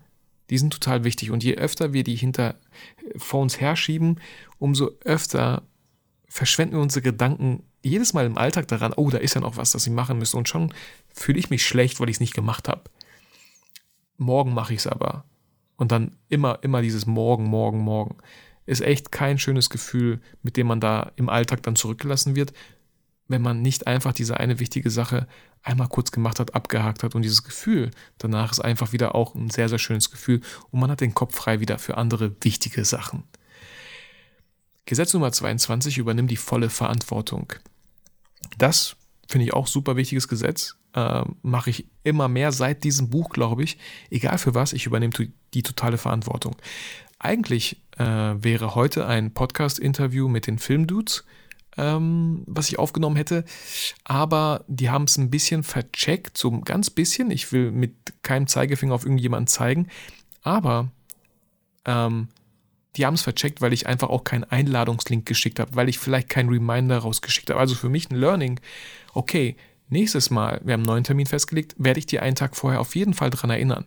die 0.50 0.58
sind 0.58 0.72
total 0.72 1.04
wichtig. 1.04 1.30
Und 1.30 1.42
je 1.42 1.54
öfter 1.56 1.92
wir 1.92 2.04
die 2.04 2.16
hinter 2.16 2.56
vor 3.16 3.40
uns 3.40 3.60
herschieben, 3.60 4.20
umso 4.58 4.90
öfter 5.04 5.62
verschwenden 6.28 6.76
wir 6.76 6.82
unsere 6.82 7.02
Gedanken 7.02 7.62
jedes 7.82 8.12
Mal 8.12 8.26
im 8.26 8.36
Alltag 8.36 8.68
daran, 8.68 8.92
oh, 8.96 9.10
da 9.10 9.18
ist 9.18 9.34
ja 9.34 9.40
noch 9.40 9.56
was, 9.56 9.70
das 9.70 9.86
ich 9.86 9.92
machen 9.92 10.18
müsste. 10.18 10.36
Und 10.36 10.48
schon 10.48 10.72
fühle 11.08 11.38
ich 11.38 11.50
mich 11.50 11.64
schlecht, 11.64 12.00
weil 12.00 12.08
ich 12.08 12.16
es 12.16 12.20
nicht 12.20 12.34
gemacht 12.34 12.68
habe. 12.68 12.82
Morgen 14.18 14.54
mache 14.54 14.74
ich 14.74 14.80
es 14.80 14.86
aber. 14.86 15.24
Und 15.76 15.92
dann 15.92 16.16
immer, 16.28 16.58
immer 16.62 16.82
dieses 16.82 17.06
Morgen, 17.06 17.44
Morgen, 17.44 17.78
Morgen. 17.78 18.16
Ist 18.66 18.80
echt 18.80 19.12
kein 19.12 19.38
schönes 19.38 19.70
Gefühl, 19.70 20.20
mit 20.42 20.56
dem 20.56 20.66
man 20.66 20.80
da 20.80 21.12
im 21.14 21.28
Alltag 21.28 21.62
dann 21.62 21.76
zurückgelassen 21.76 22.34
wird, 22.34 22.52
wenn 23.28 23.42
man 23.42 23.62
nicht 23.62 23.86
einfach 23.86 24.12
diese 24.12 24.38
eine 24.38 24.60
wichtige 24.60 24.90
Sache 24.90 25.26
einmal 25.62 25.88
kurz 25.88 26.12
gemacht 26.12 26.38
hat, 26.38 26.54
abgehakt 26.54 27.02
hat 27.02 27.14
und 27.14 27.22
dieses 27.22 27.42
Gefühl 27.42 27.90
danach 28.18 28.52
ist 28.52 28.60
einfach 28.60 28.92
wieder 28.92 29.14
auch 29.14 29.34
ein 29.34 29.50
sehr, 29.50 29.68
sehr 29.68 29.78
schönes 29.78 30.10
Gefühl 30.10 30.40
und 30.70 30.80
man 30.80 30.90
hat 30.90 31.00
den 31.00 31.14
Kopf 31.14 31.34
frei 31.34 31.60
wieder 31.60 31.78
für 31.78 31.96
andere 31.96 32.34
wichtige 32.42 32.84
Sachen. 32.84 33.24
Gesetz 34.84 35.12
Nummer 35.12 35.32
22 35.32 35.98
übernimmt 35.98 36.30
die 36.30 36.36
volle 36.36 36.70
Verantwortung. 36.70 37.52
Das 38.56 38.96
finde 39.26 39.46
ich 39.46 39.52
auch 39.52 39.66
super 39.66 39.96
wichtiges 39.96 40.28
Gesetz. 40.28 40.76
Äh, 40.94 41.24
Mache 41.42 41.70
ich 41.70 41.88
immer 42.04 42.28
mehr 42.28 42.52
seit 42.52 42.84
diesem 42.84 43.10
Buch, 43.10 43.30
glaube 43.30 43.64
ich. 43.64 43.78
Egal 44.10 44.38
für 44.38 44.54
was, 44.54 44.72
ich 44.72 44.86
übernehme 44.86 45.12
die 45.54 45.62
totale 45.64 45.98
Verantwortung. 45.98 46.54
Eigentlich 47.18 47.82
äh, 47.98 48.04
wäre 48.04 48.76
heute 48.76 49.06
ein 49.06 49.34
Podcast-Interview 49.34 50.28
mit 50.28 50.46
den 50.46 50.58
Filmdudes 50.58 51.24
ähm, 51.76 52.42
was 52.46 52.68
ich 52.68 52.78
aufgenommen 52.78 53.16
hätte. 53.16 53.44
Aber 54.04 54.64
die 54.68 54.90
haben 54.90 55.04
es 55.04 55.16
ein 55.16 55.30
bisschen 55.30 55.62
vercheckt, 55.62 56.38
so 56.38 56.50
ein 56.50 56.62
ganz 56.62 56.90
bisschen. 56.90 57.30
Ich 57.30 57.52
will 57.52 57.70
mit 57.70 57.94
keinem 58.22 58.46
Zeigefinger 58.46 58.94
auf 58.94 59.04
irgendjemanden 59.04 59.46
zeigen. 59.46 59.88
Aber 60.42 60.90
ähm, 61.84 62.28
die 62.96 63.04
haben 63.04 63.14
es 63.14 63.22
vercheckt, 63.22 63.60
weil 63.60 63.72
ich 63.72 63.86
einfach 63.86 64.08
auch 64.08 64.24
keinen 64.24 64.44
Einladungslink 64.44 65.26
geschickt 65.26 65.60
habe, 65.60 65.74
weil 65.74 65.88
ich 65.88 65.98
vielleicht 65.98 66.28
keinen 66.28 66.48
Reminder 66.48 66.98
rausgeschickt 66.98 67.50
habe. 67.50 67.60
Also 67.60 67.74
für 67.74 67.90
mich 67.90 68.10
ein 68.10 68.16
Learning. 68.16 68.58
Okay, 69.12 69.56
nächstes 69.88 70.30
Mal, 70.30 70.60
wir 70.64 70.72
haben 70.72 70.80
einen 70.80 70.86
neuen 70.86 71.04
Termin 71.04 71.26
festgelegt, 71.26 71.74
werde 71.78 71.98
ich 71.98 72.06
dir 72.06 72.22
einen 72.22 72.36
Tag 72.36 72.56
vorher 72.56 72.80
auf 72.80 72.96
jeden 72.96 73.14
Fall 73.14 73.30
dran 73.30 73.50
erinnern 73.50 73.84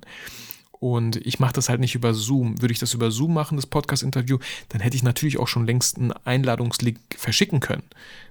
und 0.79 1.17
ich 1.17 1.39
mache 1.39 1.53
das 1.53 1.67
halt 1.67 1.81
nicht 1.81 1.95
über 1.95 2.13
Zoom. 2.13 2.61
Würde 2.61 2.71
ich 2.71 2.79
das 2.79 2.93
über 2.93 3.11
Zoom 3.11 3.33
machen, 3.33 3.57
das 3.57 3.67
Podcast-Interview, 3.67 4.37
dann 4.69 4.79
hätte 4.81 4.95
ich 4.95 5.03
natürlich 5.03 5.37
auch 5.37 5.47
schon 5.47 5.65
längst 5.65 5.97
einen 5.97 6.11
Einladungslink 6.11 6.99
verschicken 7.17 7.59
können. 7.59 7.83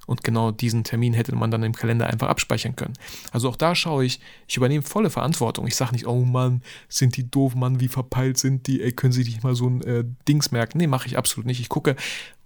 Und 0.07 0.24
genau 0.24 0.51
diesen 0.51 0.84
Termin 0.84 1.12
hätte 1.12 1.34
man 1.34 1.51
dann 1.51 1.62
im 1.62 1.74
Kalender 1.74 2.07
einfach 2.07 2.28
abspeichern 2.28 2.74
können. 2.74 2.94
Also 3.30 3.51
auch 3.51 3.57
da 3.57 3.74
schaue 3.74 4.07
ich, 4.07 4.20
ich 4.46 4.57
übernehme 4.57 4.82
volle 4.82 5.11
Verantwortung. 5.11 5.66
Ich 5.66 5.76
sage 5.76 5.92
nicht, 5.92 6.07
oh 6.07 6.24
Mann, 6.24 6.62
sind 6.88 7.18
die 7.18 7.30
doof, 7.30 7.55
Mann, 7.55 7.80
wie 7.80 7.88
verpeilt 7.88 8.38
sind 8.38 8.66
die, 8.66 8.80
ey, 8.80 8.92
können 8.92 9.12
sie 9.12 9.24
nicht 9.24 9.44
mal 9.44 9.55
so 9.55 9.68
ein 9.68 9.82
äh, 9.82 10.05
Dings 10.26 10.51
merken? 10.51 10.78
Nee, 10.78 10.86
mache 10.86 11.07
ich 11.07 11.18
absolut 11.18 11.46
nicht. 11.46 11.61
Ich 11.61 11.68
gucke, 11.68 11.96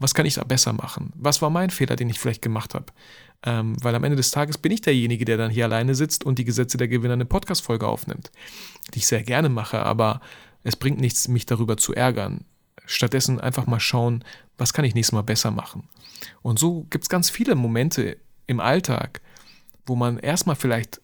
was 0.00 0.14
kann 0.14 0.26
ich 0.26 0.34
da 0.34 0.42
besser 0.42 0.72
machen? 0.72 1.12
Was 1.14 1.40
war 1.40 1.50
mein 1.50 1.70
Fehler, 1.70 1.94
den 1.94 2.10
ich 2.10 2.18
vielleicht 2.18 2.42
gemacht 2.42 2.74
habe? 2.74 2.86
Ähm, 3.44 3.76
weil 3.82 3.94
am 3.94 4.04
Ende 4.04 4.16
des 4.16 4.30
Tages 4.30 4.56
bin 4.56 4.70
ich 4.70 4.82
derjenige, 4.82 5.24
der 5.24 5.36
dann 5.36 5.50
hier 5.50 5.64
alleine 5.64 5.94
sitzt 5.94 6.24
und 6.24 6.38
die 6.38 6.44
Gesetze 6.44 6.76
der 6.76 6.88
Gewinner 6.88 7.14
eine 7.14 7.24
Podcast-Folge 7.24 7.86
aufnimmt, 7.88 8.30
die 8.94 8.98
ich 8.98 9.06
sehr 9.06 9.24
gerne 9.24 9.48
mache, 9.48 9.80
aber 9.80 10.20
es 10.62 10.76
bringt 10.76 11.00
nichts, 11.00 11.26
mich 11.26 11.46
darüber 11.46 11.76
zu 11.76 11.92
ärgern. 11.92 12.44
Stattdessen 12.86 13.40
einfach 13.40 13.66
mal 13.66 13.80
schauen, 13.80 14.24
was 14.58 14.72
kann 14.72 14.84
ich 14.84 14.94
nächstes 14.94 15.12
Mal 15.12 15.22
besser 15.22 15.50
machen. 15.50 15.88
Und 16.42 16.58
so 16.58 16.86
gibt 16.90 17.04
es 17.04 17.08
ganz 17.08 17.30
viele 17.30 17.54
Momente 17.54 18.16
im 18.46 18.60
Alltag, 18.60 19.20
wo 19.86 19.96
man 19.96 20.18
erstmal 20.18 20.56
vielleicht, 20.56 21.00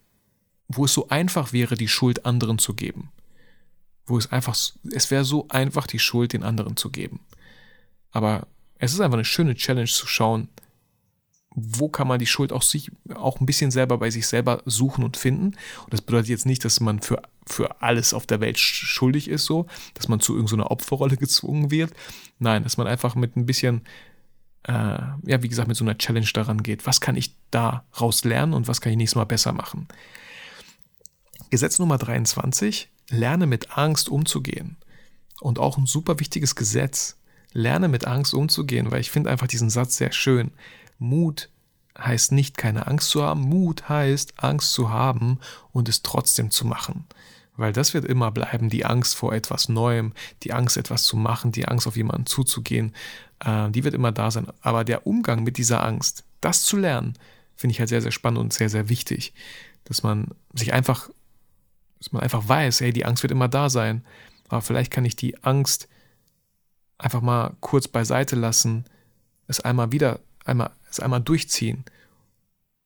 wo 0.68 0.84
es 0.84 0.94
so 0.94 1.08
einfach 1.08 1.52
wäre, 1.52 1.76
die 1.76 1.88
Schuld 1.88 2.24
anderen 2.24 2.58
zu 2.58 2.74
geben. 2.74 3.10
Wo 4.06 4.16
es 4.16 4.30
einfach, 4.30 4.56
es 4.92 5.10
wäre 5.10 5.24
so 5.24 5.48
einfach, 5.48 5.86
die 5.86 5.98
Schuld 5.98 6.32
den 6.32 6.44
anderen 6.44 6.76
zu 6.76 6.90
geben. 6.90 7.20
Aber 8.10 8.46
es 8.78 8.92
ist 8.92 9.00
einfach 9.00 9.16
eine 9.16 9.24
schöne 9.24 9.54
Challenge 9.54 9.88
zu 9.88 10.06
schauen, 10.06 10.48
wo 11.60 11.88
kann 11.88 12.08
man 12.08 12.18
die 12.18 12.26
Schuld 12.26 12.52
auch 12.52 12.62
sich 12.62 12.90
auch 13.14 13.40
ein 13.40 13.46
bisschen 13.46 13.70
selber 13.70 13.98
bei 13.98 14.10
sich 14.10 14.26
selber 14.26 14.62
suchen 14.66 15.04
und 15.04 15.16
finden. 15.16 15.56
Und 15.84 15.92
das 15.92 16.02
bedeutet 16.02 16.28
jetzt 16.28 16.46
nicht, 16.46 16.64
dass 16.64 16.80
man 16.80 17.00
für, 17.00 17.22
für 17.46 17.82
alles 17.82 18.14
auf 18.14 18.26
der 18.26 18.40
Welt 18.40 18.58
schuldig 18.58 19.28
ist, 19.28 19.44
so, 19.44 19.66
dass 19.94 20.08
man 20.08 20.20
zu 20.20 20.34
irgendeiner 20.34 20.70
Opferrolle 20.70 21.16
gezwungen 21.18 21.70
wird. 21.70 21.92
Nein, 22.38 22.62
dass 22.62 22.76
man 22.76 22.86
einfach 22.86 23.14
mit 23.14 23.36
ein 23.36 23.46
bisschen, 23.46 23.82
äh, 24.64 24.72
ja, 24.72 25.42
wie 25.42 25.48
gesagt, 25.48 25.68
mit 25.68 25.76
so 25.76 25.84
einer 25.84 25.98
Challenge 25.98 26.28
daran 26.32 26.62
geht. 26.62 26.86
Was 26.86 27.00
kann 27.00 27.16
ich 27.16 27.34
daraus 27.50 28.24
lernen 28.24 28.54
und 28.54 28.68
was 28.68 28.80
kann 28.80 28.92
ich 28.92 28.98
nächstes 28.98 29.16
Mal 29.16 29.24
besser 29.24 29.52
machen? 29.52 29.88
Gesetz 31.50 31.78
Nummer 31.78 31.98
23, 31.98 32.90
lerne 33.10 33.46
mit 33.46 33.76
Angst 33.76 34.08
umzugehen. 34.08 34.76
Und 35.40 35.58
auch 35.58 35.78
ein 35.78 35.86
super 35.86 36.18
wichtiges 36.18 36.56
Gesetz. 36.56 37.16
Lerne 37.52 37.88
mit 37.88 38.06
Angst 38.06 38.34
umzugehen, 38.34 38.90
weil 38.90 39.00
ich 39.00 39.10
finde 39.10 39.30
einfach 39.30 39.46
diesen 39.46 39.70
Satz 39.70 39.96
sehr 39.96 40.12
schön. 40.12 40.50
Mut 40.98 41.50
heißt 41.98 42.32
nicht 42.32 42.56
keine 42.56 42.86
Angst 42.86 43.10
zu 43.10 43.22
haben, 43.22 43.40
Mut 43.40 43.88
heißt 43.88 44.42
Angst 44.42 44.72
zu 44.72 44.90
haben 44.90 45.38
und 45.72 45.88
es 45.88 46.02
trotzdem 46.02 46.50
zu 46.50 46.66
machen. 46.66 47.06
Weil 47.56 47.72
das 47.72 47.92
wird 47.92 48.04
immer 48.04 48.30
bleiben, 48.30 48.68
die 48.68 48.84
Angst 48.84 49.16
vor 49.16 49.32
etwas 49.32 49.68
Neuem, 49.68 50.12
die 50.44 50.52
Angst 50.52 50.76
etwas 50.76 51.02
zu 51.02 51.16
machen, 51.16 51.50
die 51.50 51.66
Angst 51.66 51.88
auf 51.88 51.96
jemanden 51.96 52.26
zuzugehen, 52.26 52.94
äh, 53.40 53.68
die 53.70 53.82
wird 53.82 53.94
immer 53.94 54.12
da 54.12 54.30
sein. 54.30 54.46
Aber 54.60 54.84
der 54.84 55.08
Umgang 55.08 55.42
mit 55.42 55.58
dieser 55.58 55.84
Angst, 55.84 56.24
das 56.40 56.62
zu 56.62 56.76
lernen, 56.76 57.14
finde 57.56 57.72
ich 57.72 57.80
halt 57.80 57.88
sehr, 57.88 58.00
sehr 58.00 58.12
spannend 58.12 58.38
und 58.38 58.52
sehr, 58.52 58.68
sehr 58.68 58.88
wichtig. 58.88 59.34
Dass 59.84 60.04
man 60.04 60.28
sich 60.54 60.72
einfach, 60.72 61.10
dass 61.98 62.12
man 62.12 62.22
einfach 62.22 62.46
weiß, 62.46 62.80
hey, 62.80 62.92
die 62.92 63.04
Angst 63.04 63.24
wird 63.24 63.32
immer 63.32 63.48
da 63.48 63.68
sein, 63.70 64.04
aber 64.48 64.62
vielleicht 64.62 64.92
kann 64.92 65.04
ich 65.04 65.16
die 65.16 65.42
Angst 65.42 65.88
einfach 66.96 67.20
mal 67.20 67.56
kurz 67.60 67.88
beiseite 67.88 68.36
lassen, 68.36 68.84
es 69.48 69.60
einmal 69.60 69.90
wieder 69.90 70.20
einmal, 70.44 70.70
es 70.90 71.00
einmal 71.00 71.20
durchziehen 71.20 71.84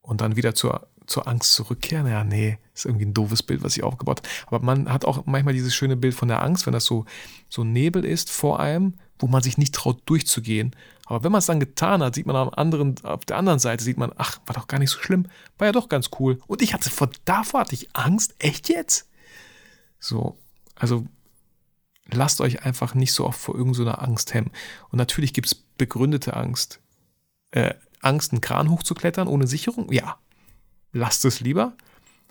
und 0.00 0.20
dann 0.20 0.36
wieder 0.36 0.54
zur, 0.54 0.88
zur 1.06 1.26
Angst 1.28 1.54
zurückkehren. 1.54 2.06
Ja, 2.06 2.24
nee, 2.24 2.58
ist 2.74 2.86
irgendwie 2.86 3.06
ein 3.06 3.14
doofes 3.14 3.42
Bild, 3.42 3.62
was 3.62 3.76
ich 3.76 3.82
aufgebaut 3.82 4.18
habe. 4.18 4.28
Aber 4.46 4.64
man 4.64 4.92
hat 4.92 5.04
auch 5.04 5.26
manchmal 5.26 5.54
dieses 5.54 5.74
schöne 5.74 5.96
Bild 5.96 6.14
von 6.14 6.28
der 6.28 6.42
Angst, 6.42 6.66
wenn 6.66 6.72
das 6.72 6.84
so, 6.84 7.04
so 7.48 7.64
Nebel 7.64 8.04
ist 8.04 8.30
vor 8.30 8.60
einem, 8.60 8.94
wo 9.18 9.26
man 9.26 9.42
sich 9.42 9.58
nicht 9.58 9.74
traut 9.74 10.02
durchzugehen. 10.06 10.74
Aber 11.06 11.24
wenn 11.24 11.32
man 11.32 11.40
es 11.40 11.46
dann 11.46 11.60
getan 11.60 12.02
hat, 12.02 12.14
sieht 12.14 12.26
man 12.26 12.36
am 12.36 12.50
anderen, 12.50 12.94
auf 13.04 13.24
der 13.24 13.36
anderen 13.36 13.58
Seite, 13.58 13.84
sieht 13.84 13.98
man, 13.98 14.12
ach, 14.16 14.40
war 14.46 14.54
doch 14.54 14.66
gar 14.66 14.78
nicht 14.78 14.90
so 14.90 14.98
schlimm, 14.98 15.26
war 15.58 15.66
ja 15.66 15.72
doch 15.72 15.88
ganz 15.88 16.10
cool. 16.18 16.40
Und 16.46 16.62
ich 16.62 16.74
hatte 16.74 16.90
vor, 16.90 17.10
davor 17.24 17.60
hatte 17.60 17.74
ich 17.74 17.94
Angst, 17.94 18.34
echt 18.38 18.68
jetzt? 18.68 19.08
So, 19.98 20.36
also 20.74 21.06
lasst 22.10 22.40
euch 22.40 22.64
einfach 22.64 22.94
nicht 22.94 23.12
so 23.12 23.26
oft 23.26 23.38
vor 23.38 23.54
irgendeiner 23.54 23.92
so 23.92 23.98
Angst 23.98 24.34
hemmen. 24.34 24.50
Und 24.90 24.98
natürlich 24.98 25.32
gibt 25.32 25.48
es 25.48 25.54
begründete 25.54 26.34
Angst 26.36 26.80
äh, 27.52 27.74
Angst, 28.02 28.32
einen 28.32 28.40
Kran 28.40 28.70
hochzuklettern 28.70 29.28
ohne 29.28 29.46
Sicherung? 29.46 29.90
Ja, 29.90 30.18
lasst 30.92 31.24
es 31.24 31.40
lieber. 31.40 31.74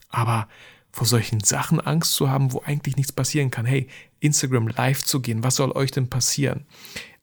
Aber 0.10 0.48
vor 0.92 1.08
solchen 1.08 1.40
Sachen 1.42 1.80
Angst 1.80 2.14
zu 2.16 2.30
haben, 2.30 2.52
wo 2.52 2.62
eigentlich 2.66 2.98
nichts 2.98 3.12
passieren 3.12 3.50
kann. 3.50 3.66
Hey, 3.66 3.88
Instagram 4.20 4.68
live 4.68 5.04
zu 5.04 5.22
gehen, 5.22 5.44
was 5.44 5.56
soll 5.56 5.72
euch 5.72 5.92
denn 5.92 6.10
passieren? 6.10 6.66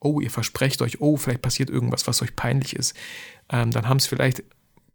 Oh, 0.01 0.21
ihr 0.21 0.31
versprecht 0.31 0.81
euch, 0.81 1.01
oh, 1.01 1.17
vielleicht 1.17 1.43
passiert 1.43 1.71
irgendwas, 1.71 2.07
was 2.07 2.23
euch 2.23 2.35
peinlich 2.35 2.75
ist. 2.75 2.97
Ähm, 3.51 3.71
dann 3.71 3.89
haben 3.89 3.99
es 3.99 4.07
vielleicht 4.07 4.43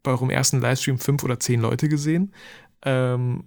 bei 0.02 0.12
eurem 0.12 0.30
ersten 0.30 0.60
Livestream 0.60 0.98
fünf 0.98 1.24
oder 1.24 1.40
zehn 1.40 1.62
Leute 1.62 1.88
gesehen. 1.88 2.34
Ähm, 2.84 3.46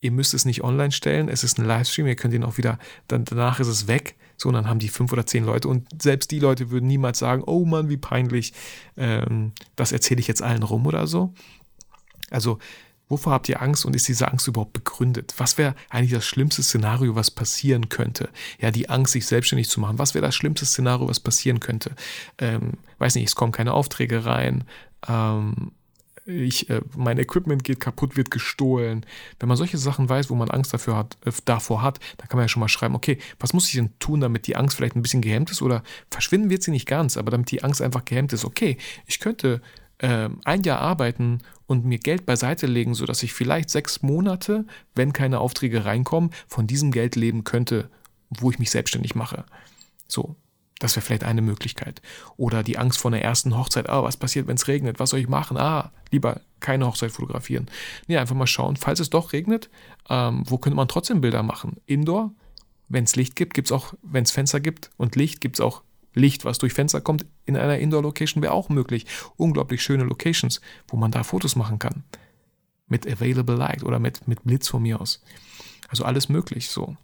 ihr 0.00 0.10
müsst 0.10 0.34
es 0.34 0.44
nicht 0.44 0.64
online 0.64 0.92
stellen, 0.92 1.28
es 1.28 1.44
ist 1.44 1.58
ein 1.58 1.64
Livestream, 1.64 2.06
ihr 2.06 2.16
könnt 2.16 2.34
ihn 2.34 2.44
auch 2.44 2.56
wieder, 2.56 2.78
dann, 3.08 3.24
danach 3.24 3.60
ist 3.60 3.68
es 3.68 3.86
weg. 3.86 4.16
So, 4.36 4.48
und 4.48 4.54
dann 4.54 4.68
haben 4.68 4.78
die 4.78 4.88
fünf 4.88 5.12
oder 5.12 5.26
zehn 5.26 5.44
Leute 5.44 5.68
und 5.68 5.88
selbst 6.00 6.30
die 6.30 6.38
Leute 6.38 6.70
würden 6.70 6.86
niemals 6.86 7.18
sagen, 7.18 7.42
oh 7.46 7.64
Mann, 7.64 7.88
wie 7.88 7.96
peinlich, 7.96 8.52
ähm, 8.96 9.52
das 9.76 9.92
erzähle 9.92 10.20
ich 10.20 10.28
jetzt 10.28 10.42
allen 10.42 10.62
rum 10.62 10.86
oder 10.86 11.06
so. 11.06 11.34
Also, 12.30 12.58
wovor 13.08 13.32
habt 13.32 13.48
ihr 13.48 13.60
Angst 13.60 13.84
und 13.84 13.94
ist 13.94 14.08
diese 14.08 14.28
Angst 14.28 14.48
überhaupt 14.48 14.72
begründet? 14.72 15.34
Was 15.36 15.58
wäre 15.58 15.74
eigentlich 15.90 16.12
das 16.12 16.24
schlimmste 16.24 16.62
Szenario, 16.62 17.14
was 17.14 17.30
passieren 17.30 17.88
könnte? 17.88 18.30
Ja, 18.58 18.70
die 18.70 18.88
Angst, 18.88 19.12
sich 19.12 19.26
selbstständig 19.26 19.68
zu 19.68 19.80
machen. 19.80 19.98
Was 19.98 20.14
wäre 20.14 20.24
das 20.24 20.34
schlimmste 20.34 20.66
Szenario, 20.66 21.08
was 21.08 21.20
passieren 21.20 21.60
könnte? 21.60 21.94
Ähm, 22.38 22.72
weiß 22.98 23.14
nicht, 23.14 23.26
es 23.26 23.36
kommen 23.36 23.52
keine 23.52 23.74
Aufträge 23.74 24.24
rein. 24.24 24.64
Ähm, 25.06 25.72
ich, 26.24 26.70
äh, 26.70 26.80
mein 26.96 27.18
Equipment 27.18 27.64
geht 27.64 27.80
kaputt, 27.80 28.16
wird 28.16 28.30
gestohlen. 28.30 29.04
Wenn 29.40 29.48
man 29.48 29.56
solche 29.56 29.78
Sachen 29.78 30.08
weiß, 30.08 30.30
wo 30.30 30.34
man 30.34 30.50
Angst 30.50 30.72
dafür 30.72 30.96
hat, 30.96 31.16
äh, 31.24 31.32
davor 31.44 31.82
hat, 31.82 31.98
dann 32.18 32.28
kann 32.28 32.38
man 32.38 32.44
ja 32.44 32.48
schon 32.48 32.60
mal 32.60 32.68
schreiben, 32.68 32.94
okay, 32.94 33.18
was 33.38 33.52
muss 33.52 33.68
ich 33.68 33.74
denn 33.74 33.90
tun, 33.98 34.20
damit 34.20 34.46
die 34.46 34.56
Angst 34.56 34.76
vielleicht 34.76 34.96
ein 34.96 35.02
bisschen 35.02 35.22
gehemmt 35.22 35.50
ist 35.50 35.62
oder 35.62 35.82
verschwinden 36.10 36.50
wird 36.50 36.62
sie 36.62 36.70
nicht 36.70 36.86
ganz, 36.86 37.16
aber 37.16 37.30
damit 37.30 37.50
die 37.50 37.64
Angst 37.64 37.82
einfach 37.82 38.04
gehemmt 38.04 38.32
ist. 38.32 38.44
Okay, 38.44 38.76
ich 39.06 39.18
könnte 39.18 39.60
äh, 39.98 40.28
ein 40.44 40.62
Jahr 40.62 40.80
arbeiten 40.80 41.40
und 41.66 41.84
mir 41.84 41.98
Geld 41.98 42.26
beiseite 42.26 42.66
legen, 42.66 42.94
sodass 42.94 43.22
ich 43.22 43.32
vielleicht 43.32 43.70
sechs 43.70 44.02
Monate, 44.02 44.66
wenn 44.94 45.12
keine 45.12 45.40
Aufträge 45.40 45.84
reinkommen, 45.84 46.30
von 46.46 46.66
diesem 46.66 46.92
Geld 46.92 47.16
leben 47.16 47.44
könnte, 47.44 47.90
wo 48.30 48.50
ich 48.50 48.58
mich 48.58 48.70
selbstständig 48.70 49.14
mache. 49.14 49.44
So, 50.06 50.36
das 50.82 50.96
wäre 50.96 51.06
vielleicht 51.06 51.22
eine 51.22 51.42
Möglichkeit. 51.42 52.02
Oder 52.36 52.64
die 52.64 52.76
Angst 52.76 52.98
vor 52.98 53.12
einer 53.12 53.22
ersten 53.22 53.56
Hochzeit. 53.56 53.88
Ah, 53.88 54.02
was 54.02 54.16
passiert, 54.16 54.48
wenn 54.48 54.56
es 54.56 54.66
regnet? 54.66 54.98
Was 54.98 55.10
soll 55.10 55.20
ich 55.20 55.28
machen? 55.28 55.56
Ah, 55.56 55.92
lieber 56.10 56.40
keine 56.58 56.86
Hochzeit 56.86 57.12
fotografieren. 57.12 57.70
Nee, 58.08 58.16
einfach 58.16 58.34
mal 58.34 58.48
schauen, 58.48 58.76
falls 58.76 58.98
es 58.98 59.08
doch 59.08 59.32
regnet, 59.32 59.70
ähm, 60.08 60.42
wo 60.44 60.58
könnte 60.58 60.76
man 60.76 60.88
trotzdem 60.88 61.20
Bilder 61.20 61.44
machen? 61.44 61.76
Indoor, 61.86 62.32
wenn 62.88 63.04
es 63.04 63.14
Licht 63.14 63.36
gibt, 63.36 63.54
gibt 63.54 63.68
es 63.68 63.72
auch, 63.72 63.94
wenn 64.02 64.24
es 64.24 64.32
Fenster 64.32 64.58
gibt 64.58 64.90
und 64.96 65.14
Licht, 65.14 65.40
gibt 65.40 65.56
es 65.56 65.60
auch 65.60 65.82
Licht, 66.14 66.44
was 66.44 66.58
durch 66.58 66.72
Fenster 66.72 67.00
kommt, 67.00 67.26
in 67.46 67.56
einer 67.56 67.78
Indoor-Location 67.78 68.42
wäre 68.42 68.52
auch 68.52 68.68
möglich. 68.68 69.06
Unglaublich 69.36 69.82
schöne 69.82 70.02
Locations, 70.02 70.60
wo 70.88 70.96
man 70.96 71.12
da 71.12 71.22
Fotos 71.22 71.54
machen 71.54 71.78
kann. 71.78 72.02
Mit 72.88 73.06
Available 73.06 73.54
Light 73.54 73.84
oder 73.84 74.00
mit, 74.00 74.26
mit 74.26 74.42
Blitz 74.42 74.68
von 74.68 74.82
mir 74.82 75.00
aus. 75.00 75.22
Also 75.88 76.04
alles 76.04 76.28
möglich 76.28 76.68
so. 76.68 76.96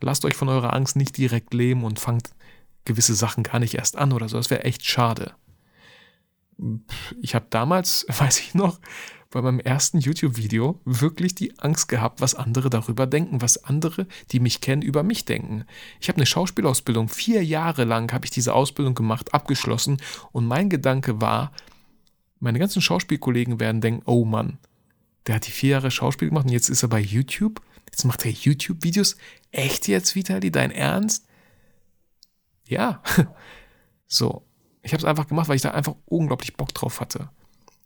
Lasst 0.00 0.24
euch 0.24 0.34
von 0.34 0.48
eurer 0.48 0.72
Angst 0.72 0.96
nicht 0.96 1.16
direkt 1.16 1.52
lähmen 1.52 1.82
und 1.82 1.98
fangt 1.98 2.30
gewisse 2.84 3.14
Sachen 3.14 3.42
gar 3.42 3.58
nicht 3.58 3.74
erst 3.74 3.96
an 3.96 4.12
oder 4.12 4.28
so. 4.28 4.36
Das 4.36 4.50
wäre 4.50 4.64
echt 4.64 4.86
schade. 4.86 5.32
Ich 7.20 7.34
habe 7.34 7.46
damals, 7.50 8.06
weiß 8.18 8.40
ich 8.40 8.54
noch, 8.54 8.80
bei 9.30 9.42
meinem 9.42 9.58
ersten 9.58 9.98
YouTube-Video 9.98 10.80
wirklich 10.84 11.34
die 11.34 11.58
Angst 11.58 11.88
gehabt, 11.88 12.20
was 12.20 12.36
andere 12.36 12.70
darüber 12.70 13.06
denken, 13.06 13.42
was 13.42 13.64
andere, 13.64 14.06
die 14.30 14.38
mich 14.38 14.60
kennen, 14.60 14.80
über 14.80 15.02
mich 15.02 15.24
denken. 15.24 15.64
Ich 16.00 16.08
habe 16.08 16.18
eine 16.18 16.26
Schauspielausbildung, 16.26 17.08
vier 17.08 17.44
Jahre 17.44 17.82
lang 17.82 18.12
habe 18.12 18.26
ich 18.26 18.30
diese 18.30 18.54
Ausbildung 18.54 18.94
gemacht, 18.94 19.34
abgeschlossen 19.34 20.00
und 20.30 20.46
mein 20.46 20.70
Gedanke 20.70 21.20
war, 21.20 21.50
meine 22.38 22.60
ganzen 22.60 22.80
Schauspielkollegen 22.80 23.58
werden 23.58 23.80
denken, 23.80 24.02
oh 24.04 24.24
Mann, 24.24 24.58
der 25.26 25.36
hat 25.36 25.48
die 25.48 25.50
vier 25.50 25.70
Jahre 25.70 25.90
Schauspiel 25.90 26.28
gemacht 26.28 26.44
und 26.44 26.52
jetzt 26.52 26.68
ist 26.68 26.84
er 26.84 26.88
bei 26.88 27.00
YouTube, 27.00 27.60
jetzt 27.86 28.04
macht 28.04 28.24
er 28.24 28.30
YouTube-Videos. 28.30 29.16
Echt 29.50 29.88
jetzt, 29.88 30.14
Vitali, 30.14 30.52
dein 30.52 30.70
Ernst? 30.70 31.26
Ja, 32.66 33.02
so. 34.06 34.42
Ich 34.82 34.92
habe 34.92 35.00
es 35.00 35.06
einfach 35.06 35.28
gemacht, 35.28 35.48
weil 35.48 35.56
ich 35.56 35.62
da 35.62 35.70
einfach 35.70 35.94
unglaublich 36.04 36.56
Bock 36.56 36.74
drauf 36.74 37.00
hatte. 37.00 37.30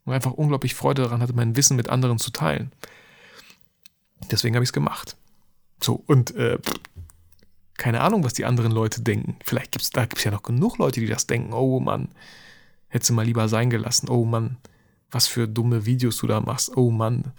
Und 0.05 0.15
einfach 0.15 0.33
unglaublich 0.33 0.75
Freude 0.75 1.03
daran 1.03 1.21
hatte, 1.21 1.33
mein 1.33 1.55
Wissen 1.55 1.77
mit 1.77 1.89
anderen 1.89 2.19
zu 2.19 2.33
teilen. 2.33 2.73
Deswegen 4.31 4.57
habe 4.57 4.65
ich 4.65 4.71
es 4.71 4.73
gemacht. 4.73 5.17
So, 5.81 6.03
und 6.07 6.35
äh, 6.35 6.59
keine 7.79 8.01
Ahnung, 8.01 8.25
was 8.25 8.35
die 8.35 8.45
anderen 8.45 8.73
Leute 8.73 9.01
denken. 9.01 9.37
Vielleicht 9.45 9.73
gibt 9.73 9.85
es 9.85 9.91
da 9.91 10.05
gibt's 10.05 10.25
ja 10.25 10.33
noch 10.33 10.43
genug 10.43 10.79
Leute, 10.79 11.01
die 11.01 11.07
das 11.07 11.27
denken. 11.27 11.53
Oh 11.53 11.79
Mann, 11.79 12.09
hättest 12.89 13.11
du 13.11 13.15
mal 13.15 13.25
lieber 13.25 13.49
sein 13.49 13.71
gelassen. 13.71 14.09
Oh 14.09 14.25
Mann, 14.25 14.57
was 15.11 15.29
für 15.29 15.47
dumme 15.47 15.87
Videos 15.87 16.19
du 16.19 16.27
da 16.27 16.41
machst. 16.41 16.77
Oh 16.77 16.91
Mann, 16.91 17.33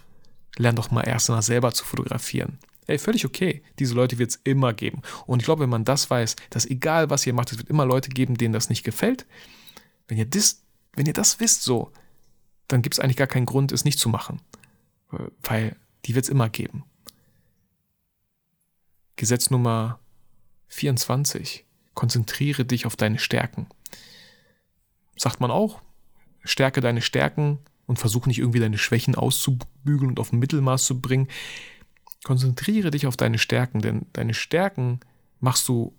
lern 0.56 0.76
doch 0.76 0.90
mal 0.90 1.02
erst 1.02 1.28
mal 1.28 1.42
selber 1.42 1.72
zu 1.72 1.84
fotografieren. 1.84 2.58
Ey, 2.86 2.98
völlig 2.98 3.24
okay. 3.24 3.62
Diese 3.78 3.94
Leute 3.94 4.18
wird 4.18 4.30
es 4.30 4.40
immer 4.44 4.72
geben. 4.72 5.02
Und 5.26 5.40
ich 5.40 5.44
glaube, 5.44 5.62
wenn 5.62 5.70
man 5.70 5.84
das 5.84 6.10
weiß, 6.10 6.36
dass 6.50 6.66
egal 6.66 7.10
was 7.10 7.26
ihr 7.26 7.34
macht, 7.34 7.52
es 7.52 7.58
wird 7.58 7.68
immer 7.68 7.84
Leute 7.84 8.10
geben, 8.10 8.36
denen 8.36 8.52
das 8.52 8.68
nicht 8.68 8.84
gefällt. 8.84 9.26
Wenn 10.08 10.18
ihr 10.18 10.26
das, 10.26 10.62
wenn 10.94 11.06
ihr 11.06 11.12
das 11.12 11.40
wisst 11.40 11.62
so, 11.62 11.92
dann 12.68 12.82
gibt 12.82 12.94
es 12.94 13.00
eigentlich 13.00 13.16
gar 13.16 13.26
keinen 13.26 13.46
Grund, 13.46 13.72
es 13.72 13.84
nicht 13.84 13.98
zu 13.98 14.08
machen. 14.08 14.40
Weil 15.42 15.76
die 16.04 16.14
wird 16.14 16.24
es 16.24 16.30
immer 16.30 16.48
geben. 16.48 16.84
Gesetz 19.16 19.50
Nummer 19.50 20.00
24. 20.68 21.64
Konzentriere 21.94 22.64
dich 22.64 22.86
auf 22.86 22.96
deine 22.96 23.18
Stärken. 23.18 23.66
Sagt 25.16 25.40
man 25.40 25.50
auch, 25.50 25.82
stärke 26.42 26.80
deine 26.80 27.02
Stärken 27.02 27.58
und 27.86 27.98
versuch 27.98 28.26
nicht 28.26 28.38
irgendwie 28.38 28.60
deine 28.60 28.78
Schwächen 28.78 29.14
auszubügeln 29.14 30.10
und 30.10 30.20
auf 30.20 30.32
ein 30.32 30.38
Mittelmaß 30.38 30.84
zu 30.84 31.00
bringen. 31.00 31.28
Konzentriere 32.24 32.90
dich 32.90 33.06
auf 33.06 33.16
deine 33.16 33.38
Stärken, 33.38 33.80
denn 33.80 34.06
deine 34.12 34.34
Stärken 34.34 35.00
machst 35.40 35.66
du 35.68 35.94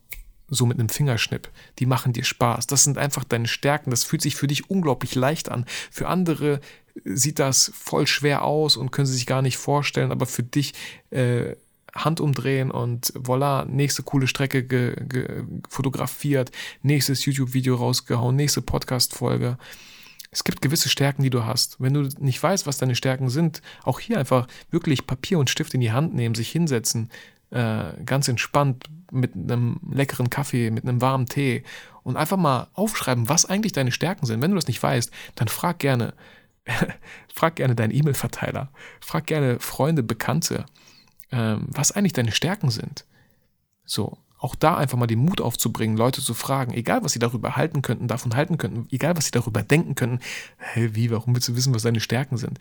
so 0.47 0.65
mit 0.65 0.78
einem 0.78 0.89
Fingerschnipp. 0.89 1.49
Die 1.80 1.86
machen 1.86 2.13
dir 2.13 2.26
Spaß. 2.26 2.67
Das 2.67 2.84
sind 2.84 2.97
einfach 2.97 3.24
deine 3.24 3.47
Stärken. 3.47 3.89
Das 3.89 4.03
fühlt 4.03 4.22
sich 4.22 4.36
für 4.36 4.47
dich 4.47 4.69
unglaublich 4.69 5.15
leicht 5.15 5.49
an. 5.49 5.65
Für 5.89 6.09
andere 6.09 6.59
sieht 7.05 7.39
das 7.39 7.72
voll 7.74 8.05
schwer 8.05 8.43
aus 8.43 8.76
und 8.76 8.91
können 8.91 9.07
sie 9.07 9.13
sich 9.13 9.26
gar 9.26 9.41
nicht 9.41 9.57
vorstellen, 9.57 10.11
aber 10.11 10.26
für 10.26 10.43
dich 10.43 10.74
äh, 11.09 11.55
Hand 11.93 12.19
umdrehen 12.19 12.72
und 12.72 13.13
voilà, 13.13 13.65
nächste 13.65 14.03
coole 14.03 14.28
Strecke 14.28 14.63
ge, 14.63 14.95
ge, 15.07 15.43
fotografiert, 15.69 16.51
nächstes 16.84 17.26
YouTube-Video 17.26 17.76
rausgehauen, 17.76 18.36
nächste 18.36 18.61
Podcast-Folge. 18.61 19.57
Es 20.32 20.46
gibt 20.46 20.62
gewisse 20.62 20.88
Stärken, 20.88 21.24
die 21.24 21.30
du 21.30 21.46
hast. 21.46 21.82
Wenn 21.82 21.94
du 21.94 22.08
nicht 22.20 22.42
weißt, 22.42 22.66
was 22.66 22.78
deine 22.78 22.96
Stärken 22.96 23.30
sind, 23.30 23.62
auch 23.84 24.00
hier 24.00 24.18
einfach 24.18 24.48
wirklich 24.70 25.06
Papier 25.06 25.38
und 25.38 25.50
Stift 25.50 25.74
in 25.74 25.82
die 25.82 25.92
Hand 25.92 26.14
nehmen, 26.14 26.36
sich 26.36 26.50
hinsetzen, 26.50 27.12
äh, 27.50 27.92
ganz 28.06 28.30
entspannt 28.30 28.86
mit 29.12 29.34
einem 29.36 29.82
leckeren 29.92 30.30
Kaffee, 30.30 30.72
mit 30.72 30.86
einem 30.86 31.02
warmen 31.02 31.26
Tee 31.26 31.64
und 32.04 32.16
einfach 32.16 32.38
mal 32.38 32.68
aufschreiben, 32.74 33.28
was 33.28 33.46
eigentlich 33.46 33.74
deine 33.74 33.92
Stärken 33.92 34.26
sind. 34.26 34.42
Wenn 34.42 34.52
du 34.52 34.56
das 34.56 34.68
nicht 34.68 34.82
weißt, 34.82 35.12
dann 35.36 35.50
frag 35.50 35.80
gerne, 35.80 36.14
frag 37.34 37.58
gerne 37.58 37.76
deinen 37.76 37.94
E-Mail-Verteiler, 37.94 38.72
frag 39.02 39.28
gerne 39.28 39.60
Freunde, 39.60 40.02
Bekannte, 40.02 40.66
ähm, 41.34 41.68
was 41.70 41.92
eigentlich 41.92 42.14
deine 42.14 42.32
Stärken 42.32 42.70
sind. 42.70 43.06
So, 43.84 44.18
auch 44.42 44.56
da 44.56 44.76
einfach 44.76 44.98
mal 44.98 45.06
den 45.06 45.20
Mut 45.20 45.39
aufzubringen, 45.39 45.96
Leute 45.96 46.20
zu 46.20 46.34
fragen, 46.34 46.74
egal 46.74 47.04
was 47.04 47.14
sie 47.14 47.20
darüber 47.20 47.56
halten 47.56 47.84
könnten, 47.84 48.08
davon 48.08 48.36
halten 48.36 48.58
könnten, 48.58 48.88
egal 48.92 49.16
was 49.16 49.26
sie 49.26 49.32
darüber 49.32 49.62
denken 49.62 49.94
könnten, 49.94 50.20
hey, 50.58 50.96
wie, 50.96 51.12
warum 51.12 51.36
willst 51.36 51.48
du 51.48 51.56
wissen, 51.56 51.76
was 51.76 51.84
deine 51.84 52.00
Stärken 52.00 52.38
sind? 52.38 52.58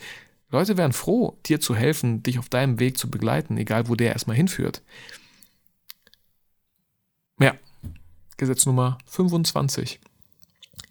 Leute 0.51 0.76
wären 0.76 0.93
froh, 0.93 1.39
dir 1.47 1.59
zu 1.59 1.74
helfen, 1.74 2.22
dich 2.22 2.39
auf 2.39 2.51
deinem 2.51 2.81
Weg 2.81 2.99
zu 2.99 3.09
begleiten, 3.09 3.57
egal 3.57 3.89
wo 3.89 3.95
der 3.95 4.12
erstmal 4.12 4.37
hinführt. 4.37 4.83
Ja, 7.41 7.55
Gesetz 8.37 8.66
Nummer 8.66 8.99
25. 9.07 10.01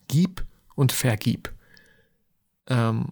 Gib 0.08 0.44
und 0.74 0.92
vergib. 0.92 1.54
Ähm, 2.66 3.10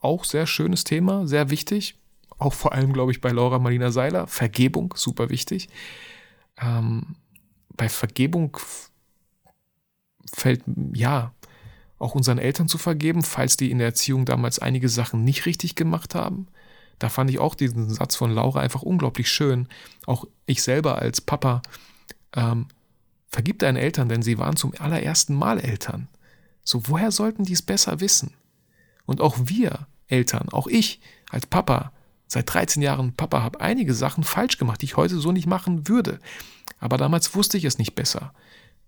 auch 0.00 0.24
sehr 0.24 0.46
schönes 0.46 0.84
Thema, 0.84 1.26
sehr 1.26 1.48
wichtig. 1.48 1.94
Auch 2.36 2.52
vor 2.52 2.74
allem, 2.74 2.92
glaube 2.92 3.12
ich, 3.12 3.22
bei 3.22 3.30
Laura 3.30 3.58
Marlina 3.58 3.90
Seiler. 3.92 4.26
Vergebung, 4.26 4.92
super 4.94 5.30
wichtig. 5.30 5.70
Ähm, 6.60 7.16
bei 7.76 7.88
Vergebung 7.88 8.58
fällt, 10.32 10.62
ja, 10.92 11.32
auch 11.98 12.14
unseren 12.14 12.38
Eltern 12.38 12.68
zu 12.68 12.78
vergeben, 12.78 13.22
falls 13.22 13.56
die 13.56 13.70
in 13.70 13.78
der 13.78 13.88
Erziehung 13.88 14.24
damals 14.24 14.58
einige 14.58 14.88
Sachen 14.88 15.24
nicht 15.24 15.46
richtig 15.46 15.74
gemacht 15.74 16.14
haben. 16.14 16.46
Da 16.98 17.08
fand 17.08 17.30
ich 17.30 17.38
auch 17.38 17.54
diesen 17.54 17.88
Satz 17.90 18.16
von 18.16 18.32
Laura 18.32 18.60
einfach 18.60 18.82
unglaublich 18.82 19.30
schön. 19.30 19.68
Auch 20.06 20.24
ich 20.46 20.62
selber 20.62 21.00
als 21.00 21.20
Papa, 21.20 21.62
ähm, 22.34 22.66
vergib 23.28 23.60
deinen 23.60 23.76
Eltern, 23.76 24.08
denn 24.08 24.22
sie 24.22 24.38
waren 24.38 24.56
zum 24.56 24.72
allerersten 24.78 25.34
Mal 25.34 25.60
Eltern. 25.60 26.08
So, 26.64 26.88
woher 26.88 27.10
sollten 27.10 27.44
die 27.44 27.52
es 27.52 27.62
besser 27.62 28.00
wissen? 28.00 28.32
Und 29.06 29.20
auch 29.20 29.36
wir 29.44 29.86
Eltern, 30.06 30.48
auch 30.50 30.66
ich 30.66 31.00
als 31.30 31.46
Papa, 31.46 31.92
seit 32.28 32.52
13 32.52 32.82
Jahren 32.82 33.14
Papa, 33.14 33.42
habe 33.42 33.60
einige 33.60 33.94
Sachen 33.94 34.22
falsch 34.22 34.58
gemacht, 34.58 34.82
die 34.82 34.86
ich 34.86 34.96
heute 34.96 35.18
so 35.18 35.32
nicht 35.32 35.46
machen 35.46 35.88
würde. 35.88 36.20
Aber 36.78 36.96
damals 36.96 37.34
wusste 37.34 37.58
ich 37.58 37.64
es 37.64 37.78
nicht 37.78 37.94
besser. 37.94 38.32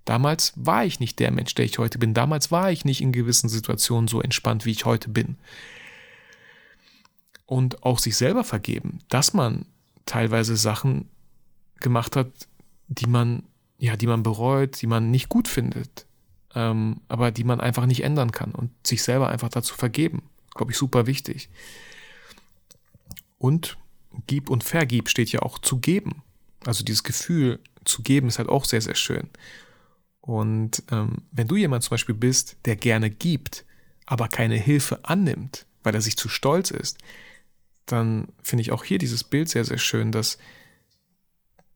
Damals 0.05 0.53
war 0.57 0.85
ich 0.85 1.01
nicht 1.01 1.19
der 1.19 1.31
Mensch, 1.31 1.55
der 1.55 1.65
ich 1.65 1.79
heute 1.79 1.99
bin. 1.99 2.15
Damals 2.15 2.51
war 2.51 2.71
ich 2.71 2.85
nicht 2.85 3.01
in 3.01 3.13
gewissen 3.13 3.49
Situationen 3.49 4.09
so 4.09 4.21
entspannt, 4.21 4.65
wie 4.65 4.71
ich 4.71 4.85
heute 4.85 5.09
bin. 5.09 5.37
Und 7.47 7.83
auch 7.83 7.99
sich 7.99 8.17
selber 8.17 8.45
vergeben, 8.45 9.01
dass 9.09 9.35
man 9.35 9.67
teilweise 10.07 10.57
Sachen 10.57 11.09
gemacht 11.81 12.17
hat, 12.17 12.29
die 12.89 13.07
man, 13.07 13.43
ja, 13.79 13.97
die 13.97 14.07
man 14.07 14.23
bereut, 14.23 14.81
die 14.83 14.87
man 14.87 15.11
nicht 15.11 15.29
gut 15.29 15.49
findet, 15.49 16.07
ähm, 16.55 17.01
aber 17.09 17.31
die 17.31 17.45
man 17.45 17.61
einfach 17.61 17.87
nicht 17.87 18.03
ändern 18.03 18.33
kann 18.33 18.53
und 18.53 18.71
sich 18.87 19.03
selber 19.03 19.29
einfach 19.29 19.49
dazu 19.49 19.75
vergeben. 19.75 20.23
Glaube 20.55 20.73
ich, 20.73 20.79
super 20.79 21.07
wichtig. 21.07 21.49
Und 23.41 23.79
gib 24.27 24.51
und 24.51 24.63
vergib 24.63 25.09
steht 25.09 25.33
ja 25.33 25.41
auch 25.41 25.59
zu 25.59 25.79
geben. 25.79 26.23
Also 26.67 26.85
dieses 26.85 27.03
Gefühl 27.03 27.59
zu 27.87 28.03
geben 28.03 28.29
ist 28.29 28.39
halt 28.39 28.51
auch 28.51 28.67
sehr, 28.67 28.83
sehr 28.83 28.95
schön. 28.95 29.31
Und 30.21 30.83
ähm, 30.91 31.23
wenn 31.33 31.49
du 31.49 31.57
jemand 31.57 31.83
zum 31.83 31.93
Beispiel 31.93 32.15
bist, 32.15 32.59
der 32.67 32.77
gerne 32.77 33.09
gibt, 33.09 33.65
aber 34.05 34.29
keine 34.29 34.57
Hilfe 34.57 35.07
annimmt, 35.07 35.65
weil 35.83 35.95
er 35.95 36.03
sich 36.03 36.19
zu 36.19 36.29
stolz 36.29 36.71
ist, 36.71 36.99
dann 37.87 38.29
finde 38.43 38.61
ich 38.61 38.73
auch 38.73 38.85
hier 38.85 38.99
dieses 38.99 39.25
Bild 39.25 39.49
sehr, 39.49 39.65
sehr 39.65 39.79
schön, 39.79 40.13
dass, 40.13 40.37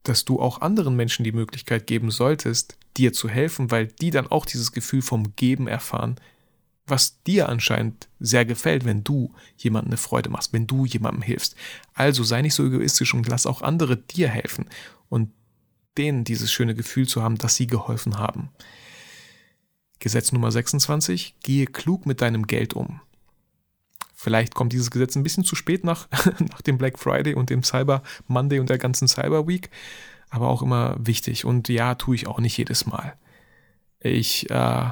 dass 0.03 0.23
du 0.23 0.39
auch 0.39 0.61
anderen 0.61 0.95
Menschen 0.95 1.23
die 1.23 1.31
Möglichkeit 1.31 1.87
geben 1.87 2.11
solltest, 2.11 2.77
dir 2.95 3.11
zu 3.11 3.27
helfen, 3.27 3.71
weil 3.71 3.87
die 3.87 4.11
dann 4.11 4.27
auch 4.27 4.45
dieses 4.45 4.71
Gefühl 4.71 5.01
vom 5.01 5.35
Geben 5.35 5.67
erfahren, 5.67 6.17
was 6.87 7.21
dir 7.23 7.49
anscheinend 7.49 8.07
sehr 8.19 8.45
gefällt, 8.45 8.85
wenn 8.85 9.03
du 9.03 9.33
jemandem 9.57 9.91
eine 9.91 9.97
Freude 9.97 10.29
machst, 10.29 10.53
wenn 10.53 10.67
du 10.67 10.85
jemandem 10.85 11.23
hilfst. 11.23 11.55
Also 11.93 12.23
sei 12.23 12.41
nicht 12.41 12.53
so 12.53 12.65
egoistisch 12.65 13.13
und 13.13 13.27
lass 13.27 13.47
auch 13.47 13.61
andere 13.61 13.97
dir 13.97 14.29
helfen. 14.29 14.65
Und 15.09 15.31
denen 15.97 16.23
dieses 16.23 16.51
schöne 16.51 16.75
Gefühl 16.75 17.07
zu 17.07 17.23
haben, 17.23 17.37
dass 17.37 17.55
sie 17.55 17.67
geholfen 17.67 18.17
haben. 18.17 18.49
Gesetz 19.99 20.31
Nummer 20.31 20.51
26, 20.51 21.35
gehe 21.41 21.65
klug 21.65 22.05
mit 22.05 22.21
deinem 22.21 22.47
Geld 22.47 22.73
um. 22.73 23.01
Vielleicht 24.13 24.55
kommt 24.55 24.73
dieses 24.73 24.91
Gesetz 24.91 25.15
ein 25.15 25.23
bisschen 25.23 25.43
zu 25.43 25.55
spät 25.55 25.83
nach, 25.83 26.07
nach 26.39 26.61
dem 26.61 26.77
Black 26.77 26.99
Friday 26.99 27.33
und 27.33 27.49
dem 27.49 27.63
Cyber 27.63 28.03
Monday 28.27 28.59
und 28.59 28.69
der 28.69 28.77
ganzen 28.77 29.07
Cyber 29.07 29.47
Week, 29.47 29.69
aber 30.29 30.49
auch 30.49 30.61
immer 30.61 30.95
wichtig. 30.99 31.45
Und 31.45 31.69
ja, 31.69 31.95
tue 31.95 32.15
ich 32.15 32.27
auch 32.27 32.39
nicht 32.39 32.57
jedes 32.57 32.85
Mal. 32.85 33.15
Ich 33.99 34.49
äh, 34.49 34.89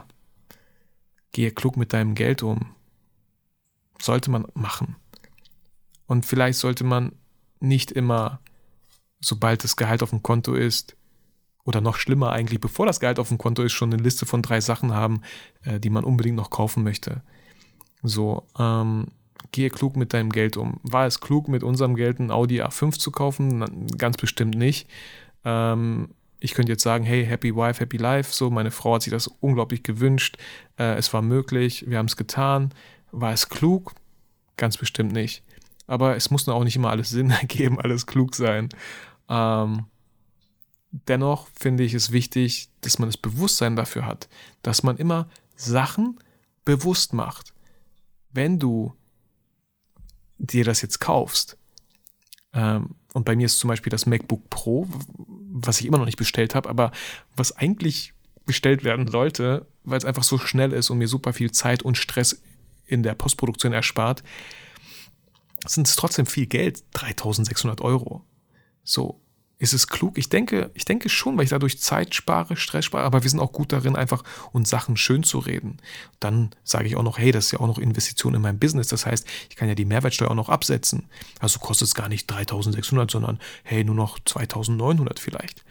gehe 1.33 1.51
klug 1.51 1.75
mit 1.75 1.91
deinem 1.91 2.15
Geld 2.15 2.41
um. 2.41 2.73
Sollte 4.01 4.31
man 4.31 4.47
machen. 4.53 4.95
Und 6.07 6.25
vielleicht 6.25 6.59
sollte 6.59 6.83
man 6.83 7.11
nicht 7.59 7.91
immer 7.91 8.39
sobald 9.23 9.63
das 9.63 9.75
Gehalt 9.75 10.03
auf 10.03 10.11
dem 10.11 10.23
Konto 10.23 10.53
ist, 10.53 10.95
oder 11.65 11.79
noch 11.79 11.95
schlimmer 11.95 12.33
eigentlich, 12.33 12.59
bevor 12.59 12.85
das 12.85 12.99
Gehalt 12.99 13.19
auf 13.19 13.29
dem 13.29 13.37
Konto 13.37 13.63
ist, 13.63 13.71
schon 13.71 13.93
eine 13.93 14.03
Liste 14.03 14.25
von 14.25 14.41
drei 14.41 14.59
Sachen 14.59 14.93
haben, 14.93 15.21
äh, 15.63 15.79
die 15.79 15.89
man 15.89 16.03
unbedingt 16.03 16.35
noch 16.35 16.49
kaufen 16.49 16.83
möchte. 16.83 17.21
So, 18.01 18.43
ähm, 18.59 19.07
gehe 19.53 19.69
klug 19.69 19.95
mit 19.95 20.13
deinem 20.13 20.29
Geld 20.29 20.57
um. 20.57 20.81
War 20.83 21.07
es 21.07 21.21
klug, 21.21 21.47
mit 21.47 21.63
unserem 21.63 21.95
Geld 21.95 22.19
ein 22.19 22.31
Audi 22.31 22.61
A5 22.61 22.99
zu 22.99 23.11
kaufen? 23.11 23.87
Ganz 23.97 24.17
bestimmt 24.17 24.55
nicht. 24.55 24.89
Ähm, 25.45 26.09
ich 26.43 26.53
könnte 26.53 26.73
jetzt 26.73 26.83
sagen, 26.83 27.05
hey, 27.05 27.25
happy 27.25 27.55
wife, 27.55 27.79
happy 27.79 27.95
life. 27.95 28.33
So, 28.33 28.49
meine 28.49 28.69
Frau 28.69 28.95
hat 28.95 29.03
sich 29.03 29.11
das 29.11 29.27
unglaublich 29.27 29.81
gewünscht. 29.81 30.37
Äh, 30.77 30.95
es 30.95 31.13
war 31.13 31.21
möglich, 31.21 31.85
wir 31.87 31.97
haben 31.97 32.07
es 32.07 32.17
getan. 32.17 32.73
War 33.13 33.31
es 33.31 33.47
klug? 33.47 33.93
Ganz 34.57 34.75
bestimmt 34.75 35.13
nicht. 35.13 35.41
Aber 35.87 36.17
es 36.17 36.31
muss 36.31 36.49
auch 36.49 36.65
nicht 36.65 36.75
immer 36.75 36.89
alles 36.89 37.11
Sinn 37.11 37.29
ergeben, 37.41 37.79
alles 37.79 38.07
klug 38.07 38.35
sein. 38.35 38.67
Ähm, 39.29 39.85
dennoch 40.91 41.47
finde 41.57 41.83
ich 41.83 41.93
es 41.93 42.11
wichtig, 42.11 42.67
dass 42.81 42.99
man 42.99 43.07
das 43.07 43.15
Bewusstsein 43.15 43.77
dafür 43.77 44.05
hat, 44.05 44.27
dass 44.63 44.83
man 44.83 44.97
immer 44.97 45.29
Sachen 45.55 46.19
bewusst 46.65 47.13
macht. 47.13 47.53
Wenn 48.31 48.59
du 48.59 48.93
dir 50.39 50.65
das 50.65 50.81
jetzt 50.81 50.99
kaufst, 50.99 51.57
ähm, 52.51 52.95
und 53.13 53.23
bei 53.23 53.35
mir 53.37 53.45
ist 53.45 53.59
zum 53.59 53.69
Beispiel 53.69 53.91
das 53.91 54.05
MacBook 54.05 54.49
Pro, 54.49 54.87
was 55.53 55.79
ich 55.79 55.85
immer 55.85 55.99
noch 55.99 56.05
nicht 56.05 56.17
bestellt 56.17 56.55
habe, 56.55 56.69
aber 56.69 56.91
was 57.35 57.55
eigentlich 57.55 58.13
bestellt 58.45 58.83
werden 58.83 59.07
sollte, 59.07 59.67
weil 59.83 59.97
es 59.97 60.05
einfach 60.05 60.23
so 60.23 60.37
schnell 60.37 60.73
ist 60.73 60.89
und 60.89 60.97
mir 60.97 61.07
super 61.07 61.31
viel 61.31 61.51
Zeit 61.51 61.83
und 61.83 61.97
Stress 61.97 62.41
in 62.85 63.03
der 63.03 63.13
Postproduktion 63.13 63.71
erspart, 63.71 64.23
sind 65.65 65.87
es 65.87 65.95
trotzdem 65.95 66.25
viel 66.25 66.47
Geld, 66.47 66.83
3600 66.93 67.81
Euro. 67.81 68.25
So, 68.83 69.21
ist 69.59 69.73
es 69.73 69.87
klug? 69.87 70.17
Ich 70.17 70.29
denke, 70.29 70.71
ich 70.73 70.83
denke 70.83 71.09
schon, 71.09 71.37
weil 71.37 71.45
ich 71.45 71.51
dadurch 71.51 71.79
Zeit 71.79 72.15
spare, 72.15 72.57
Stress 72.57 72.85
spare, 72.85 73.05
aber 73.05 73.23
wir 73.23 73.29
sind 73.29 73.39
auch 73.39 73.53
gut 73.53 73.71
darin, 73.71 73.95
einfach 73.95 74.23
uns 74.51 74.69
Sachen 74.69 74.97
schön 74.97 75.23
zu 75.23 75.39
reden. 75.39 75.77
Dann 76.19 76.51
sage 76.63 76.87
ich 76.87 76.95
auch 76.95 77.03
noch, 77.03 77.17
hey, 77.17 77.31
das 77.31 77.45
ist 77.45 77.51
ja 77.51 77.59
auch 77.59 77.67
noch 77.67 77.77
Investition 77.77 78.33
in 78.33 78.41
mein 78.41 78.59
Business. 78.59 78.87
Das 78.87 79.05
heißt, 79.05 79.25
ich 79.49 79.55
kann 79.55 79.69
ja 79.69 79.75
die 79.75 79.85
Mehrwertsteuer 79.85 80.31
auch 80.31 80.35
noch 80.35 80.49
absetzen. 80.49 81.05
Also 81.39 81.59
kostet 81.59 81.87
es 81.87 81.95
gar 81.95 82.09
nicht 82.09 82.27
3600, 82.27 83.09
sondern 83.09 83.39
hey, 83.63 83.83
nur 83.83 83.95
noch 83.95 84.19
2900 84.25 85.19
vielleicht. 85.19 85.63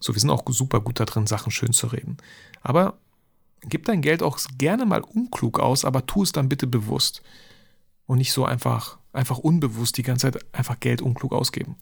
So, 0.00 0.14
wir 0.14 0.20
sind 0.20 0.30
auch 0.30 0.42
super 0.48 0.80
gut 0.80 0.98
darin, 0.98 1.26
Sachen 1.26 1.52
schön 1.52 1.72
zu 1.72 1.88
reden. 1.88 2.16
Aber 2.62 2.98
gib 3.62 3.84
dein 3.84 4.00
Geld 4.00 4.22
auch 4.22 4.38
gerne 4.58 4.86
mal 4.86 5.02
unklug 5.02 5.60
aus, 5.60 5.84
aber 5.84 6.06
tu 6.06 6.22
es 6.22 6.32
dann 6.32 6.48
bitte 6.48 6.66
bewusst. 6.66 7.22
Und 8.06 8.18
nicht 8.18 8.32
so 8.32 8.44
einfach, 8.44 8.98
einfach 9.12 9.38
unbewusst 9.38 9.98
die 9.98 10.02
ganze 10.02 10.32
Zeit 10.32 10.44
einfach 10.52 10.80
Geld 10.80 11.02
unklug 11.02 11.32
ausgeben. 11.32 11.76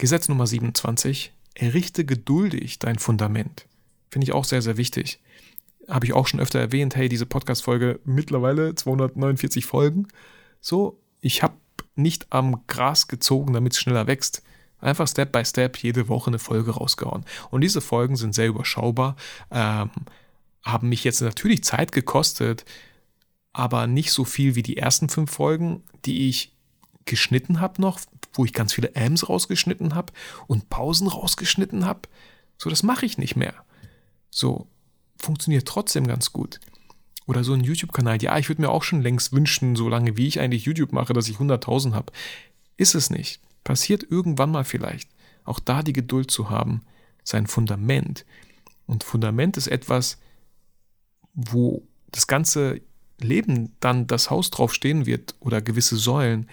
Gesetz 0.00 0.30
Nummer 0.30 0.46
27. 0.46 1.30
Errichte 1.52 2.06
geduldig 2.06 2.78
dein 2.78 2.98
Fundament. 2.98 3.66
Finde 4.08 4.24
ich 4.24 4.32
auch 4.32 4.44
sehr, 4.44 4.62
sehr 4.62 4.78
wichtig. 4.78 5.20
habe 5.88 6.06
ich 6.06 6.14
auch 6.14 6.26
schon 6.26 6.40
öfter 6.40 6.58
erwähnt, 6.58 6.96
hey, 6.96 7.10
diese 7.10 7.26
Podcast-Folge 7.26 8.00
mittlerweile 8.04 8.74
249 8.74 9.66
Folgen. 9.66 10.08
So, 10.62 10.98
ich 11.20 11.42
habe 11.42 11.54
nicht 11.96 12.28
am 12.30 12.66
Gras 12.66 13.08
gezogen, 13.08 13.52
damit 13.52 13.74
es 13.74 13.78
schneller 13.78 14.06
wächst. 14.06 14.42
Einfach 14.78 15.06
Step 15.06 15.32
by 15.32 15.44
Step 15.44 15.76
jede 15.76 16.08
Woche 16.08 16.28
eine 16.28 16.38
Folge 16.38 16.70
rausgehauen. 16.70 17.26
Und 17.50 17.60
diese 17.60 17.82
Folgen 17.82 18.16
sind 18.16 18.34
sehr 18.34 18.48
überschaubar, 18.48 19.16
ähm, 19.50 19.90
haben 20.62 20.88
mich 20.88 21.04
jetzt 21.04 21.20
natürlich 21.20 21.62
Zeit 21.62 21.92
gekostet, 21.92 22.64
aber 23.52 23.86
nicht 23.86 24.12
so 24.12 24.24
viel 24.24 24.54
wie 24.54 24.62
die 24.62 24.78
ersten 24.78 25.10
fünf 25.10 25.30
Folgen, 25.30 25.82
die 26.06 26.26
ich 26.30 26.56
geschnitten 27.04 27.60
habe 27.60 27.82
noch, 27.82 28.00
wo 28.32 28.44
ich 28.44 28.52
ganz 28.52 28.72
viele 28.72 28.94
Ams 28.94 29.28
rausgeschnitten 29.28 29.94
habe 29.94 30.12
und 30.46 30.68
Pausen 30.68 31.08
rausgeschnitten 31.08 31.84
habe. 31.84 32.02
So, 32.58 32.70
das 32.70 32.82
mache 32.82 33.06
ich 33.06 33.18
nicht 33.18 33.36
mehr. 33.36 33.54
So, 34.30 34.66
funktioniert 35.16 35.66
trotzdem 35.66 36.06
ganz 36.06 36.32
gut. 36.32 36.60
Oder 37.26 37.44
so 37.44 37.52
ein 37.52 37.62
YouTube-Kanal. 37.62 38.22
Ja, 38.22 38.38
ich 38.38 38.48
würde 38.48 38.62
mir 38.62 38.70
auch 38.70 38.82
schon 38.82 39.02
längst 39.02 39.32
wünschen, 39.32 39.76
so 39.76 39.88
lange 39.88 40.16
wie 40.16 40.26
ich 40.26 40.40
eigentlich 40.40 40.64
YouTube 40.64 40.92
mache, 40.92 41.12
dass 41.12 41.28
ich 41.28 41.36
100.000 41.36 41.92
habe. 41.92 42.12
Ist 42.76 42.94
es 42.94 43.10
nicht. 43.10 43.40
Passiert 43.62 44.04
irgendwann 44.08 44.50
mal 44.50 44.64
vielleicht. 44.64 45.10
Auch 45.44 45.60
da 45.60 45.82
die 45.82 45.92
Geduld 45.92 46.30
zu 46.30 46.50
haben, 46.50 46.82
sein 47.22 47.46
Fundament. 47.46 48.24
Und 48.86 49.04
Fundament 49.04 49.56
ist 49.56 49.68
etwas, 49.68 50.18
wo 51.32 51.86
das 52.10 52.26
ganze 52.26 52.80
Leben 53.18 53.76
dann 53.80 54.06
das 54.06 54.30
Haus 54.30 54.50
drauf 54.50 54.74
stehen 54.74 55.06
wird 55.06 55.34
oder 55.40 55.60
gewisse 55.60 55.96
Säulen. 55.96 56.48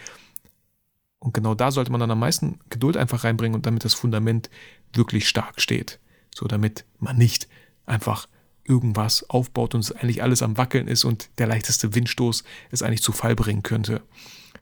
Und 1.27 1.33
genau 1.33 1.55
da 1.55 1.71
sollte 1.71 1.91
man 1.91 1.99
dann 1.99 2.09
am 2.09 2.19
meisten 2.19 2.57
Geduld 2.69 2.95
einfach 2.95 3.25
reinbringen 3.25 3.53
und 3.53 3.65
damit 3.65 3.83
das 3.83 3.93
Fundament 3.93 4.49
wirklich 4.93 5.27
stark 5.27 5.59
steht. 5.59 5.99
So 6.33 6.45
damit 6.47 6.85
man 6.99 7.17
nicht 7.17 7.49
einfach 7.85 8.29
irgendwas 8.63 9.29
aufbaut 9.29 9.75
und 9.75 9.81
es 9.81 9.91
eigentlich 9.91 10.23
alles 10.23 10.41
am 10.41 10.57
Wackeln 10.57 10.87
ist 10.87 11.03
und 11.03 11.27
der 11.37 11.47
leichteste 11.47 11.93
Windstoß 11.93 12.45
es 12.71 12.81
eigentlich 12.81 13.01
zu 13.01 13.11
Fall 13.11 13.35
bringen 13.35 13.61
könnte. 13.61 14.03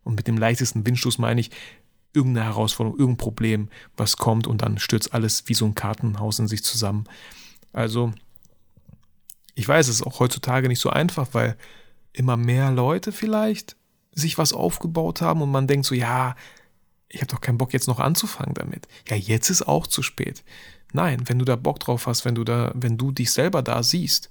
Und 0.04 0.16
mit 0.16 0.26
dem 0.26 0.40
leichtesten 0.40 0.88
Windstoß 0.88 1.20
meine 1.20 1.40
ich 1.40 1.52
irgendeine 2.14 2.48
Herausforderung, 2.48 2.98
irgendein 2.98 3.24
Problem, 3.24 3.70
was 3.96 4.18
kommt 4.18 4.48
und 4.48 4.64
dann 4.64 4.80
stürzt 4.80 5.14
alles 5.14 5.44
wie 5.46 5.54
so 5.54 5.66
ein 5.66 5.76
Kartenhaus 5.76 6.40
in 6.40 6.48
sich 6.48 6.64
zusammen. 6.64 7.04
Also, 7.74 8.12
ich 9.54 9.68
weiß, 9.68 9.88
es 9.88 9.98
ist 9.98 10.08
auch 10.08 10.20
heutzutage 10.20 10.68
nicht 10.68 10.80
so 10.80 10.90
einfach, 10.90 11.28
weil 11.34 11.58
immer 12.12 12.38
mehr 12.38 12.72
Leute 12.72 13.12
vielleicht 13.12 13.76
sich 14.16 14.38
was 14.38 14.54
aufgebaut 14.54 15.22
haben 15.22 15.42
und 15.42 15.52
man 15.52 15.68
denkt 15.68 15.86
so, 15.86 15.94
ja, 15.94 16.36
ich 17.10 17.22
habe 17.22 17.32
doch 17.32 17.42
keinen 17.42 17.58
Bock 17.58 17.74
jetzt 17.74 17.88
noch 17.88 18.00
anzufangen 18.00 18.56
damit. 18.56 18.88
Ja, 19.08 19.16
jetzt 19.16 19.50
ist 19.50 19.68
auch 19.68 19.86
zu 19.86 20.02
spät. 20.02 20.44
Nein, 20.94 21.28
wenn 21.28 21.40
du 21.40 21.46
da 21.46 21.56
Bock 21.56 21.80
drauf 21.80 22.08
hast, 22.08 22.26
wenn 22.26 22.36
du 22.36 22.44
da, 22.44 22.72
wenn 22.74 22.98
du 22.98 23.12
dich 23.12 23.32
selber 23.32 23.62
da 23.62 23.84
siehst, 23.84 24.30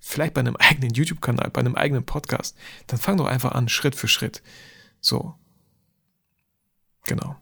vielleicht 0.00 0.34
bei 0.34 0.40
einem 0.40 0.56
eigenen 0.58 0.92
YouTube-Kanal, 0.92 1.50
bei 1.50 1.60
einem 1.60 1.76
eigenen 1.76 2.04
Podcast, 2.04 2.56
dann 2.86 2.98
fang 2.98 3.18
doch 3.18 3.26
einfach 3.26 3.52
an, 3.52 3.68
Schritt 3.68 3.94
für 3.94 4.08
Schritt. 4.08 4.42
So. 5.00 5.34
Genau. 7.04 7.36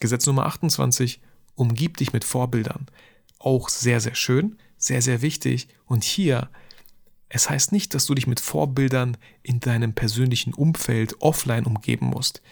Gesetz 0.00 0.26
Nummer 0.26 0.46
28, 0.46 1.20
umgib 1.54 1.96
dich 1.96 2.12
mit 2.12 2.24
Vorbildern. 2.24 2.86
Auch 3.38 3.68
sehr, 3.68 4.00
sehr 4.00 4.14
schön, 4.14 4.58
sehr, 4.76 5.00
sehr 5.00 5.22
wichtig. 5.22 5.68
Und 5.86 6.04
hier, 6.04 6.50
es 7.28 7.50
heißt 7.50 7.72
nicht, 7.72 7.94
dass 7.94 8.06
du 8.06 8.14
dich 8.14 8.26
mit 8.26 8.40
Vorbildern 8.40 9.16
in 9.42 9.60
deinem 9.60 9.92
persönlichen 9.92 10.54
Umfeld 10.54 11.16
offline 11.20 11.66
umgeben 11.66 12.06
musst. 12.06 12.42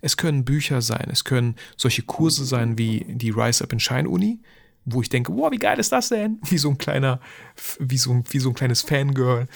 Es 0.00 0.16
können 0.16 0.44
Bücher 0.44 0.82
sein, 0.82 1.08
es 1.10 1.24
können 1.24 1.56
solche 1.76 2.02
Kurse 2.02 2.44
sein 2.44 2.78
wie 2.78 3.04
die 3.08 3.30
Rise 3.30 3.64
Up 3.64 3.72
in 3.72 3.80
Shine 3.80 4.08
Uni, 4.08 4.40
wo 4.84 5.02
ich 5.02 5.08
denke, 5.08 5.34
wow, 5.34 5.50
wie 5.50 5.58
geil 5.58 5.78
ist 5.80 5.90
das 5.90 6.10
denn? 6.10 6.38
Wie 6.48 6.58
so 6.58 6.70
ein 6.70 6.78
kleiner, 6.78 7.18
wie 7.80 7.98
so, 7.98 8.22
wie 8.30 8.38
so 8.38 8.50
ein 8.50 8.54
kleines 8.54 8.82
Fangirl, 8.82 9.48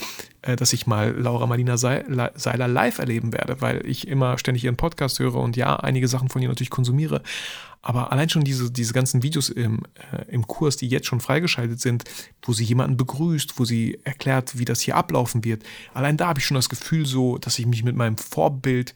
äh, 0.42 0.56
dass 0.56 0.72
ich 0.72 0.88
mal 0.88 1.12
Laura 1.12 1.46
Marlina 1.46 1.76
Seiler 1.76 2.66
live 2.66 2.98
erleben 2.98 3.32
werde, 3.32 3.60
weil 3.60 3.86
ich 3.86 4.08
immer 4.08 4.38
ständig 4.38 4.64
ihren 4.64 4.76
Podcast 4.76 5.20
höre 5.20 5.36
und 5.36 5.56
ja, 5.56 5.76
einige 5.76 6.08
Sachen 6.08 6.30
von 6.30 6.42
ihr 6.42 6.48
natürlich 6.48 6.70
konsumiere. 6.70 7.22
Aber 7.82 8.12
allein 8.12 8.28
schon 8.28 8.44
diese, 8.44 8.70
diese 8.70 8.92
ganzen 8.92 9.22
Videos 9.22 9.48
im, 9.48 9.82
äh, 10.12 10.24
im 10.28 10.46
Kurs, 10.46 10.76
die 10.76 10.88
jetzt 10.88 11.06
schon 11.06 11.20
freigeschaltet 11.20 11.80
sind, 11.80 12.04
wo 12.42 12.52
sie 12.52 12.64
jemanden 12.64 12.96
begrüßt, 12.96 13.58
wo 13.58 13.64
sie 13.64 13.98
erklärt, 14.04 14.58
wie 14.58 14.66
das 14.66 14.80
hier 14.80 14.96
ablaufen 14.96 15.44
wird, 15.44 15.64
allein 15.94 16.16
da 16.16 16.28
habe 16.28 16.40
ich 16.40 16.44
schon 16.44 16.56
das 16.56 16.68
Gefühl 16.68 17.06
so, 17.06 17.38
dass 17.38 17.58
ich 17.58 17.66
mich 17.66 17.82
mit 17.82 17.96
meinem 17.96 18.18
Vorbild 18.18 18.94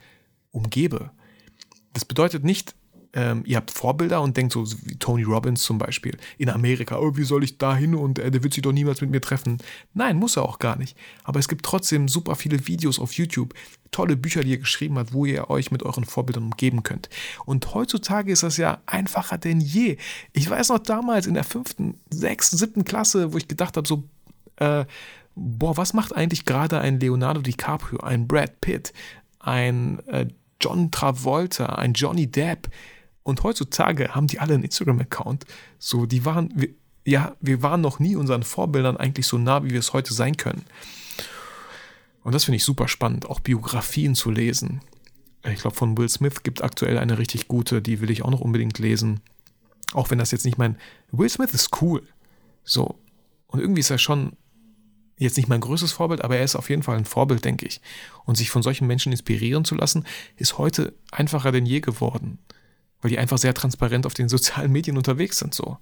umgebe. 0.51 1.11
Das 1.95 2.05
bedeutet 2.05 2.45
nicht, 2.45 2.75
ähm, 3.15 3.45
ihr 3.47 3.57
habt 3.57 3.71
Vorbilder 3.71 4.21
und 4.23 4.37
denkt 4.37 4.53
so 4.53 4.67
wie 4.83 4.97
Tony 4.97 5.23
Robbins 5.23 5.63
zum 5.63 5.79
Beispiel 5.79 6.17
in 6.37 6.51
Amerika, 6.51 6.99
oh, 6.99 7.17
wie 7.17 7.23
soll 7.23 7.45
ich 7.45 7.59
da 7.59 7.77
hin 7.77 7.95
und 7.95 8.19
äh, 8.19 8.31
der 8.31 8.43
wird 8.43 8.55
sich 8.55 8.63
doch 8.63 8.73
niemals 8.73 9.01
mit 9.01 9.11
mir 9.11 9.21
treffen. 9.21 9.59
Nein, 9.95 10.17
muss 10.17 10.37
er 10.37 10.43
auch 10.43 10.59
gar 10.59 10.77
nicht. 10.77 10.97
Aber 11.23 11.39
es 11.39 11.47
gibt 11.47 11.65
trotzdem 11.65 12.09
super 12.09 12.35
viele 12.35 12.67
Videos 12.67 12.99
auf 12.99 13.13
YouTube, 13.13 13.55
tolle 13.93 14.17
Bücher, 14.17 14.43
die 14.43 14.51
ihr 14.51 14.59
geschrieben 14.59 14.99
habt, 14.99 15.13
wo 15.13 15.25
ihr 15.27 15.49
euch 15.49 15.71
mit 15.71 15.85
euren 15.85 16.05
Vorbildern 16.05 16.45
umgeben 16.45 16.83
könnt. 16.83 17.09
Und 17.47 17.73
heutzutage 17.73 18.33
ist 18.33 18.43
das 18.43 18.57
ja 18.57 18.79
einfacher 18.87 19.39
denn 19.39 19.61
je. 19.61 19.97
Ich 20.33 20.51
weiß 20.51 20.71
noch 20.71 20.81
damals 20.81 21.29
in 21.29 21.35
der 21.35 21.45
fünften, 21.45 22.01
sechsten, 22.11 22.57
siebten 22.57 22.85
Klasse, 22.85 23.33
wo 23.33 23.39
ich 23.39 23.47
gedacht 23.47 23.77
habe, 23.77 23.87
so, 23.87 24.03
äh, 24.57 24.85
boah, 25.37 25.77
was 25.77 25.95
macht 25.95 26.17
eigentlich 26.17 26.45
gerade 26.45 26.81
ein 26.81 26.99
Leonardo 26.99 27.41
DiCaprio, 27.43 28.01
ein 28.01 28.27
Brad 28.27 28.61
Pitt, 28.61 28.93
ein 29.39 30.01
äh, 30.09 30.27
John 30.61 30.91
Travolta, 30.91 31.67
ein 31.67 31.93
Johnny 31.93 32.27
Depp? 32.27 32.69
Und 33.25 33.43
heutzutage 33.43 34.15
haben 34.15 34.29
die 34.29 34.39
alle 34.39 34.55
einen 34.55 34.65
Instagram-Account. 34.65 35.47
So, 35.79 36.07
die 36.07 36.25
waren, 36.25 36.51
wir, 36.55 36.69
ja, 37.05 37.35
wir 37.41 37.63
waren 37.63 37.81
noch 37.81 37.99
nie 37.99 38.17
unseren 38.17 38.43
Vorbildern 38.43 38.99
eigentlich 38.99 39.27
so 39.27 39.39
nah, 39.39 39.65
wie 39.65 39.71
wir 39.71 39.79
es 39.81 39.95
heute 39.95 40.15
sein 40.15 40.37
können. 40.37 40.65
Und 42.23 42.35
das 42.35 42.45
finde 42.45 42.57
ich 42.57 42.65
super 42.65 42.87
spannend, 42.87 43.27
auch 43.27 43.41
Biografien 43.41 44.15
zu 44.15 44.31
lesen. 44.31 44.83
Ich 45.43 45.61
glaube, 45.61 45.77
von 45.77 45.97
Will 45.99 46.09
Smith 46.09 46.43
gibt 46.43 46.63
aktuell 46.63 46.99
eine 46.99 47.19
richtig 47.19 47.49
gute, 47.49 47.83
die 47.83 48.01
will 48.01 48.11
ich 48.11 48.23
auch 48.23 48.31
noch 48.31 48.41
unbedingt 48.41 48.79
lesen. 48.79 49.21
Auch 49.95 50.11
wenn 50.11 50.19
das 50.19 50.31
jetzt 50.31 50.45
nicht 50.45 50.59
mein. 50.59 50.77
Will 51.11 51.29
Smith 51.29 51.53
ist 51.53 51.83
cool. 51.83 52.03
So. 52.63 52.99
Und 53.47 53.61
irgendwie 53.61 53.81
ist 53.81 53.91
er 53.91 53.99
schon 53.99 54.33
jetzt 55.19 55.37
nicht 55.37 55.49
mein 55.49 55.61
größtes 55.61 55.93
Vorbild, 55.93 56.23
aber 56.23 56.37
er 56.37 56.45
ist 56.45 56.57
auf 56.57 56.69
jeden 56.69 56.83
Fall 56.83 56.97
ein 56.97 57.05
Vorbild, 57.05 57.45
denke 57.45 57.67
ich. 57.67 57.81
Und 58.25 58.37
sich 58.37 58.51
von 58.51 58.63
solchen 58.63 58.87
Menschen 58.87 59.13
inspirieren 59.13 59.65
zu 59.65 59.75
lassen, 59.77 60.05
ist 60.37 60.59
heute 60.59 60.95
einfacher 61.11 61.53
denn 61.53 61.67
je 61.67 61.81
geworden 61.81 62.39
weil 63.05 63.11
die 63.11 63.19
einfach 63.19 63.37
sehr 63.37 63.53
transparent 63.53 64.07
auf 64.07 64.15
den 64.15 64.31
sozialen 64.31 64.73
Medien 64.73 64.97
unterwegs 64.97 65.39
sind. 65.39 65.55
So. 65.55 65.77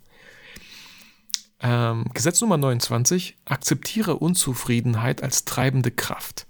Ähm, 1.61 2.07
Gesetz 2.13 2.41
Nummer 2.41 2.57
29, 2.57 3.37
akzeptiere 3.45 4.17
Unzufriedenheit 4.17 5.23
als 5.23 5.45
treibende 5.45 5.93
Kraft. 5.93 6.49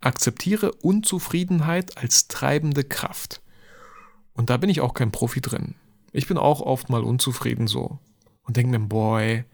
Akzeptiere 0.00 0.70
Unzufriedenheit 0.70 1.98
als 1.98 2.28
treibende 2.28 2.84
Kraft. 2.84 3.42
Und 4.34 4.50
da 4.50 4.56
bin 4.56 4.70
ich 4.70 4.80
auch 4.80 4.94
kein 4.94 5.10
Profi 5.10 5.40
drin. 5.40 5.74
Ich 6.12 6.28
bin 6.28 6.38
auch 6.38 6.60
oft 6.60 6.90
mal 6.90 7.02
unzufrieden 7.02 7.66
so. 7.66 7.98
Und 8.44 8.56
denke 8.56 8.78
mir, 8.78 8.86
boy, 8.86 9.44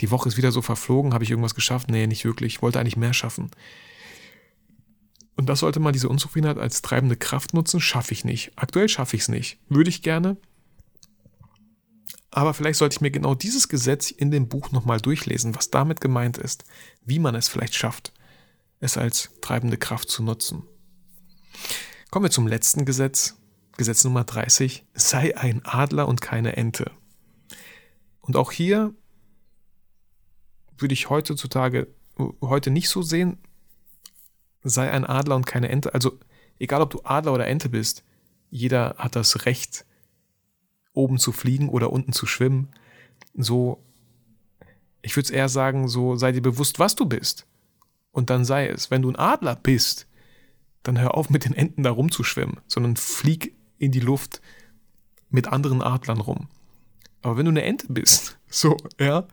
die 0.00 0.10
Woche 0.10 0.28
ist 0.28 0.36
wieder 0.36 0.52
so 0.52 0.60
verflogen, 0.60 1.14
habe 1.14 1.24
ich 1.24 1.30
irgendwas 1.30 1.54
geschafft? 1.54 1.90
Nee, 1.90 2.06
nicht 2.06 2.26
wirklich. 2.26 2.56
Ich 2.56 2.62
wollte 2.62 2.78
eigentlich 2.78 2.98
mehr 2.98 3.14
schaffen. 3.14 3.50
Und 5.36 5.46
das 5.48 5.60
sollte 5.60 5.80
man 5.80 5.92
diese 5.92 6.08
Unzufriedenheit 6.08 6.58
als 6.58 6.82
treibende 6.82 7.16
Kraft 7.16 7.54
nutzen, 7.54 7.80
schaffe 7.80 8.12
ich 8.12 8.24
nicht. 8.24 8.52
Aktuell 8.56 8.88
schaffe 8.88 9.16
ich 9.16 9.22
es 9.22 9.28
nicht. 9.28 9.58
Würde 9.68 9.90
ich 9.90 10.02
gerne. 10.02 10.36
Aber 12.30 12.54
vielleicht 12.54 12.78
sollte 12.78 12.94
ich 12.94 13.00
mir 13.00 13.10
genau 13.10 13.34
dieses 13.34 13.68
Gesetz 13.68 14.10
in 14.10 14.30
dem 14.30 14.48
Buch 14.48 14.72
nochmal 14.72 15.00
durchlesen, 15.00 15.54
was 15.54 15.70
damit 15.70 16.00
gemeint 16.00 16.36
ist, 16.36 16.64
wie 17.04 17.20
man 17.20 17.34
es 17.34 17.48
vielleicht 17.48 17.74
schafft, 17.74 18.12
es 18.80 18.96
als 18.98 19.30
treibende 19.40 19.76
Kraft 19.76 20.08
zu 20.08 20.22
nutzen. 20.22 20.64
Kommen 22.10 22.24
wir 22.24 22.30
zum 22.30 22.48
letzten 22.48 22.84
Gesetz, 22.84 23.36
Gesetz 23.76 24.02
Nummer 24.04 24.24
30, 24.24 24.84
sei 24.94 25.36
ein 25.36 25.64
Adler 25.64 26.08
und 26.08 26.20
keine 26.20 26.56
Ente. 26.56 26.90
Und 28.20 28.36
auch 28.36 28.50
hier 28.50 28.94
würde 30.78 30.94
ich 30.94 31.10
heutzutage 31.10 31.88
heute 32.40 32.70
nicht 32.70 32.88
so 32.88 33.02
sehen, 33.02 33.38
sei 34.64 34.90
ein 34.90 35.04
Adler 35.04 35.36
und 35.36 35.46
keine 35.46 35.68
Ente. 35.68 35.94
Also 35.94 36.18
egal, 36.58 36.82
ob 36.82 36.90
du 36.90 37.02
Adler 37.04 37.32
oder 37.32 37.46
Ente 37.46 37.68
bist, 37.68 38.04
jeder 38.50 38.96
hat 38.98 39.14
das 39.16 39.46
Recht, 39.46 39.84
oben 40.92 41.18
zu 41.18 41.32
fliegen 41.32 41.68
oder 41.68 41.92
unten 41.92 42.12
zu 42.12 42.26
schwimmen. 42.26 42.68
So, 43.36 43.82
ich 45.02 45.16
würde 45.16 45.24
es 45.24 45.30
eher 45.30 45.48
sagen, 45.48 45.88
so 45.88 46.16
sei 46.16 46.32
dir 46.32 46.40
bewusst, 46.40 46.78
was 46.78 46.94
du 46.94 47.06
bist. 47.06 47.46
Und 48.12 48.30
dann 48.30 48.44
sei 48.44 48.68
es. 48.68 48.90
Wenn 48.90 49.02
du 49.02 49.10
ein 49.10 49.16
Adler 49.16 49.56
bist, 49.56 50.06
dann 50.84 51.00
hör 51.00 51.14
auf 51.14 51.30
mit 51.30 51.44
den 51.44 51.54
Enten 51.54 51.82
da 51.82 51.90
rumzuschwimmen, 51.90 52.60
sondern 52.66 52.96
flieg 52.96 53.54
in 53.78 53.90
die 53.90 54.00
Luft 54.00 54.40
mit 55.30 55.48
anderen 55.48 55.82
Adlern 55.82 56.20
rum. 56.20 56.48
Aber 57.22 57.36
wenn 57.36 57.46
du 57.46 57.50
eine 57.50 57.64
Ente 57.64 57.86
bist, 57.88 58.38
so, 58.48 58.76
ja, 59.00 59.26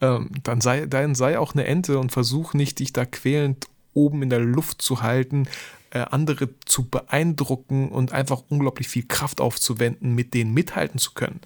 ähm, 0.00 0.30
dann, 0.42 0.60
sei, 0.60 0.86
dann 0.86 1.14
sei 1.14 1.38
auch 1.38 1.54
eine 1.54 1.66
Ente 1.66 1.98
und 1.98 2.12
versuch 2.12 2.54
nicht, 2.54 2.78
dich 2.78 2.92
da 2.92 3.04
quälend 3.04 3.66
oben 3.94 4.22
in 4.22 4.30
der 4.30 4.40
Luft 4.40 4.82
zu 4.82 5.02
halten, 5.02 5.48
äh, 5.90 6.00
andere 6.00 6.48
zu 6.64 6.88
beeindrucken 6.88 7.90
und 7.90 8.12
einfach 8.12 8.42
unglaublich 8.48 8.88
viel 8.88 9.06
Kraft 9.06 9.40
aufzuwenden, 9.40 10.14
mit 10.14 10.34
denen 10.34 10.54
mithalten 10.54 10.98
zu 10.98 11.12
können. 11.12 11.40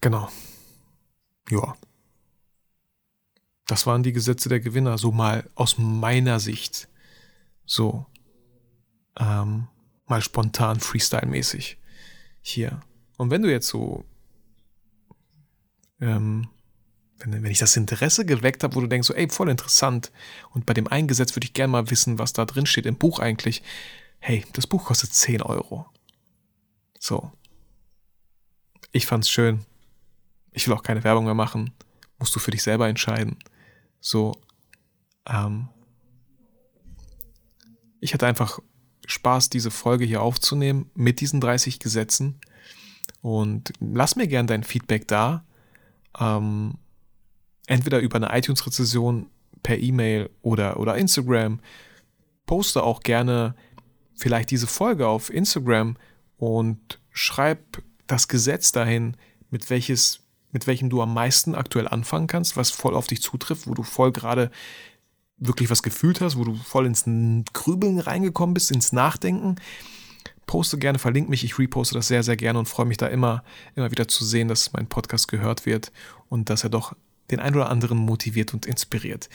Genau. 0.00 0.28
ja. 1.50 1.76
Das 3.66 3.86
waren 3.86 4.02
die 4.02 4.12
Gesetze 4.12 4.48
der 4.48 4.60
Gewinner, 4.60 4.98
so 4.98 5.12
mal 5.12 5.48
aus 5.54 5.78
meiner 5.78 6.40
Sicht. 6.40 6.88
So. 7.64 8.06
Ähm, 9.18 9.68
mal 10.06 10.20
spontan, 10.20 10.80
Freestyle-mäßig. 10.80 11.78
Hier. 12.40 12.80
Und 13.16 13.30
wenn 13.30 13.42
du 13.42 13.50
jetzt 13.50 13.68
so, 13.68 14.04
ähm, 16.00 16.48
wenn, 17.22 17.42
wenn 17.42 17.50
ich 17.50 17.58
das 17.58 17.76
Interesse 17.76 18.24
geweckt 18.24 18.64
habe, 18.64 18.74
wo 18.74 18.80
du 18.80 18.86
denkst, 18.86 19.08
so, 19.08 19.14
ey, 19.14 19.28
voll 19.28 19.48
interessant. 19.48 20.12
Und 20.50 20.66
bei 20.66 20.74
dem 20.74 20.88
einen 20.88 21.08
Gesetz 21.08 21.34
würde 21.34 21.46
ich 21.46 21.54
gerne 21.54 21.72
mal 21.72 21.90
wissen, 21.90 22.18
was 22.18 22.32
da 22.32 22.44
drin 22.44 22.66
steht 22.66 22.86
im 22.86 22.96
Buch 22.96 23.18
eigentlich. 23.18 23.62
Hey, 24.18 24.44
das 24.52 24.66
Buch 24.66 24.84
kostet 24.84 25.12
10 25.12 25.42
Euro. 25.42 25.86
So. 26.98 27.32
Ich 28.92 29.06
fand's 29.06 29.30
schön. 29.30 29.64
Ich 30.52 30.66
will 30.66 30.74
auch 30.74 30.82
keine 30.82 31.04
Werbung 31.04 31.24
mehr 31.24 31.34
machen. 31.34 31.72
Musst 32.18 32.34
du 32.36 32.40
für 32.40 32.50
dich 32.50 32.62
selber 32.62 32.88
entscheiden. 32.88 33.36
So, 34.00 34.36
ähm, 35.26 35.68
ich 38.00 38.14
hatte 38.14 38.26
einfach 38.26 38.58
Spaß, 39.06 39.48
diese 39.48 39.70
Folge 39.70 40.04
hier 40.04 40.22
aufzunehmen 40.22 40.90
mit 40.94 41.20
diesen 41.20 41.40
30 41.40 41.78
Gesetzen. 41.78 42.40
Und 43.20 43.72
lass 43.80 44.16
mir 44.16 44.26
gern 44.26 44.46
dein 44.46 44.64
Feedback 44.64 45.06
da. 45.06 45.44
Ähm, 46.18 46.74
entweder 47.66 48.00
über 48.00 48.16
eine 48.16 48.36
iTunes-Rezession 48.36 49.26
per 49.62 49.78
E-Mail 49.78 50.30
oder, 50.42 50.78
oder 50.78 50.96
Instagram. 50.96 51.60
Poste 52.46 52.82
auch 52.82 53.00
gerne 53.00 53.54
vielleicht 54.14 54.50
diese 54.50 54.66
Folge 54.66 55.06
auf 55.06 55.32
Instagram 55.32 55.96
und 56.36 57.00
schreib 57.10 57.82
das 58.06 58.28
Gesetz 58.28 58.72
dahin, 58.72 59.16
mit 59.50 59.70
welches 59.70 60.22
mit 60.52 60.66
welchem 60.66 60.90
du 60.90 61.02
am 61.02 61.14
meisten 61.14 61.54
aktuell 61.54 61.88
anfangen 61.88 62.26
kannst, 62.26 62.56
was 62.56 62.70
voll 62.70 62.94
auf 62.94 63.06
dich 63.06 63.22
zutrifft, 63.22 63.66
wo 63.66 63.74
du 63.74 63.82
voll 63.82 64.12
gerade 64.12 64.50
wirklich 65.38 65.70
was 65.70 65.82
gefühlt 65.82 66.20
hast, 66.20 66.36
wo 66.36 66.44
du 66.44 66.54
voll 66.54 66.86
ins 66.86 67.04
Grübeln 67.52 67.98
reingekommen 67.98 68.54
bist, 68.54 68.70
ins 68.70 68.92
Nachdenken. 68.92 69.56
Poste 70.46 70.78
gerne, 70.78 70.98
verlink 70.98 71.28
mich, 71.28 71.42
ich 71.42 71.58
reposte 71.58 71.94
das 71.94 72.08
sehr, 72.08 72.22
sehr 72.22 72.36
gerne 72.36 72.58
und 72.58 72.68
freue 72.68 72.86
mich 72.86 72.98
da 72.98 73.06
immer, 73.06 73.42
immer 73.74 73.90
wieder 73.90 74.06
zu 74.06 74.24
sehen, 74.24 74.48
dass 74.48 74.72
mein 74.72 74.88
Podcast 74.88 75.28
gehört 75.28 75.66
wird 75.66 75.90
und 76.28 76.50
dass 76.50 76.64
er 76.64 76.70
doch 76.70 76.94
den 77.32 77.40
ein 77.40 77.54
oder 77.54 77.70
anderen 77.70 77.98
motiviert 77.98 78.54
und 78.54 78.66
inspiriert. 78.66 79.28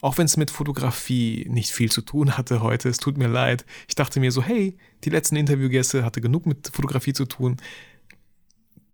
Auch 0.00 0.18
wenn 0.18 0.26
es 0.26 0.36
mit 0.36 0.50
Fotografie 0.50 1.46
nicht 1.48 1.70
viel 1.70 1.90
zu 1.90 2.02
tun 2.02 2.36
hatte 2.36 2.62
heute, 2.62 2.88
es 2.88 2.98
tut 2.98 3.16
mir 3.16 3.28
leid. 3.28 3.64
Ich 3.88 3.94
dachte 3.94 4.20
mir 4.20 4.32
so, 4.32 4.42
hey, 4.42 4.76
die 5.04 5.10
letzten 5.10 5.36
Interviewgäste 5.36 6.04
hatte 6.04 6.20
genug 6.20 6.46
mit 6.46 6.70
Fotografie 6.72 7.12
zu 7.12 7.24
tun. 7.24 7.56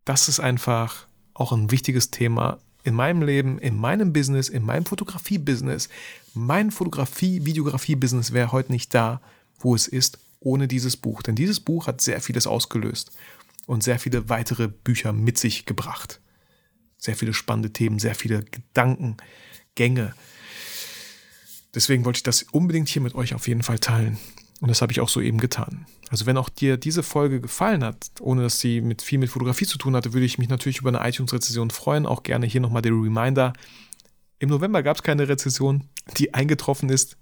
Das 0.05 0.29
ist 0.29 0.41
einfach 0.41 1.07
auch 1.35 1.53
ein 1.53 1.71
wichtiges 1.71 2.11
Thema 2.11 2.59
in 2.85 2.95
meinem 2.95 3.23
Leben, 3.23 3.59
in 3.59 3.77
meinem 3.77 4.13
Business, 4.13 4.49
in 4.49 4.65
meinem 4.65 4.87
Fotografie-Business. 4.87 5.89
Mein 6.35 6.71
Fotografie-Videografie-Business 6.71 8.33
wäre 8.33 8.53
heute 8.53 8.73
nicht 8.73 8.95
da, 8.95 9.21
wo 9.59 9.75
es 9.75 9.87
ist, 9.89 10.19
ohne 10.39 10.69
dieses 10.69 10.97
Buch. 10.97 11.23
Denn 11.23 11.35
dieses 11.35 11.61
Buch 11.61 11.87
hat 11.87 12.01
sehr 12.01 12.21
vieles 12.21 12.47
ausgelöst 12.47 13.11
und 13.67 13.83
sehr 13.83 13.99
viele 13.99 14.29
weitere 14.29 14.69
Bücher 14.69 15.13
mit 15.13 15.39
sich 15.39 15.67
gebracht. 15.67 16.21
Sehr 17.01 17.17
viele 17.17 17.35
spannende 17.35 17.73
Themen, 17.73 17.99
sehr 17.99 18.15
viele 18.15 18.45
Gedankengänge. 18.45 20.15
Deswegen 21.75 22.05
wollte 22.05 22.19
ich 22.19 22.23
das 22.23 22.45
unbedingt 22.53 22.89
hier 22.89 23.03
mit 23.03 23.15
euch 23.15 23.33
auf 23.35 23.49
jeden 23.49 23.63
Fall 23.63 23.79
teilen. 23.79 24.19
Und 24.61 24.69
das 24.69 24.83
habe 24.83 24.93
ich 24.93 25.01
auch 25.01 25.09
so 25.09 25.23
eben 25.23 25.39
getan. 25.39 25.87
Also 26.11 26.27
wenn 26.27 26.37
auch 26.37 26.51
dir 26.51 26.77
diese 26.77 27.03
Folge 27.03 27.41
gefallen 27.41 27.83
hat, 27.83 28.11
ohne 28.21 28.43
dass 28.43 28.61
sie 28.61 28.83
mit 28.83 29.01
viel 29.01 29.19
mit 29.19 29.31
Fotografie 29.31 29.65
zu 29.65 29.79
tun 29.79 29.97
hatte, 29.97 30.13
würde 30.13 30.27
ich 30.27 30.37
mich 30.37 30.51
natürlich 30.51 30.77
über 30.79 30.91
eine 30.91 31.09
iTunes-Rezession 31.09 31.71
freuen. 31.71 32.05
Auch 32.05 32.23
gerne 32.23 32.45
hier 32.47 32.61
nochmal 32.61 32.83
der 32.83 32.93
Reminder. 32.93 33.55
Im 34.39 34.51
November 34.51 34.83
gab 34.83 34.99
es 34.99 35.03
keine 35.03 35.27
Rezession, 35.29 35.85
die 36.19 36.35
eingetroffen 36.35 36.91
ist 36.91 37.17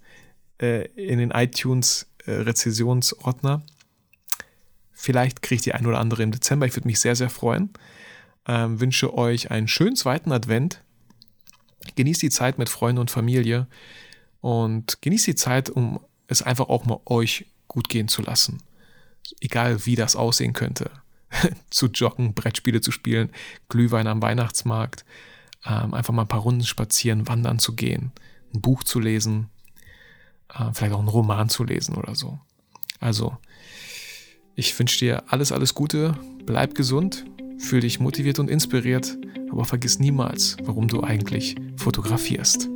äh, 0.61 0.87
in 0.95 1.19
den 1.19 1.31
iTunes-Rezessionsordner. 1.31 3.63
Äh, 3.65 3.69
Vielleicht 5.01 5.41
kriege 5.41 5.55
ich 5.55 5.61
die 5.61 5.73
ein 5.73 5.85
oder 5.85 5.99
andere 5.99 6.23
im 6.23 6.31
Dezember. 6.31 6.65
Ich 6.65 6.75
würde 6.75 6.87
mich 6.87 6.99
sehr, 6.99 7.15
sehr 7.15 7.29
freuen. 7.29 7.69
Ähm, 8.47 8.79
wünsche 8.79 9.13
euch 9.13 9.51
einen 9.51 9.67
schönen 9.67 9.95
zweiten 9.95 10.31
Advent. 10.31 10.81
Genießt 11.95 12.21
die 12.21 12.29
Zeit 12.29 12.57
mit 12.57 12.69
Freunden 12.69 12.99
und 12.99 13.11
Familie 13.11 13.67
und 14.41 15.01
genießt 15.01 15.27
die 15.27 15.35
Zeit, 15.35 15.69
um 15.69 15.99
es 16.27 16.41
einfach 16.41 16.69
auch 16.69 16.85
mal 16.85 16.99
euch 17.05 17.45
gut 17.67 17.89
gehen 17.89 18.07
zu 18.07 18.21
lassen. 18.21 18.61
Egal 19.39 19.85
wie 19.85 19.95
das 19.95 20.15
aussehen 20.15 20.53
könnte. 20.53 20.91
zu 21.69 21.87
joggen, 21.87 22.33
Brettspiele 22.33 22.81
zu 22.81 22.91
spielen, 22.91 23.31
Glühwein 23.69 24.07
am 24.07 24.21
Weihnachtsmarkt, 24.21 25.05
ähm, 25.65 25.93
einfach 25.93 26.13
mal 26.13 26.23
ein 26.23 26.27
paar 26.27 26.41
Runden 26.41 26.65
spazieren, 26.65 27.27
wandern 27.27 27.59
zu 27.59 27.75
gehen, 27.75 28.11
ein 28.53 28.61
Buch 28.61 28.83
zu 28.83 28.99
lesen, 28.99 29.49
äh, 30.53 30.71
vielleicht 30.73 30.93
auch 30.93 30.99
einen 30.99 31.07
Roman 31.07 31.49
zu 31.49 31.63
lesen 31.63 31.95
oder 31.95 32.15
so. 32.15 32.39
Also, 32.99 33.37
ich 34.55 34.77
wünsche 34.77 34.99
dir 34.99 35.23
alles, 35.27 35.51
alles 35.51 35.73
Gute, 35.73 36.17
bleib 36.45 36.75
gesund, 36.75 37.25
fühl 37.59 37.81
dich 37.81 37.99
motiviert 37.99 38.39
und 38.39 38.49
inspiriert, 38.49 39.17
aber 39.51 39.65
vergiss 39.65 39.99
niemals, 39.99 40.57
warum 40.63 40.87
du 40.87 41.03
eigentlich 41.03 41.55
fotografierst. 41.77 42.69